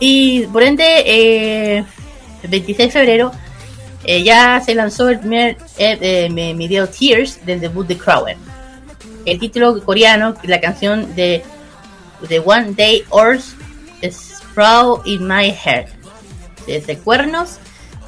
[0.00, 1.84] Y, por ende, eh,
[2.42, 3.32] el 26 de febrero
[4.04, 8.36] eh, ya se lanzó el primer eh, eh, video Tears del debut de Crower.
[9.24, 11.42] El título coreano, la canción de
[12.26, 13.54] The One Day Horse
[14.02, 15.86] Sprout in My Head.
[16.66, 17.58] Desde cuernos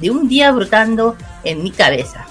[0.00, 2.26] de un día brotando en mi cabeza.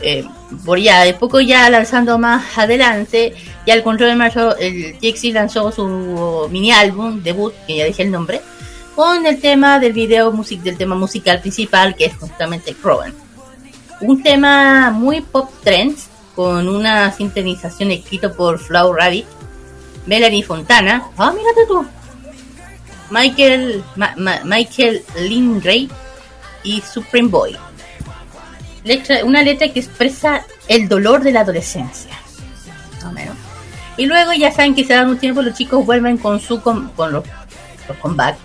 [0.00, 0.24] Eh,
[0.64, 3.34] por ya, de poco ya lanzando más adelante,
[3.66, 8.04] ya el control de marzo, el TXT lanzó su mini álbum debut, que ya dije
[8.04, 8.40] el nombre,
[8.94, 13.12] con el tema del video music, del tema musical principal, que es justamente Crowan.
[14.00, 16.06] Un tema muy pop trends,
[16.36, 19.26] con una sintonización escrita por Flow Rabbit,
[20.06, 21.84] Melanie Fontana, ah, mírate tú,
[23.10, 25.88] Michael, Ma- Ma- Michael Lindray
[26.62, 27.56] y Supreme Boy.
[28.88, 32.10] Letra- una letra que expresa el dolor de la adolescencia.
[33.96, 36.90] Y luego ya saben que se dan un tiempo, los chicos vuelven con su com-
[36.96, 37.24] con los,
[37.88, 38.36] los comeback.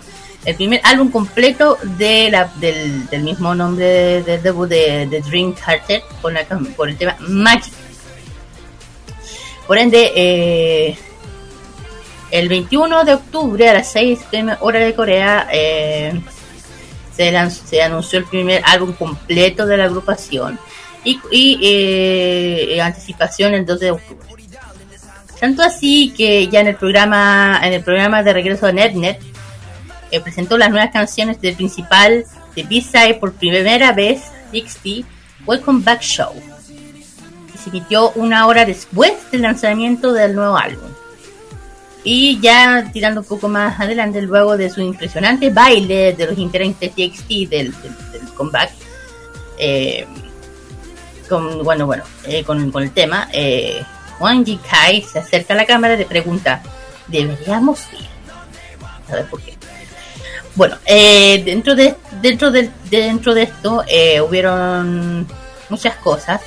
[0.44, 5.54] El primer álbum completo de la, del, del mismo nombre del debut de, de Dream
[5.54, 7.72] Carter con, la, con el tema Magic.
[9.66, 10.98] Por ende, eh,
[12.30, 16.20] el 21 de octubre a las 6 pm hora de Corea eh,
[17.16, 20.58] se, lanzó- se anunció el primer álbum completo de la agrupación
[21.04, 24.26] y, y, eh, anticipación el 2 de octubre.
[25.40, 29.20] Tanto así que ya en el programa en el programa de regreso de NetNet
[30.10, 32.24] eh, presentó las nuevas canciones del principal
[32.54, 34.22] de B-Side por primera vez
[34.52, 35.06] 60
[35.44, 36.32] Welcome Back Show
[37.52, 40.88] que se emitió una hora después del lanzamiento del nuevo álbum.
[42.04, 46.90] Y ya tirando un poco más adelante, luego de su impresionante baile de los integrantes
[46.90, 47.72] TXT del,
[48.12, 48.70] del, comeback,
[49.58, 50.06] eh,
[51.28, 53.82] con, bueno, bueno, eh, con, con el tema, eh,
[54.20, 56.62] Wang Ji-kai se acerca a la cámara y le pregunta,
[57.06, 58.06] ¿deberíamos ir?
[59.08, 59.54] A por qué.
[60.54, 63.82] Bueno, eh, dentro de dentro de, dentro de esto
[64.26, 65.26] hubieron
[65.68, 66.40] muchas cosas.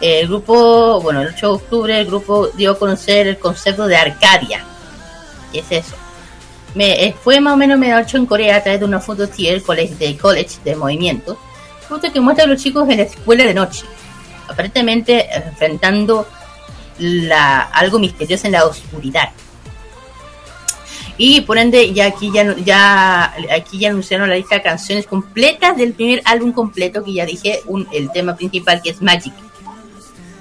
[0.00, 3.96] El grupo, bueno, el 8 de octubre el grupo dio a conocer el concepto de
[3.96, 4.64] Arcadia.
[5.52, 5.96] ¿Qué es eso?
[6.74, 9.62] Me, eh, fue más o menos medianoche en Corea a través de una foto tier
[9.62, 11.38] college, de college de movimiento.
[11.88, 13.84] Foto que muestra a los chicos en la escuela de noche.
[14.46, 16.26] Aparentemente enfrentando
[16.98, 19.30] la, algo misterioso en la oscuridad.
[21.16, 25.76] Y por ende, ya aquí ya, ya aquí ya anunciaron la lista de canciones completas
[25.76, 27.60] del primer álbum completo que ya dije,
[27.92, 29.34] el tema principal que es Magic.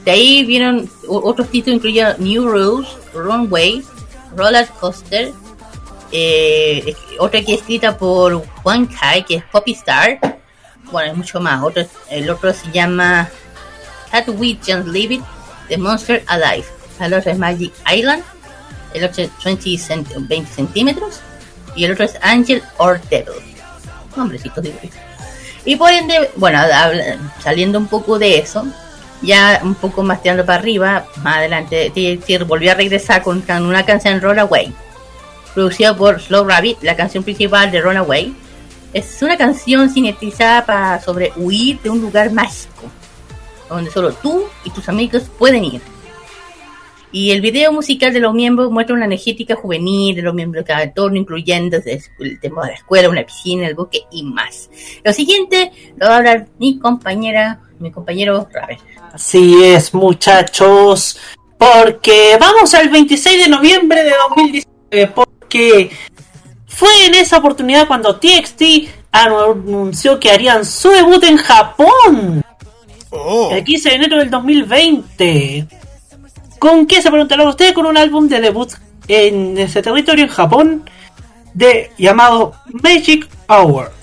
[0.08, 3.84] De ahí vieron otros títulos incluyen New Rules, Runway,
[4.38, 5.34] Roller Coaster,
[6.14, 10.18] eh, otra que es escrita por Juan Kai, que es Poppy Star.
[10.94, 11.62] Bueno, hay mucho más.
[11.62, 13.28] Otro, el otro se llama
[14.10, 15.22] Cat We Just Leave It,
[15.68, 16.64] The Monster Alive.
[17.02, 18.24] El otro es Magic Island.
[18.94, 21.20] El otro es 20, cent- 20 centímetros.
[21.76, 23.34] Y el otro es Angel or Devil.
[24.16, 24.90] Nombrecitos digo yo.
[25.66, 26.60] Y por ende, bueno,
[27.44, 28.66] saliendo un poco de eso,
[29.22, 31.92] ya un poco más tirando para arriba, más adelante,
[32.48, 34.72] volvió a regresar con, una canción Runaway,
[35.54, 38.34] producida por Slow Rabbit, la canción principal de Runaway.
[38.94, 42.90] Es una canción sintetizada para sobre huir de un lugar mágico,
[43.70, 45.82] donde solo tú y tus amigos pueden ir.
[47.12, 50.68] Y el video musical de los miembros muestra una energética juvenil de los miembros de
[50.68, 54.70] cada entorno, incluyendo el tema de la escuela, una piscina, el bosque y más.
[55.04, 58.78] Lo siguiente lo va a hablar mi compañera, mi compañero Raven.
[59.18, 61.18] Así es, muchachos.
[61.58, 65.12] Porque vamos al 26 de noviembre de 2019.
[65.16, 65.90] Porque
[66.68, 68.62] fue en esa oportunidad cuando TXT
[69.12, 72.46] anunció que harían su debut en Japón.
[73.50, 75.68] El 15 de enero del 2020.
[76.60, 77.74] ¿Con qué se preguntarán ustedes?
[77.74, 78.72] Con un álbum de debut
[79.08, 80.90] en ese territorio en Japón
[81.56, 83.97] de llamado Magic Hour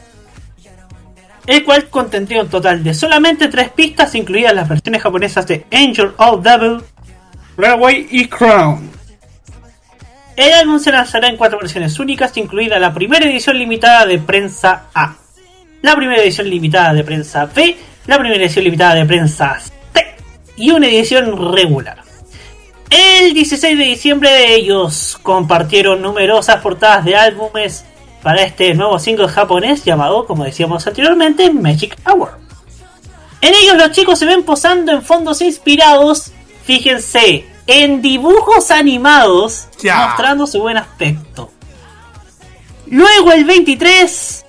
[1.46, 6.12] el cual contendría un total de solamente tres pistas, incluidas las versiones japonesas de Angel
[6.16, 6.82] of Devil,
[7.56, 8.90] Railway y Crown.
[10.36, 14.86] El álbum se lanzará en cuatro versiones únicas, incluida la primera edición limitada de prensa
[14.94, 15.16] A,
[15.82, 17.76] la primera edición limitada de prensa B,
[18.06, 19.72] la primera edición limitada de prensa C
[20.56, 22.02] y una edición regular.
[22.90, 27.84] El 16 de diciembre ellos compartieron numerosas portadas de álbumes
[28.24, 32.38] para este nuevo single japonés llamado, como decíamos anteriormente, Magic Hour.
[33.42, 36.32] En ellos los chicos se ven posando en fondos inspirados,
[36.64, 41.50] fíjense, en dibujos animados, mostrando su buen aspecto.
[42.86, 44.46] Luego el 23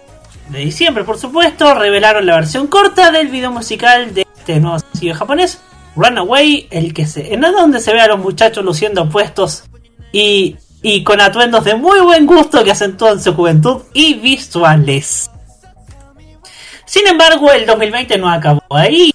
[0.51, 5.15] de diciembre, por supuesto, revelaron la versión corta del video musical de este nuevo sencillo
[5.15, 5.59] japonés,
[5.97, 9.65] Runaway, el que se, en donde se ve a los muchachos luciendo opuestos
[10.13, 10.55] y,
[10.87, 15.31] y con atuendos de muy buen gusto que acentúan su juventud y visuales.
[16.85, 19.11] Sin embargo, el 2020 no acabó ahí,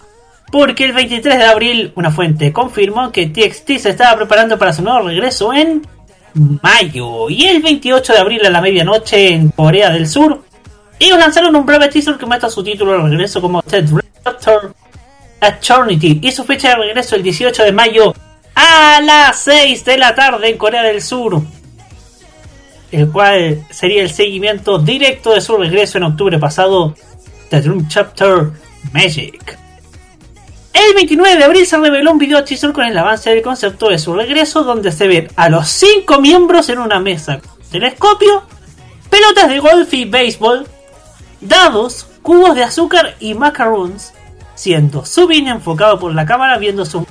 [0.50, 4.82] porque el 23 de abril una fuente confirmó que TXT se estaba preparando para su
[4.82, 5.86] nuevo regreso en
[6.34, 7.30] mayo.
[7.30, 10.42] Y el 28 de abril a la medianoche en Corea del Sur,
[10.98, 13.84] ellos lanzaron un breve teaser que muestra su título de regreso como The
[14.24, 14.74] Raptor
[15.40, 18.12] Eternity y su fecha de regreso el 18 de mayo
[18.56, 21.40] a las 6 de la tarde en Corea del Sur.
[22.90, 26.94] El cual sería el seguimiento directo de su regreso en octubre pasado,
[27.48, 28.50] The Dream Chapter
[28.92, 29.58] Magic.
[30.72, 33.98] El 29 de abril se reveló un video teaser con el avance del concepto de
[33.98, 38.44] su regreso, donde se ven a los 5 miembros en una mesa con telescopio,
[39.08, 40.66] pelotas de golf y béisbol,
[41.40, 44.12] dados, cubos de azúcar y macaroons,
[44.54, 47.06] siendo Subin enfocado por la cámara viendo su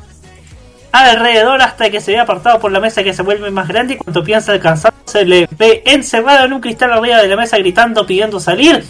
[0.91, 3.98] alrededor hasta que se ve apartado por la mesa que se vuelve más grande y
[3.98, 8.06] cuando piensa alcanzar se le ve encerrado en un cristal arriba de la mesa gritando
[8.06, 8.84] pidiendo salir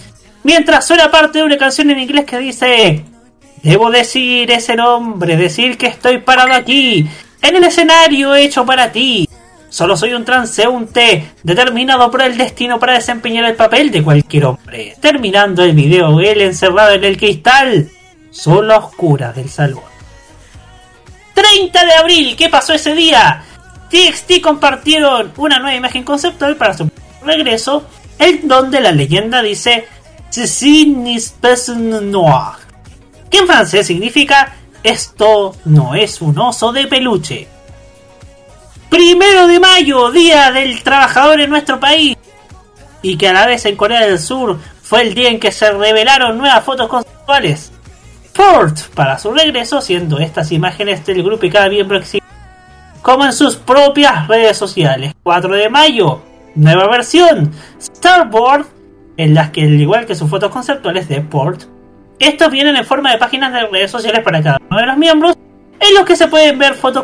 [0.43, 3.05] mientras suena parte de una canción en inglés que dice
[3.63, 7.05] Debo decir ese nombre, decir que estoy parado aquí,
[7.41, 9.27] en el escenario hecho para ti.
[9.67, 14.95] Solo soy un transeúnte determinado por el destino para desempeñar el papel de cualquier hombre.
[14.99, 17.89] Terminando el video, él encerrado en el cristal,
[18.31, 19.88] sola oscura del salón.
[21.41, 23.43] 30 de abril, ¿qué pasó ese día?
[23.89, 26.89] TXT compartieron una nueva imagen conceptual para su
[27.23, 27.83] regreso,
[28.17, 29.87] en donde la leyenda dice
[31.77, 32.57] noir,
[33.29, 34.53] que en francés significa
[34.83, 37.47] esto no es un oso de peluche.
[38.89, 42.17] Primero de mayo, Día del Trabajador en nuestro país,
[43.01, 45.71] y que a la vez en Corea del Sur fue el día en que se
[45.71, 47.71] revelaron nuevas fotos conceptuales.
[48.39, 52.25] Ford para su regreso, siendo estas imágenes del grupo y cada miembro exhibe
[53.01, 55.13] como en sus propias redes sociales.
[55.23, 56.21] 4 de mayo,
[56.55, 57.51] nueva versión,
[57.81, 58.65] Starboard,
[59.17, 61.63] en las que al igual que sus fotos conceptuales de Port,
[62.17, 65.35] estos vienen en forma de páginas de redes sociales para cada uno de los miembros,
[65.77, 67.03] en los que se pueden ver fotos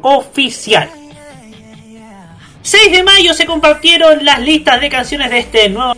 [0.00, 0.88] oficial.
[2.62, 5.92] 6 de mayo se compartieron las listas de canciones de este nuevo,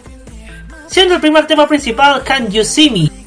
[0.89, 3.18] siendo el primer tema principal Can You See Me,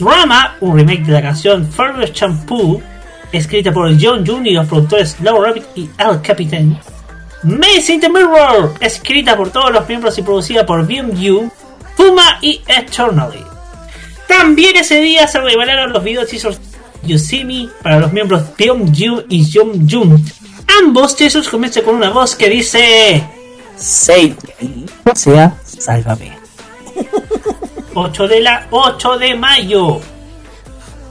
[0.00, 2.80] Drama, un remake de la canción Further Shampoo,
[3.32, 6.80] escrita por John June y los productores Low Rabbit y Al Capitan.
[7.42, 11.50] Maze in the Mirror, escrita por todos los miembros y producida por BMU,
[11.96, 13.44] Puma y Eternally.
[14.26, 16.58] También ese día se revelaron los videos teasers
[17.02, 20.24] You See Me para los miembros BMU y Jung Jun.
[20.82, 23.22] Ambos teasers comienzan con una voz que dice
[23.76, 26.38] Save me, o sea, sálvame.
[27.94, 30.00] 8 de la 8 de mayo.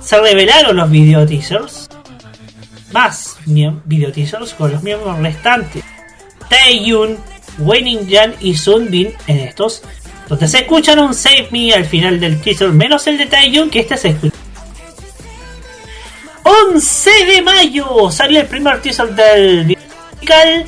[0.02, 1.90] Se revelaron los video teasers
[2.92, 3.38] más
[3.86, 5.84] video teasers con los miembros restantes.
[6.50, 7.18] Taeyun,
[7.60, 9.84] Weinin Jan y Sunbin en estos.
[10.28, 13.80] Donde se escuchan un Save Me al final del teaser menos el de Taeyun que
[13.80, 14.36] este se escucha.
[16.44, 20.66] 11 de mayo salió el primer teaser del musical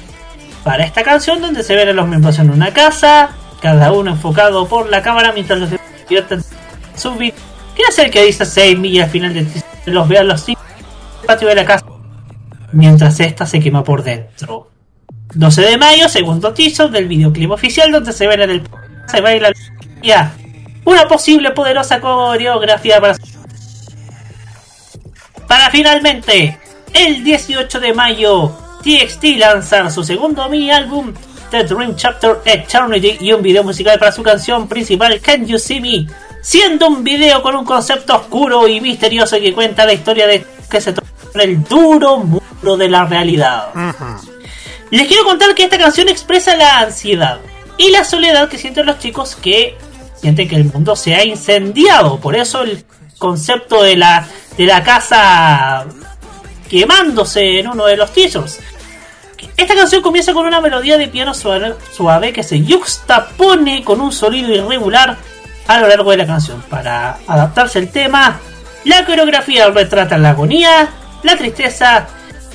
[0.64, 3.32] para esta canción donde se ven a los miembros en una casa
[3.62, 5.70] cada uno enfocado por la cámara mientras los
[6.12, 6.44] divierten
[6.96, 7.36] su vida
[7.76, 10.62] ¿Qué hacer que dice Save Me y al final del teaser los vean los cinco
[11.26, 11.86] patio de la casa
[12.74, 14.70] mientras esta se quema por dentro.
[15.34, 18.64] 12 de mayo, segundo teaser del videoclip oficial donde se ve en el
[19.08, 19.52] se baila
[20.02, 20.34] ya
[20.86, 23.16] una posible poderosa coreografía para
[25.48, 26.58] para finalmente
[26.94, 31.14] el 18 de mayo TXT lanzar su segundo mini álbum
[31.52, 35.82] The Dream Chapter Eternity y un video musical para su canción principal Can You See
[35.82, 36.08] Me
[36.42, 40.82] siendo un video con un concepto oscuro y misterioso que cuenta la historia de que
[40.82, 43.70] se toca el duro muro de la realidad.
[44.90, 47.40] Les quiero contar que esta canción expresa la ansiedad
[47.78, 49.78] y la soledad que sienten los chicos que
[50.20, 52.20] sienten que el mundo se ha incendiado.
[52.20, 52.84] Por eso el
[53.18, 55.86] concepto de la, de la casa
[56.70, 58.60] quemándose en uno de los teasers.
[59.58, 64.54] Esta canción comienza con una melodía de piano suave, que se yuxtapone con un sonido
[64.54, 65.18] irregular
[65.68, 66.62] a lo largo de la canción.
[66.70, 68.40] Para adaptarse al tema,
[68.86, 70.90] la coreografía retrata la agonía,
[71.24, 72.08] la tristeza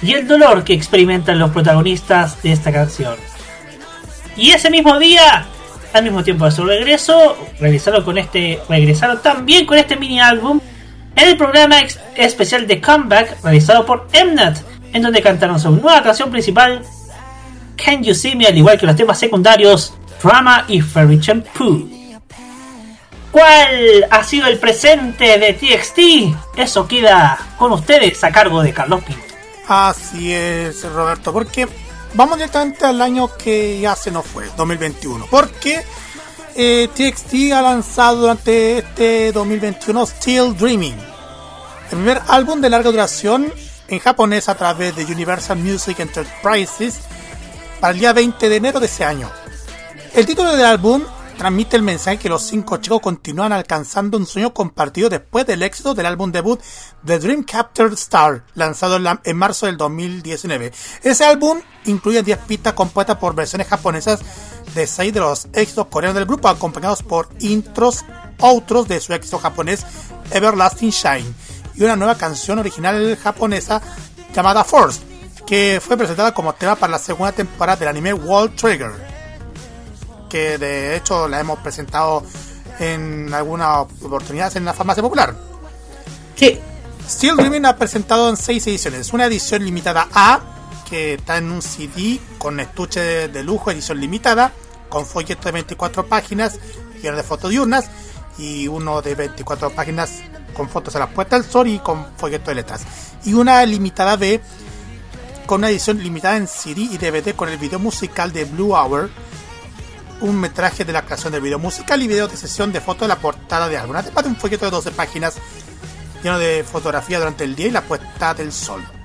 [0.02, 3.14] y el dolor que experimentan los protagonistas de esta canción.
[4.36, 5.46] Y ese mismo día,
[5.92, 10.60] al mismo tiempo de su regreso, realizaron con este, regresaron también con este mini álbum
[11.14, 11.76] en el programa
[12.14, 14.58] especial de Comeback realizado por Mnet,
[14.92, 16.82] en donde cantaron su nueva canción principal,
[17.76, 21.88] Can You See Me, al igual que los temas secundarios, Drama y Fairy Shampoo.
[23.30, 26.58] ¿Cuál ha sido el presente de TXT?
[26.58, 29.22] Eso queda con ustedes a cargo de Carlos Pinto.
[29.68, 31.68] Así es, Roberto, porque
[32.14, 35.26] vamos directamente al año que ya se nos fue, 2021.
[35.30, 35.84] Porque
[36.54, 43.52] eh, TXT ha lanzado durante este 2021 Still Dreaming, el primer álbum de larga duración
[43.88, 47.00] en japonés a través de Universal Music Enterprises
[47.80, 49.30] para el día 20 de enero de ese año.
[50.14, 51.02] El título del álbum
[51.36, 55.94] transmite el mensaje que los cinco chicos continúan alcanzando un sueño compartido después del éxito
[55.94, 56.60] del álbum debut
[57.04, 60.72] The Dream Captured Star, lanzado en, marzo del 2019.
[61.02, 64.20] Ese álbum incluye 10 pistas compuestas por versiones japonesas
[64.74, 68.04] de 6 de los éxitos coreanos del grupo, acompañados por intros,
[68.38, 69.84] outros de su éxito japonés
[70.30, 71.34] Everlasting Shine,
[71.76, 73.80] y una nueva canción original japonesa
[74.34, 75.00] llamada Force,
[75.46, 79.16] que fue presentada como tema para la segunda temporada del anime World Trigger
[80.28, 82.22] que de hecho la hemos presentado
[82.78, 85.34] en algunas oportunidades en la farmacia popular.
[86.34, 86.58] Sí.
[87.08, 89.12] Still Dreaming ha presentado en seis ediciones.
[89.12, 90.40] Una edición limitada A,
[90.88, 94.52] que está en un CD con estuche de, de lujo, edición limitada,
[94.88, 96.58] con folleto de 24 páginas,
[97.00, 97.88] lleno de fotos diurnas,
[98.38, 100.20] y uno de 24 páginas
[100.56, 102.82] con fotos a la puesta del sol y con folleto de letras.
[103.24, 104.40] Y una limitada B,
[105.46, 109.10] con una edición limitada en CD y DVD con el video musical de Blue Hour,
[110.20, 113.08] un metraje de la creación del video musical y video de sesión de fotos de
[113.08, 115.34] la portada de álbum, además de un folleto de 12 páginas
[116.22, 118.95] lleno de fotografía durante el día y la puesta del sol.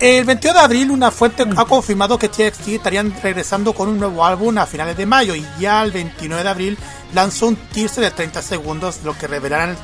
[0.00, 4.24] El 22 de abril, una fuente ha confirmado que TXT estarían regresando con un nuevo
[4.24, 6.78] álbum a finales de mayo y ya el 29 de abril
[7.14, 9.74] lanzó un teaser de 30 segundos, lo que revelará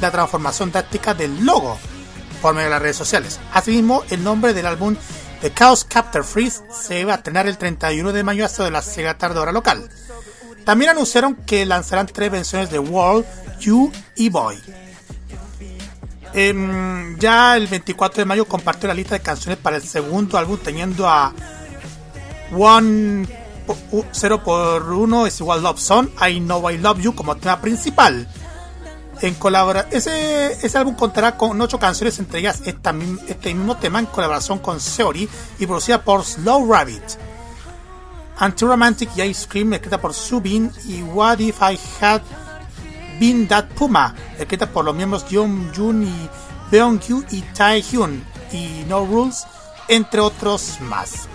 [0.00, 1.78] la transformación táctica del logo
[2.42, 3.38] por medio de las redes sociales.
[3.52, 4.96] Asimismo, el nombre del álbum
[5.40, 8.82] The Chaos Captor Freeze se va a estrenar el 31 de mayo hasta de la
[8.82, 9.88] Sega tarde hora local.
[10.64, 13.24] También anunciaron que lanzarán tres versiones de World,
[13.60, 14.60] You y Boy.
[16.38, 20.58] Em, ya el 24 de mayo compartió la lista de canciones para el segundo álbum
[20.62, 21.32] teniendo a
[22.52, 23.26] One
[24.12, 28.28] 0 por 1 es igual Love Song, I Know I Love You como tema principal.
[29.22, 29.34] En
[29.92, 34.78] ese, ese álbum contará con ocho canciones, entre ellas este mismo tema en colaboración con
[34.78, 35.26] Seori
[35.58, 37.02] y producida por Slow Rabbit.
[38.36, 42.20] Anti-Romantic y Ice Cream, escrita por Subin, y What If I Had
[43.18, 46.28] Been That Puma, escrita por los miembros Jung Jun y
[46.70, 49.44] Beong Yu y Tae Hyun, y No Rules,
[49.88, 51.28] entre otros más.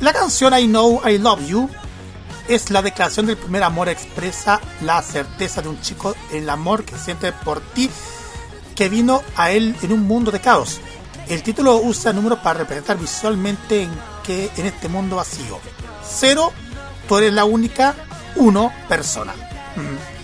[0.00, 1.70] La canción I Know I Love You
[2.48, 6.96] es la declaración del primer amor, expresa la certeza de un chico el amor que
[6.96, 7.90] siente por ti,
[8.74, 10.80] que vino a él en un mundo de caos.
[11.28, 13.90] El título usa números para representar visualmente en
[14.22, 15.58] que en este mundo vacío.
[16.08, 16.52] Cero,
[17.08, 17.94] tú eres la única,
[18.36, 19.32] uno, persona.
[19.74, 20.15] Mm.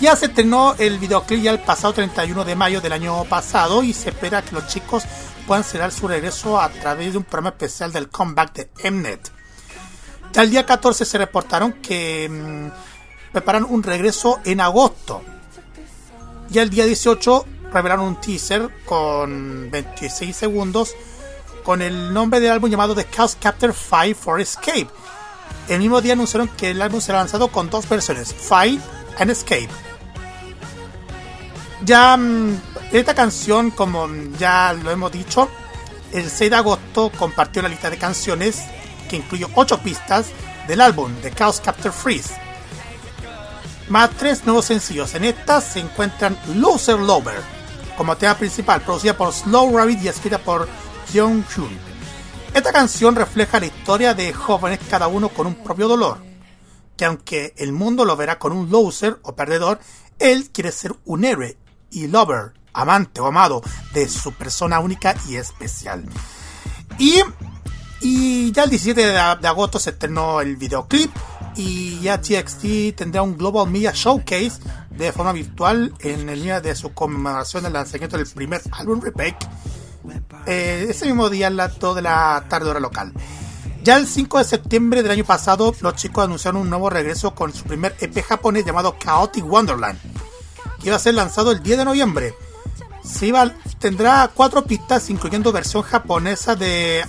[0.00, 3.92] Ya se estrenó el videoclip ya el pasado 31 de mayo del año pasado y
[3.92, 5.02] se espera que los chicos
[5.44, 9.32] puedan cerrar su regreso a través de un programa especial del comeback de Mnet.
[10.32, 15.22] Ya el día 14 se reportaron que mm, preparan un regreso en agosto.
[16.48, 20.94] Ya el día 18 revelaron un teaser con 26 segundos
[21.64, 24.88] con el nombre del álbum llamado The Chaos Captor 5 for Escape.
[25.68, 28.80] El mismo día anunciaron que el álbum será lanzado con dos versiones, Fight
[29.18, 29.87] and Escape.
[31.84, 32.60] Ya mm,
[32.92, 35.48] esta canción, como ya lo hemos dicho,
[36.12, 38.64] el 6 de agosto compartió la lista de canciones
[39.08, 40.26] que incluye 8 pistas
[40.66, 42.34] del álbum The Chaos Captor Freeze.
[43.88, 45.14] Más tres nuevos sencillos.
[45.14, 47.40] En estas se encuentran Loser Lover
[47.96, 50.68] como tema principal, producida por Slow Rabbit y escrita por
[51.10, 51.76] Jeong Hyun.
[52.54, 56.18] Esta canción refleja la historia de jóvenes cada uno con un propio dolor,
[56.96, 59.80] que aunque el mundo lo verá con un loser o perdedor,
[60.18, 61.56] él quiere ser un héroe
[61.90, 63.62] y lover, amante o amado
[63.92, 66.04] de su persona única y especial.
[66.98, 67.20] Y,
[68.00, 71.10] y ya el 17 de, agosto se estrenó el videoclip
[71.56, 74.60] y ya TXT tendrá un Global Media Showcase
[74.90, 79.38] de forma virtual en el día de su conmemoración del lanzamiento del primer álbum Remake
[80.46, 83.12] eh, ese mismo día a las 2 de la tarde hora local.
[83.82, 87.52] Ya el 5 de septiembre del año pasado, los chicos anunciaron un nuevo regreso con
[87.52, 89.98] su primer EP japonés llamado Chaotic Wonderland,
[90.80, 92.34] que iba a ser lanzado el 10 de noviembre.
[93.02, 97.04] Se iba, tendrá cuatro pistas, incluyendo versión japonesa de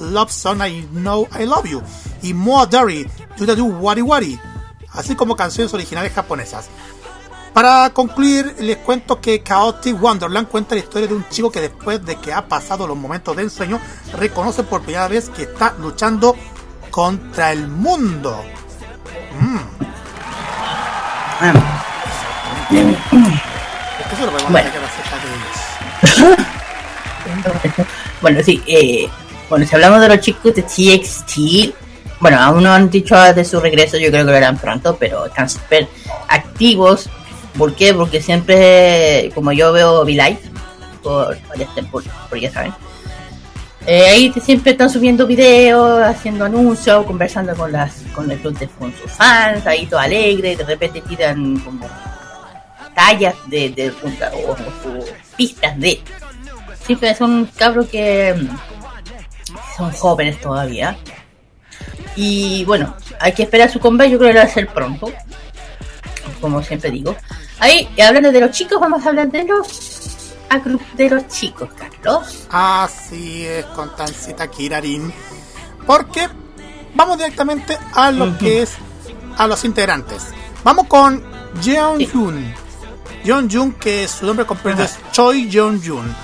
[0.00, 1.82] Love Song I Know I Love You
[2.22, 4.40] y Moa Dari, You Da Do Wari Wari,
[4.92, 6.68] así como canciones originales japonesas.
[7.52, 12.04] Para concluir, les cuento que Chaotic Wonderland cuenta la historia de un chico que después
[12.04, 13.80] de que ha pasado los momentos de ensueño,
[14.12, 16.36] reconoce por primera vez que está luchando
[16.90, 18.44] contra el mundo.
[19.40, 19.78] Mm.
[28.20, 28.42] Bueno.
[28.42, 29.08] sí, eh,
[29.48, 31.74] bueno, si hablamos de los chicos de TXT,
[32.20, 35.26] bueno, aún no han dicho de su regreso, yo creo que lo harán pronto, pero
[35.26, 35.88] están súper
[36.28, 37.08] activos.
[37.56, 37.94] ¿Por qué?
[37.94, 40.40] Porque siempre, como yo veo V-Live,
[41.02, 42.72] por varias temporadas, por ya saben,
[43.86, 49.12] eh, ahí siempre están subiendo videos, haciendo anuncios, conversando con las con, el, con sus
[49.12, 51.86] fans, ahí todo alegre, de repente tiran como
[52.98, 55.04] tallas de, de o, o su-
[55.36, 56.00] pistas de
[56.84, 58.56] siempre son cabros que mm,
[59.76, 60.96] son jóvenes todavía
[62.16, 65.12] y bueno hay que esperar su comeback yo creo que lo va a hacer pronto
[66.40, 67.14] como siempre digo
[67.60, 70.34] ahí hablando de los chicos vamos a hablar de los
[70.96, 75.12] de los chicos Carlos Así es, con Tancita Kirarin.
[75.86, 76.26] Porque
[76.94, 78.76] vamos directamente a lo que es
[79.36, 80.28] a los integrantes.
[80.64, 81.22] Vamos con
[81.60, 82.54] Jeon Jun.
[83.28, 86.16] Jeon Jun, que su nombre completo es Choi Jeon Jun.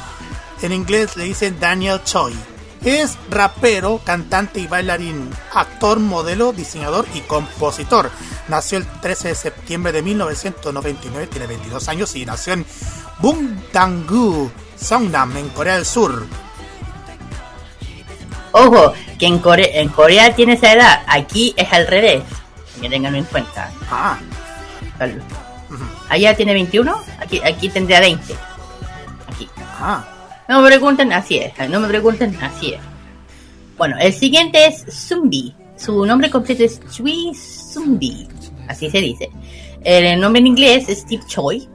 [0.63, 2.33] En inglés le dicen Daniel Choi.
[2.83, 8.11] Es rapero, cantante y bailarín, actor, modelo, diseñador y compositor.
[8.49, 12.65] Nació el 13 de septiembre de 1999, tiene 22 años y nació en
[13.19, 16.27] Bungdang-gu, Songnam, en Corea del Sur.
[18.53, 22.23] ojo que en Corea en Corea tiene esa edad aquí es al revés
[22.81, 24.17] que tenganlo en cuenta ah
[24.97, 25.44] Carlos.
[26.09, 28.35] Allá tiene 21 aquí aquí tendría 20
[29.29, 29.49] aquí.
[30.49, 31.53] No me pregunten, así es.
[31.71, 32.81] No me pregunten, así es.
[33.79, 35.55] Bueno, el siguiente es Zumbi.
[35.77, 38.29] Su nombre completo es Chui Zumbi.
[38.69, 39.31] Así se dice.
[39.83, 41.69] El nombre en inglés es Steve Choi.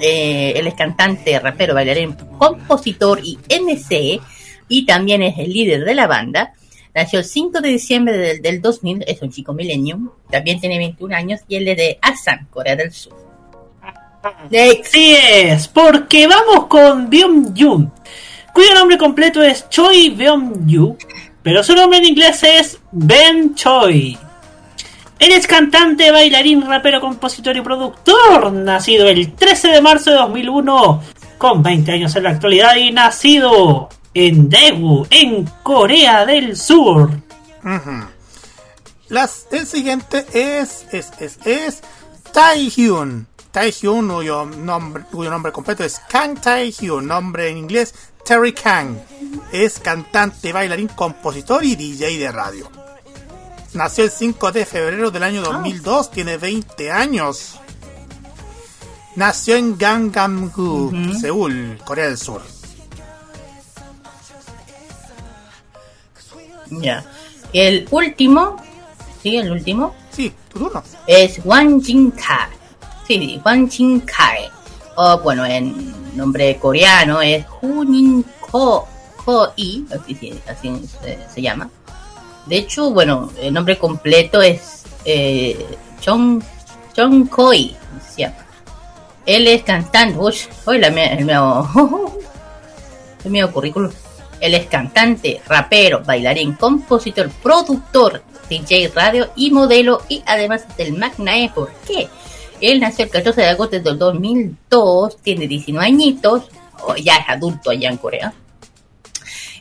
[0.00, 4.20] Eh, él es cantante, rapero, bailarín, compositor y MC.
[4.68, 6.52] Y también es el líder de la banda.
[6.94, 9.04] Nació el 5 de diciembre del, del 2000.
[9.06, 10.10] Es un chico millennium.
[10.30, 11.40] También tiene 21 años.
[11.48, 13.27] Y él es de Asan, Corea del Sur.
[14.82, 17.92] Sí es, porque vamos con Byung Jun,
[18.52, 20.96] cuyo nombre completo es Choi Byung Yu,
[21.42, 24.18] pero su nombre en inglés es Ben Choi.
[25.18, 31.02] Él es cantante, bailarín, rapero, compositor y productor, nacido el 13 de marzo de 2001,
[31.38, 37.10] con 20 años en la actualidad y nacido en Daegu, en Corea del Sur.
[39.08, 41.82] Las, el siguiente es, es, es, es
[42.32, 42.70] Tai.
[43.58, 47.92] Tai Hyun, cuyo nombre, cuyo nombre completo es Kang Tai Hyun, nombre en inglés
[48.24, 48.96] Terry Kang.
[49.50, 52.70] Es cantante, bailarín, compositor y DJ de radio.
[53.74, 57.58] Nació el 5 de febrero del año 2002, tiene 20 años.
[59.16, 62.42] Nació en Gangnam-gu, Seúl, Corea del Sur.
[66.70, 67.04] Ya.
[67.52, 68.62] El último,
[69.20, 69.36] ¿sí?
[69.36, 69.96] El último.
[70.12, 70.80] Sí, tu turno.
[71.08, 72.57] Es Wan Jin Kai.
[73.08, 74.50] Sí, Wan Jin Kai.
[74.96, 78.86] O bueno, en nombre coreano es Hunin Ko,
[79.24, 80.86] Ko I, así, sí, así
[81.34, 81.70] se, llama.
[82.44, 86.42] De hecho, bueno, el nombre completo es eh, Chong,
[87.30, 87.74] Koi,
[88.14, 88.30] se.
[89.24, 90.18] Él es cantante.
[90.18, 90.34] Uy,
[90.66, 91.66] uy, la el mío.
[93.24, 93.90] el mío currículum.
[94.38, 100.02] Él es cantante, rapero, bailarín, compositor, productor, DJ radio y modelo.
[100.10, 101.50] Y además es del Magnae.
[101.54, 102.08] ¿Por qué?
[102.60, 105.18] Él nació el 14 de agosto del 2002.
[105.22, 106.44] Tiene 19 añitos.
[107.02, 108.32] ya es adulto allá en Corea.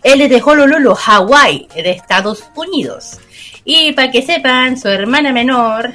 [0.03, 3.19] Él es de Honolulu, Hawái, de Estados Unidos.
[3.65, 5.94] Y para que sepan, su hermana menor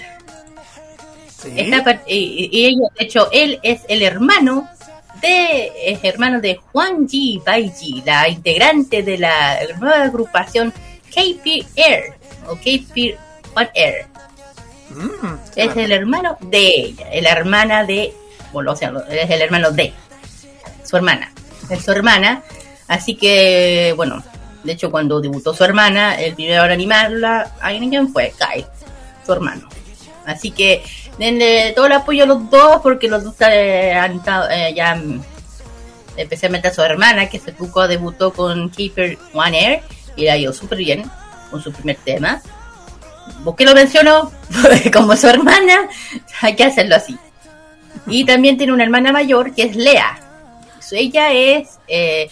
[1.44, 4.68] Está y, y ella, de hecho, él es el hermano
[5.20, 10.72] de es hermano de Juan Ji Baiji, la integrante de la nueva agrupación
[11.10, 12.14] KP Air
[12.48, 13.16] o KP
[13.54, 14.06] One Air.
[15.56, 18.12] Es el hermano de ella, la hermana de,
[18.52, 19.92] bueno, o sea, es el hermano de
[20.84, 21.32] su hermana,
[21.70, 22.42] es su hermana.
[22.88, 24.22] Así que, bueno,
[24.64, 28.32] de hecho, cuando debutó su hermana, el primero en animarla, ¿alguien fue?
[28.38, 28.66] Kai,
[29.24, 29.68] su hermano.
[30.24, 30.82] Así que
[31.18, 34.94] denle todo el apoyo a los dos porque los dos eh, han estado eh, ya
[34.94, 35.20] mm,
[36.16, 39.80] especialmente a su hermana que se tuvo debutó con Keeper One Air
[40.16, 41.10] y la ido súper bien
[41.50, 42.40] con su primer tema.
[43.44, 44.32] ¿Por qué lo menciono?
[44.92, 45.88] Como su hermana
[46.40, 47.18] hay que hacerlo así.
[48.06, 50.18] Y también tiene una hermana mayor que es Lea.
[50.92, 52.28] Ella es, eh,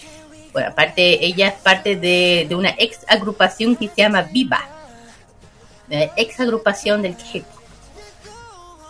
[0.53, 4.61] bueno, aparte, ella es parte de, de una ex agrupación que se llama Viva.
[5.89, 7.45] Eh, ex agrupación del K-pop.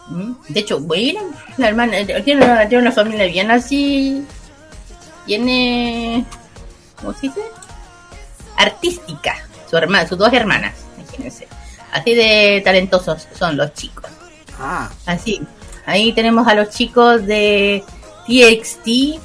[0.08, 1.20] Mm, De hecho, bueno,
[1.56, 4.26] la hermana eh, tiene una, tiene una familia bien así.
[5.24, 6.24] Tiene.
[6.96, 7.40] ¿Cómo se dice?
[8.56, 9.36] Artística.
[9.70, 10.74] Su hermana, sus dos hermanas.
[11.92, 14.10] Así de talentosos son los chicos.
[14.58, 15.40] Ah, Así.
[15.86, 17.82] Ahí tenemos a los chicos de
[18.26, 19.20] TXT.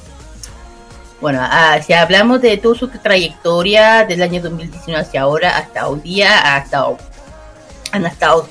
[1.20, 6.00] Bueno, ah, si hablamos de toda su trayectoria del año 2019 hacia ahora, hasta hoy
[6.00, 6.56] día,
[7.92, 8.48] han estado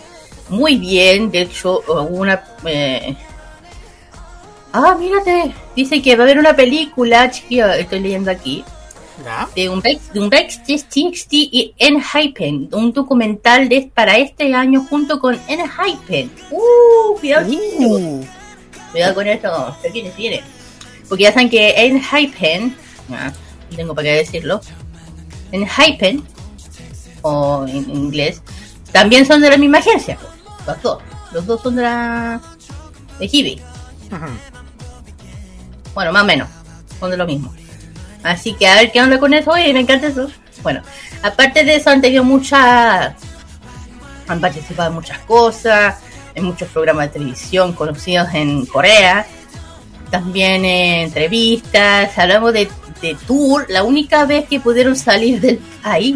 [0.49, 1.31] muy bien.
[1.31, 2.43] De hecho, hubo una.
[2.65, 3.15] eh,
[4.73, 5.53] Ah, mírate.
[5.75, 8.63] Dice que va a haber una película, chiquillo, estoy leyendo aquí.
[9.23, 9.47] ¿Ya?
[9.55, 10.61] De un Rex, de un Rex
[11.29, 12.69] y Enhypen.
[12.71, 16.31] Un documental de, para este año junto con Enhypen.
[16.51, 18.25] Uh, cuidado, chiquillos.
[18.91, 19.77] Cuidado con esto.
[19.81, 20.43] Se viene, se viene.
[21.07, 22.75] Porque ya saben que Enhypen,
[23.11, 23.31] ah,
[23.71, 24.59] no tengo para qué decirlo.
[25.51, 26.23] Enhypen,
[27.21, 28.41] o en inglés,
[28.91, 30.17] también son de la misma agencia.
[30.65, 31.03] Los dos.
[31.31, 32.41] Los dos son de la.
[33.19, 33.61] de Hibi.
[35.93, 36.49] Bueno, más o menos.
[36.99, 37.53] Son de lo mismo.
[38.25, 39.51] Así que a ver qué onda con eso.
[39.51, 40.29] Oye, me encanta eso.
[40.63, 40.81] Bueno,
[41.21, 43.13] aparte de eso han tenido muchas...
[44.27, 45.97] Han participado en muchas cosas,
[46.33, 49.27] en muchos programas de televisión conocidos en Corea.
[50.09, 52.17] También en entrevistas.
[52.17, 52.67] Hablamos de,
[53.01, 53.67] de tour.
[53.69, 56.15] La única vez que pudieron salir del país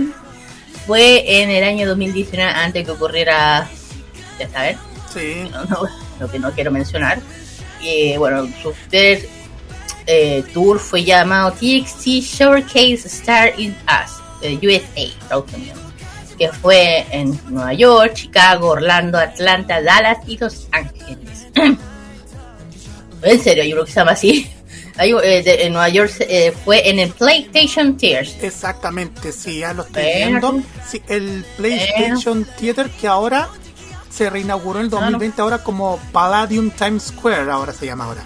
[0.87, 3.69] fue en el año 2019, antes que ocurriera...
[4.39, 4.77] Ya saben.
[5.13, 5.47] Sí.
[5.51, 5.79] No, no,
[6.19, 7.19] lo que no quiero mencionar.
[7.81, 8.47] Y bueno,
[8.89, 9.27] ter-
[10.11, 14.11] eh, tour fue llamado TXT Showcase Star in Us,
[14.41, 15.77] eh, USA, Estados Unidos,
[16.37, 21.47] que fue en Nueva York, Chicago, Orlando, Atlanta, Dallas y Los Ángeles.
[23.21, 24.49] en serio, hay uno que se llama así.
[24.97, 26.11] Hay, eh, de- en Nueva York
[26.65, 28.35] fue en el PlayStation Tears.
[28.41, 30.61] Exactamente, sí, ya lo estoy viendo.
[30.89, 33.47] Sí, el PlayStation Theater que ahora
[34.09, 38.23] se reinauguró en el 2020 ahora como Palladium Times Square, ahora se llama ahora.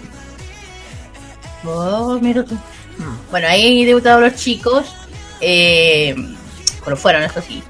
[1.64, 2.56] Oh, mira tú.
[3.30, 4.86] Bueno, ahí debutaron los chicos.
[5.40, 6.14] Eh,
[6.96, 7.62] fueron, eso sí.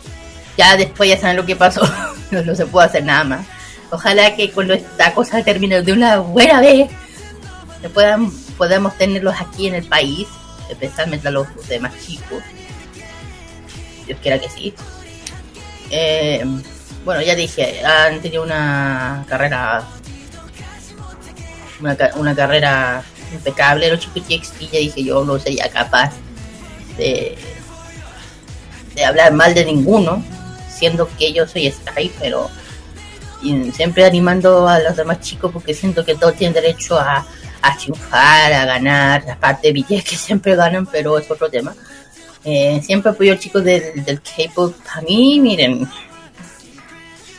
[0.57, 1.83] Ya después ya saben lo que pasó.
[2.31, 3.47] no, se puede hacer nada más.
[3.91, 6.91] Ojalá que cuando esta cosa termine de una buena vez,
[7.93, 10.27] puedan, podamos tenerlos aquí en el país,
[10.69, 12.43] especialmente a los, demás chicos.
[14.07, 14.75] Dios quiera que sí.
[15.91, 16.45] Eh,
[17.05, 19.85] bueno, ya dije, han tenido una carrera
[21.81, 23.05] una, una carrera
[23.35, 26.13] impecable los chicos TXT ya dije yo no sería capaz
[26.97, 27.37] de
[29.05, 30.23] hablar mal de ninguno
[30.69, 32.51] siendo que yo soy Sky pero
[33.73, 37.27] siempre animando a los demás chicos porque siento que todos tienen derecho a,
[37.63, 41.75] a triunfar, a ganar, aparte de que siempre ganan pero es otro tema.
[42.45, 44.75] Eh, siempre apoyo chicos del, del K-pop.
[44.95, 45.89] A mí miren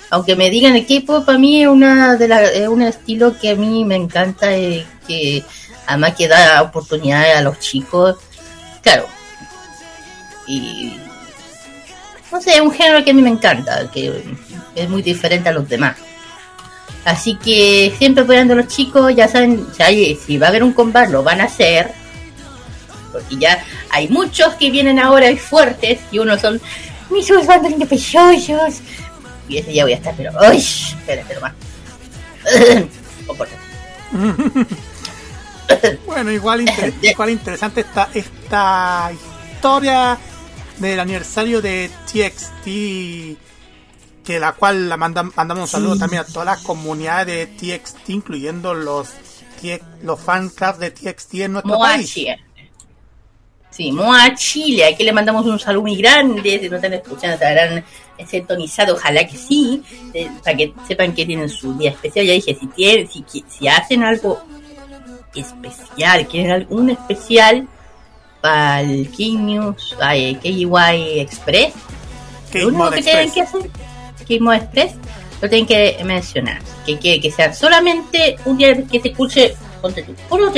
[0.09, 3.55] aunque me digan el K-pop a mí es una de la, un estilo que a
[3.55, 5.43] mí me encanta y que
[5.88, 8.18] además que da oportunidades a los chicos
[8.82, 9.07] claro
[10.48, 10.98] y
[12.32, 14.24] no sé es un género que a mí me encanta que
[14.76, 15.98] es muy diferente a los demás
[17.03, 19.66] así que siempre apoyando a los chicos ya saben
[20.26, 21.91] si, va a haber un combate lo van a hacer
[23.12, 26.60] porque ya hay muchos que vienen ahora y fuertes y unos son
[27.10, 28.82] mis bandas de pechos
[29.48, 30.32] y ese ya voy a estar, pero.
[30.49, 30.57] ¡Uy!
[30.57, 31.53] Espérate nomás.
[33.28, 33.60] Compórtate.
[36.05, 39.11] Bueno, igual, inter- igual interesante esta, esta
[39.53, 40.17] historia
[40.79, 42.65] del aniversario de TXT,
[44.25, 45.99] que la cual la manda- mandamos un saludo Sí.
[45.99, 47.47] también a todas las comunidades de
[47.77, 49.09] TXT, incluyendo los,
[50.03, 52.11] los fan clubs de TXT en nuestro Moa país.
[52.13, 52.39] Chile.
[53.71, 54.85] Sí, Moa Chile.
[54.85, 56.59] Aquí le mandamos un saludo muy grande.
[56.61, 57.83] Si no están escuchando, se habrán
[58.25, 58.93] sintonizado.
[58.95, 59.83] Ojalá que sí.
[60.13, 62.25] eh, para que sepan que tienen su día especial.
[62.25, 64.41] Ya dije, si, tienen, si, si hacen algo
[65.36, 67.68] especial, quieren algún especial
[68.41, 71.74] para el King News, ay, KY Express,
[72.53, 73.70] lo único que tienen que hacer,
[74.26, 74.94] King Express,
[75.41, 76.62] lo tienen que mencionar.
[76.86, 80.52] Que, que, que sea solamente un día que se escuche, tú, puro.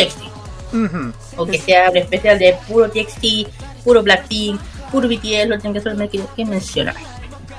[0.73, 1.13] Ujú.
[1.37, 4.59] O que sea un especial de puro TXT, puro Blackpink,
[4.91, 6.95] puro BTS, lo tienen que solamente que, mencionar.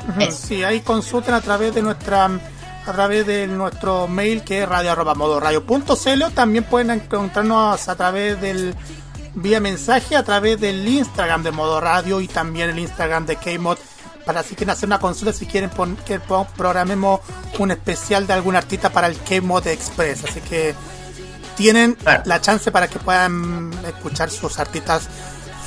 [0.09, 2.29] Ujú, Sí, ahí consulten a través de nuestra
[2.89, 6.31] a través de nuestro mail que es radio arroba modo radio punto celo.
[6.31, 8.75] También pueden encontrarnos a través del
[9.35, 13.79] vía mensaje a través del Instagram de modo radio y también el Instagram de Kmod.
[14.27, 17.21] Para si quieren hacer una consulta si quieren pon- que pon- programemos
[17.59, 20.25] un especial de algún artista para el Kmod Express.
[20.25, 20.75] Así que
[21.57, 25.09] tienen la chance para que puedan escuchar sus artistas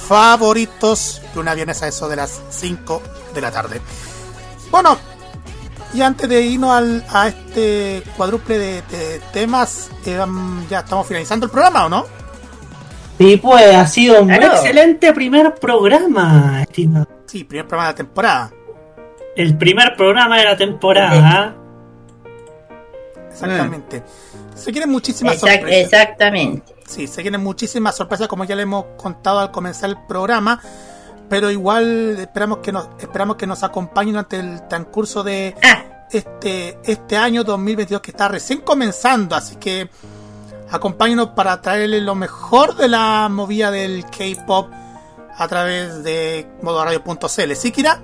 [0.07, 3.01] favoritos de una viernes a eso de las 5
[3.33, 3.81] de la tarde.
[4.69, 4.97] Bueno
[5.93, 10.17] Y antes de irnos al- a este cuádruple de, de temas, eh,
[10.69, 12.05] ya estamos finalizando el programa, ¿o no?
[13.17, 14.53] Sí, pues ha sido un Claro.
[14.53, 17.07] excelente primer programa, estimado.
[17.25, 18.51] Sí, primer programa de la temporada.
[19.35, 21.55] El primer programa de la temporada.
[23.31, 24.03] Exactamente.
[24.55, 25.85] Se quieren muchísimas Exact- sorpresas.
[25.93, 26.75] exactamente.
[26.87, 30.61] Sí, se quieren muchísimas sorpresas, como ya le hemos contado al comenzar el programa.
[31.31, 35.55] Pero igual esperamos que nos esperamos que nos acompañen durante el transcurso de
[36.11, 39.89] este este año 2022 que está recién comenzando, así que
[40.69, 44.69] acompáñenos para traerles lo mejor de la movida del K-pop
[45.37, 47.53] a través de modoradio.cl.
[47.55, 48.01] ¿Sí, Kira?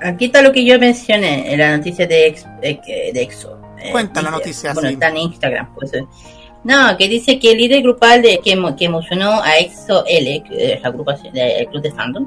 [0.00, 3.58] Aquí está lo que yo mencioné en la noticia de, Ex- de, que- de EXO.
[3.78, 4.94] Eh, Cuenta la dice- noticia, Bueno, sí.
[4.94, 5.74] está en Instagram.
[5.74, 6.06] Pues, eh.
[6.64, 10.72] No, que dice que el líder grupal de, que, que emocionó a EXO L, que
[10.72, 12.26] es la agrupación del club de fandom,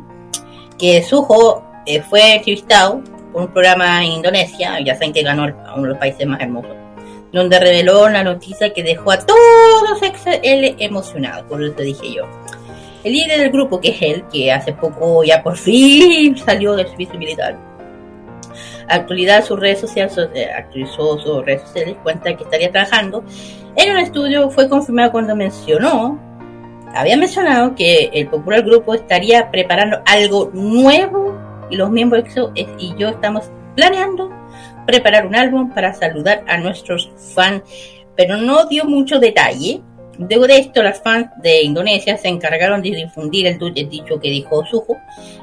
[0.78, 3.02] que Suho eh, fue entrevistado
[3.34, 6.76] por un programa en Indonesia, ya saben que ganó uno de los países más hermosos,
[7.34, 12.24] donde reveló la noticia que dejó a todos EXO L emocionados, por eso dije yo.
[13.04, 16.88] El líder del grupo, que es él, que hace poco ya por fin salió del
[16.90, 17.58] servicio militar,
[18.88, 23.24] actualidad sus redes sociales, so- eh, actualizó sus redes sociales, cuenta que estaría trabajando
[23.76, 26.20] en un estudio, fue confirmado cuando mencionó,
[26.96, 31.36] había mencionado que el popular grupo estaría preparando algo nuevo
[31.70, 32.24] y los miembros
[32.56, 34.32] y yo estamos planeando
[34.88, 37.62] preparar un álbum para saludar a nuestros fans,
[38.16, 39.82] pero no dio mucho detalle.
[40.18, 44.30] Luego de esto, las fans de Indonesia se encargaron de difundir el, el dicho que
[44.30, 44.98] dijo Suho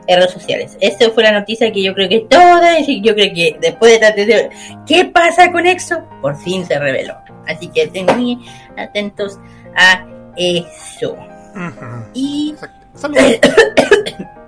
[0.07, 0.77] en redes sociales.
[0.81, 3.99] Esta fue la noticia que yo creo que todas, y yo creo que después de
[3.99, 4.23] tanto
[4.87, 6.03] ¿qué pasa con EXO?
[6.21, 7.15] Por fin se reveló.
[7.47, 8.39] Así que estén muy
[8.77, 9.39] atentos
[9.77, 10.07] a
[10.37, 11.17] eso.
[12.15, 12.55] Y.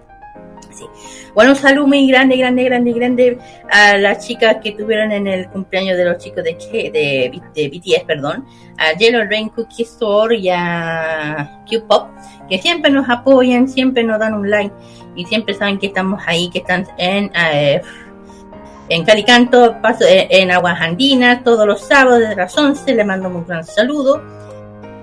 [1.36, 3.38] Bueno, un saludo muy grande, grande, grande, grande
[3.70, 6.56] a las chicas que tuvieron en el cumpleaños de los chicos de,
[7.54, 8.46] de, BTS, perdón,
[8.78, 12.08] a Yellow Rain Cookie Store y a Q-Pop,
[12.48, 14.74] que siempre nos apoyan, siempre nos dan un like
[15.14, 17.82] y siempre saben que estamos ahí, que están en, eh,
[18.88, 23.28] en Calicanto, paso, eh, en Aguas Andinas, todos los sábados desde las 11, le mando
[23.28, 24.22] un gran saludo.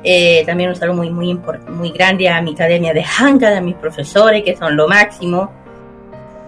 [0.03, 1.39] Eh, también un saludo muy, muy,
[1.69, 5.61] muy grande a mi academia de Hanga, a mis profesores, que son lo máximo.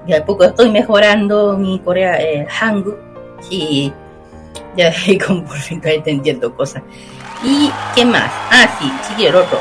[0.07, 2.97] Y a poco estoy mejorando mi Corea eh, Hangul.
[3.41, 3.91] Sí,
[4.75, 4.93] ya
[5.27, 6.83] como por fin estoy entendiendo cosas.
[7.43, 8.31] ¿Y qué más?
[8.51, 9.59] Ah, sí, sí, el otro.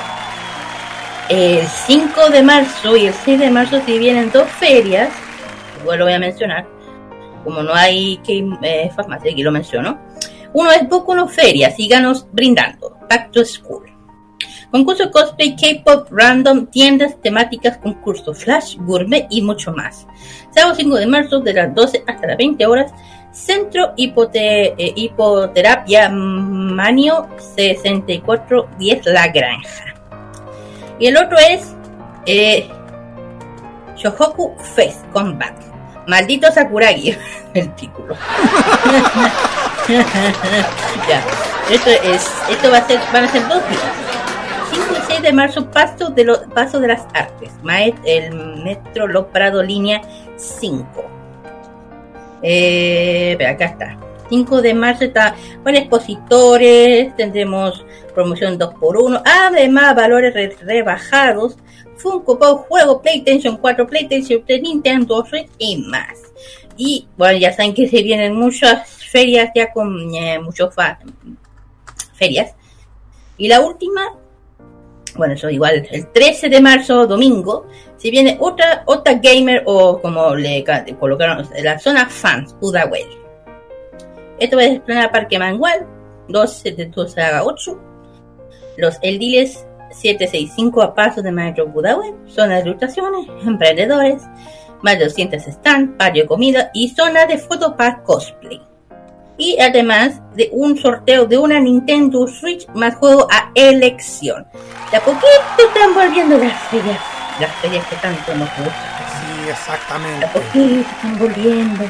[1.28, 5.10] El 5 de marzo y el 6 de marzo se vienen dos ferias.
[5.80, 6.66] Igual lo voy a mencionar.
[7.42, 9.98] Como no hay que eh, farmacia, aquí lo menciono.
[10.52, 12.96] Uno es Boku no Feria, síganos brindando.
[13.08, 13.93] Back to School.
[14.74, 20.04] Concurso cosplay, K-pop, random, tiendas temáticas, concurso flash, gourmet y mucho más.
[20.50, 22.92] Sábado 5 de marzo de las 12 hasta las 20 horas.
[23.30, 29.94] Centro eh, Hipoterapia Manio 6410 La Granja.
[30.98, 31.72] Y el otro es
[32.26, 32.68] eh,
[33.94, 35.54] Shohoku Fest Comeback.
[36.08, 37.16] Maldito Sakuragi,
[37.54, 38.16] el título.
[41.08, 41.22] ya.
[41.70, 44.13] Esto es, esto va a ser, van a ser dos días.
[45.14, 47.52] 5 y 6 de marzo, Paso de, los Paso de las Artes.
[47.62, 50.00] Maet, el Metro Lo Prado, línea
[50.36, 50.86] 5.
[52.42, 53.98] Eh, acá está.
[54.28, 57.84] 5 de marzo está con expositores, tendremos
[58.14, 61.56] promoción 2x1, además valores re- rebajados,
[61.96, 66.18] Funko Pop, juego PlayStation 4, PlayStation 3, Nintendo Switch y más.
[66.76, 70.74] Y bueno, ya saben que se vienen muchas ferias ya con eh, muchos
[72.14, 72.54] ferias.
[73.36, 74.16] Y la última,
[75.16, 77.66] bueno, eso igual, el 13 de marzo, domingo,
[77.96, 83.06] si viene otra, otra gamer o como le ca- colocaron, la zona fans, Pudahuel.
[84.38, 85.86] Esto va a explorar Parque Mangual,
[86.28, 87.80] 12 de 12 a 8.
[88.76, 94.22] Los Eldiles 765 a paso de Maestro Pudahuel, zona de ilustraciones, emprendedores,
[94.82, 98.60] más de 200 stands, patio de comida y zona de foto para cosplay.
[99.36, 104.46] Y además de un sorteo de una Nintendo Switch más juego a elección.
[104.90, 105.28] De a poquito
[105.58, 107.00] están volviendo las ferias,
[107.40, 108.74] las ferias que tanto nos gustan.
[109.10, 110.18] Sí, exactamente.
[110.20, 111.84] De a poquito están volviendo.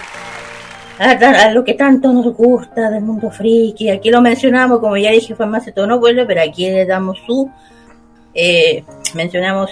[0.99, 3.91] A, a lo que tanto nos gusta del mundo friki.
[3.91, 7.51] Aquí lo mencionamos, como ya dije, Farmacia todo no vuelve, pero aquí le damos su.
[8.35, 9.71] eh, mencionamos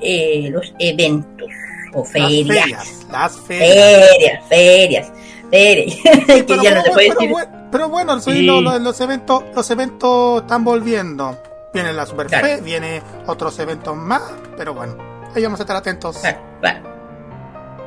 [0.00, 1.48] eh, los eventos
[1.92, 2.46] o Las ferias.
[2.46, 3.06] ferias.
[3.10, 4.08] Las ferias.
[4.08, 5.12] Ferias, ferias,
[6.26, 7.30] que Pero, ya no se pero- puede pero decir.
[7.30, 8.42] bueno- pero bueno, Sí.
[8.42, 11.36] lo- lo- los eventos, los eventos están volviendo.
[11.72, 12.46] Viene la Super Claro.
[12.46, 14.22] Fe, viene otros eventos más,
[14.56, 14.96] pero bueno,
[15.36, 16.18] ahí vamos a estar atentos.
[16.60, 16.80] Claro.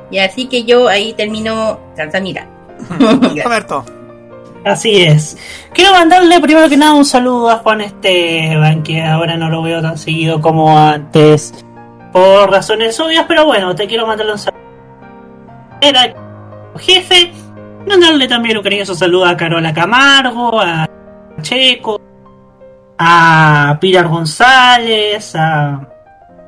[0.10, 2.48] Y así que yo ahí termino Sansamira.
[3.44, 3.84] Roberto.
[4.66, 5.38] Así es.
[5.74, 9.82] Quiero mandarle primero que nada un saludo a Juan Esteban, que ahora no lo veo
[9.82, 11.54] tan seguido como antes,
[12.14, 14.62] por razones obvias, pero bueno, te quiero mandarle un saludo.
[15.82, 16.14] Era
[16.80, 17.34] jefe,
[17.88, 20.88] mandarle también un cariñoso saludo a Carola Camargo, a
[21.42, 22.00] Checo,
[22.98, 25.88] a Pilar González, a,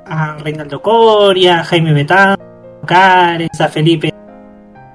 [0.05, 2.37] a Reinaldo Coria, a Jaime Betán,
[2.83, 4.13] a Cares, a Felipe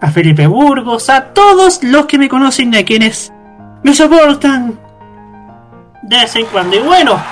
[0.00, 3.30] a Felipe Burgos, a todos los que me conocen y a quienes
[3.82, 4.78] me soportan
[6.02, 6.76] de vez en cuando.
[6.76, 7.22] Y bueno,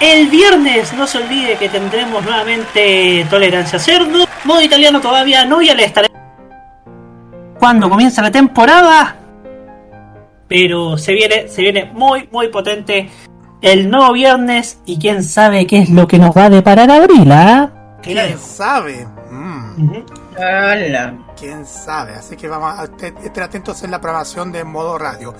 [0.00, 4.26] el viernes no se olvide que tendremos nuevamente Tolerancia Cerdo.
[4.44, 6.08] Modo italiano todavía no, ya le estaré
[7.58, 9.16] cuando comienza la temporada.
[10.48, 13.10] Pero se viene, se viene muy, muy potente
[13.60, 14.78] el nuevo viernes.
[14.86, 17.98] Y quién sabe qué es lo que nos va a deparar abril, ¿ah?
[18.02, 19.06] ¿Quién sabe?
[19.30, 20.02] Mm.
[21.38, 22.14] ¿Quién sabe?
[22.14, 22.84] Así que vamos a
[23.24, 25.34] estar atentos en la programación de modo radio.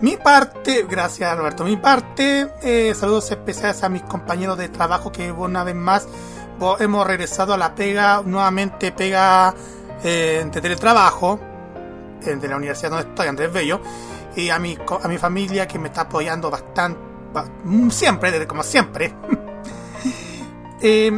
[0.00, 5.32] Mi parte, gracias Roberto, mi parte, eh, saludos especiales a mis compañeros de trabajo que
[5.32, 6.06] una vez más
[6.80, 9.54] hemos regresado a la pega, nuevamente pega
[10.04, 11.55] eh, de teletrabajo, eh,
[12.20, 13.80] de la universidad donde estoy, Andrés Bello,
[14.34, 16.98] y a mi, a mi familia que me está apoyando bastante,
[17.32, 19.14] ba- mm, siempre, desde como siempre.
[20.82, 21.10] Eh,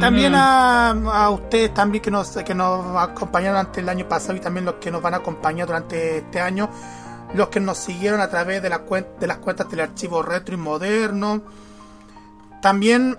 [0.00, 4.40] también a, a ustedes también que nos, que nos acompañaron durante el año pasado y
[4.40, 6.68] también los que nos van a acompañar durante este año,
[7.34, 8.78] los que nos siguieron a través de, la
[9.20, 11.42] de las cuentas del archivo retro y moderno.
[12.60, 13.16] También,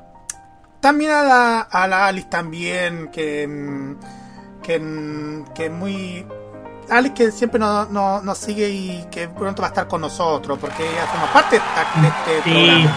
[0.82, 6.26] también a la, a la Alice también, que, mm, que, mm, que muy...
[6.91, 10.57] Alice que siempre nos, nos- nos sigue y que pronto va a estar con nosotros,
[10.60, 12.49] porque ella forma parte de, este Sí.
[12.52, 12.95] programa.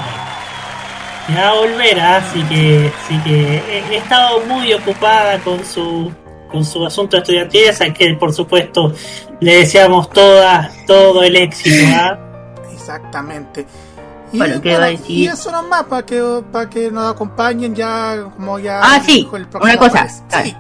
[1.35, 6.13] Ya volverá, así que, así que he, he estado muy ocupada con su
[6.51, 8.93] con su asunto estudiantil, así que por supuesto
[9.41, 11.87] le deseamos toda, todo el éxito.
[11.97, 12.19] ¿ah?
[12.71, 13.67] Exactamente.
[14.33, 15.11] Y, Bueno, ¿qué va a decir?
[15.11, 19.37] y eso nomás, para que, para que nos acompañen ya, como ya Ah, sí, dijo
[19.39, 20.07] el próximo una cosa.
[20.09, 20.55] Sí.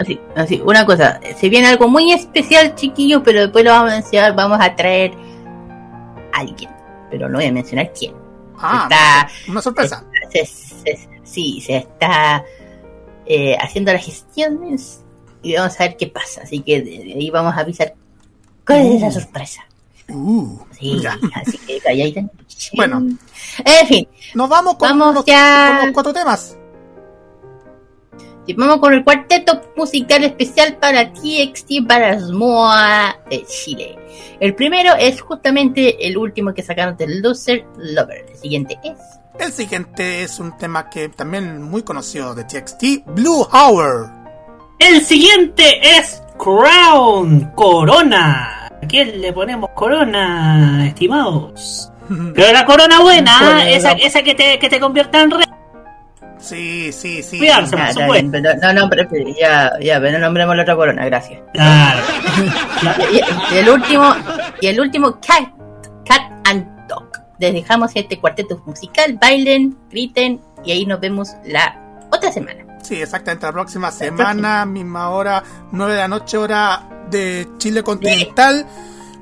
[0.00, 1.20] Así, así, una cosa.
[1.38, 4.34] Se viene algo muy especial, chiquillo, pero después lo vamos a mencionar.
[4.34, 5.12] Vamos a traer
[6.32, 6.70] a alguien,
[7.10, 8.14] pero no voy a mencionar quién.
[8.58, 10.04] Ah, Está- una sorpresa.
[10.32, 12.44] se- se- sí, se está
[13.26, 15.02] eh, haciendo las gestiones
[15.42, 16.42] y vamos a ver qué pasa.
[16.44, 17.94] Así que de, de ahí vamos a avisar
[18.66, 19.12] cuál es la Uh.
[19.12, 19.64] sorpresa.
[20.08, 21.18] Uh, Sí, ya.
[21.34, 22.22] así que calladita.
[22.74, 22.98] Bueno,
[23.64, 25.76] En fin, nos vamos con, Vamos los, ya.
[25.78, 26.56] con los cuatro temas.
[28.56, 33.98] Vamos con el cuarteto musical especial para TXT para SMOA de Chile.
[34.40, 38.26] El primero es justamente el último que sacaron del Loser Lover.
[38.30, 38.98] El siguiente es
[39.38, 44.10] El siguiente es un tema que también muy conocido de TXT, Blue Hour.
[44.78, 48.68] El siguiente es Crown Corona.
[48.82, 51.92] ¿A quién le ponemos Corona, estimados?
[52.34, 55.44] Pero la Corona buena, esa, esa que te, que te convierta en rey.
[56.40, 57.38] Sí, sí, sí.
[57.38, 58.12] Cuidarse, Ah, por supuesto.
[58.12, 59.08] bien, pero no, no, pero-
[59.38, 61.40] ya, ya, pero no nombremos la otra corona, gracias.
[61.52, 62.00] Claro.
[63.12, 64.14] Y, y- y el último,
[64.60, 65.48] y el último, Cat,
[66.06, 67.10] Cat and Dog.
[67.38, 71.78] Les dejamos este cuarteto musical, bailen, griten, y ahí nos vemos la
[72.10, 72.64] otra semana.
[72.82, 73.44] Sí, exactamente.
[73.46, 75.42] La próxima semana, misma hora,
[75.72, 78.66] 9 de la noche, hora de Chile continental,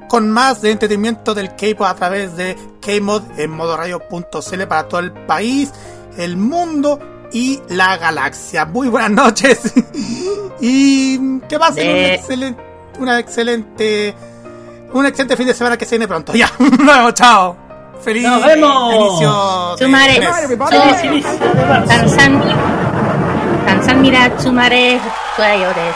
[0.08, 5.12] con más de entretenimiento del K-pop a través de K-Mod en modoradio.cl para todo el
[5.12, 5.72] país,
[6.18, 6.98] el mundo
[7.32, 8.64] y la galaxia.
[8.66, 9.72] Muy buenas noches
[10.60, 12.62] y que pasen un De- excelente,
[12.98, 14.14] una excelente,
[14.92, 16.32] un excelente fin de semana que se viene pronto.
[16.34, 17.56] Ya, nos vemos, chao.
[18.00, 18.94] Feliz Nos vemos.
[18.94, 21.24] inicio de Tsumare, mes.
[21.88, 22.42] San San,
[23.66, 25.94] San San mira, Suayores,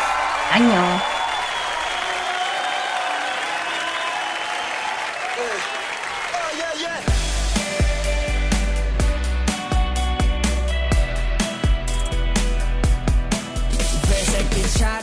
[0.52, 0.82] año.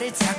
[0.10, 0.39] it's a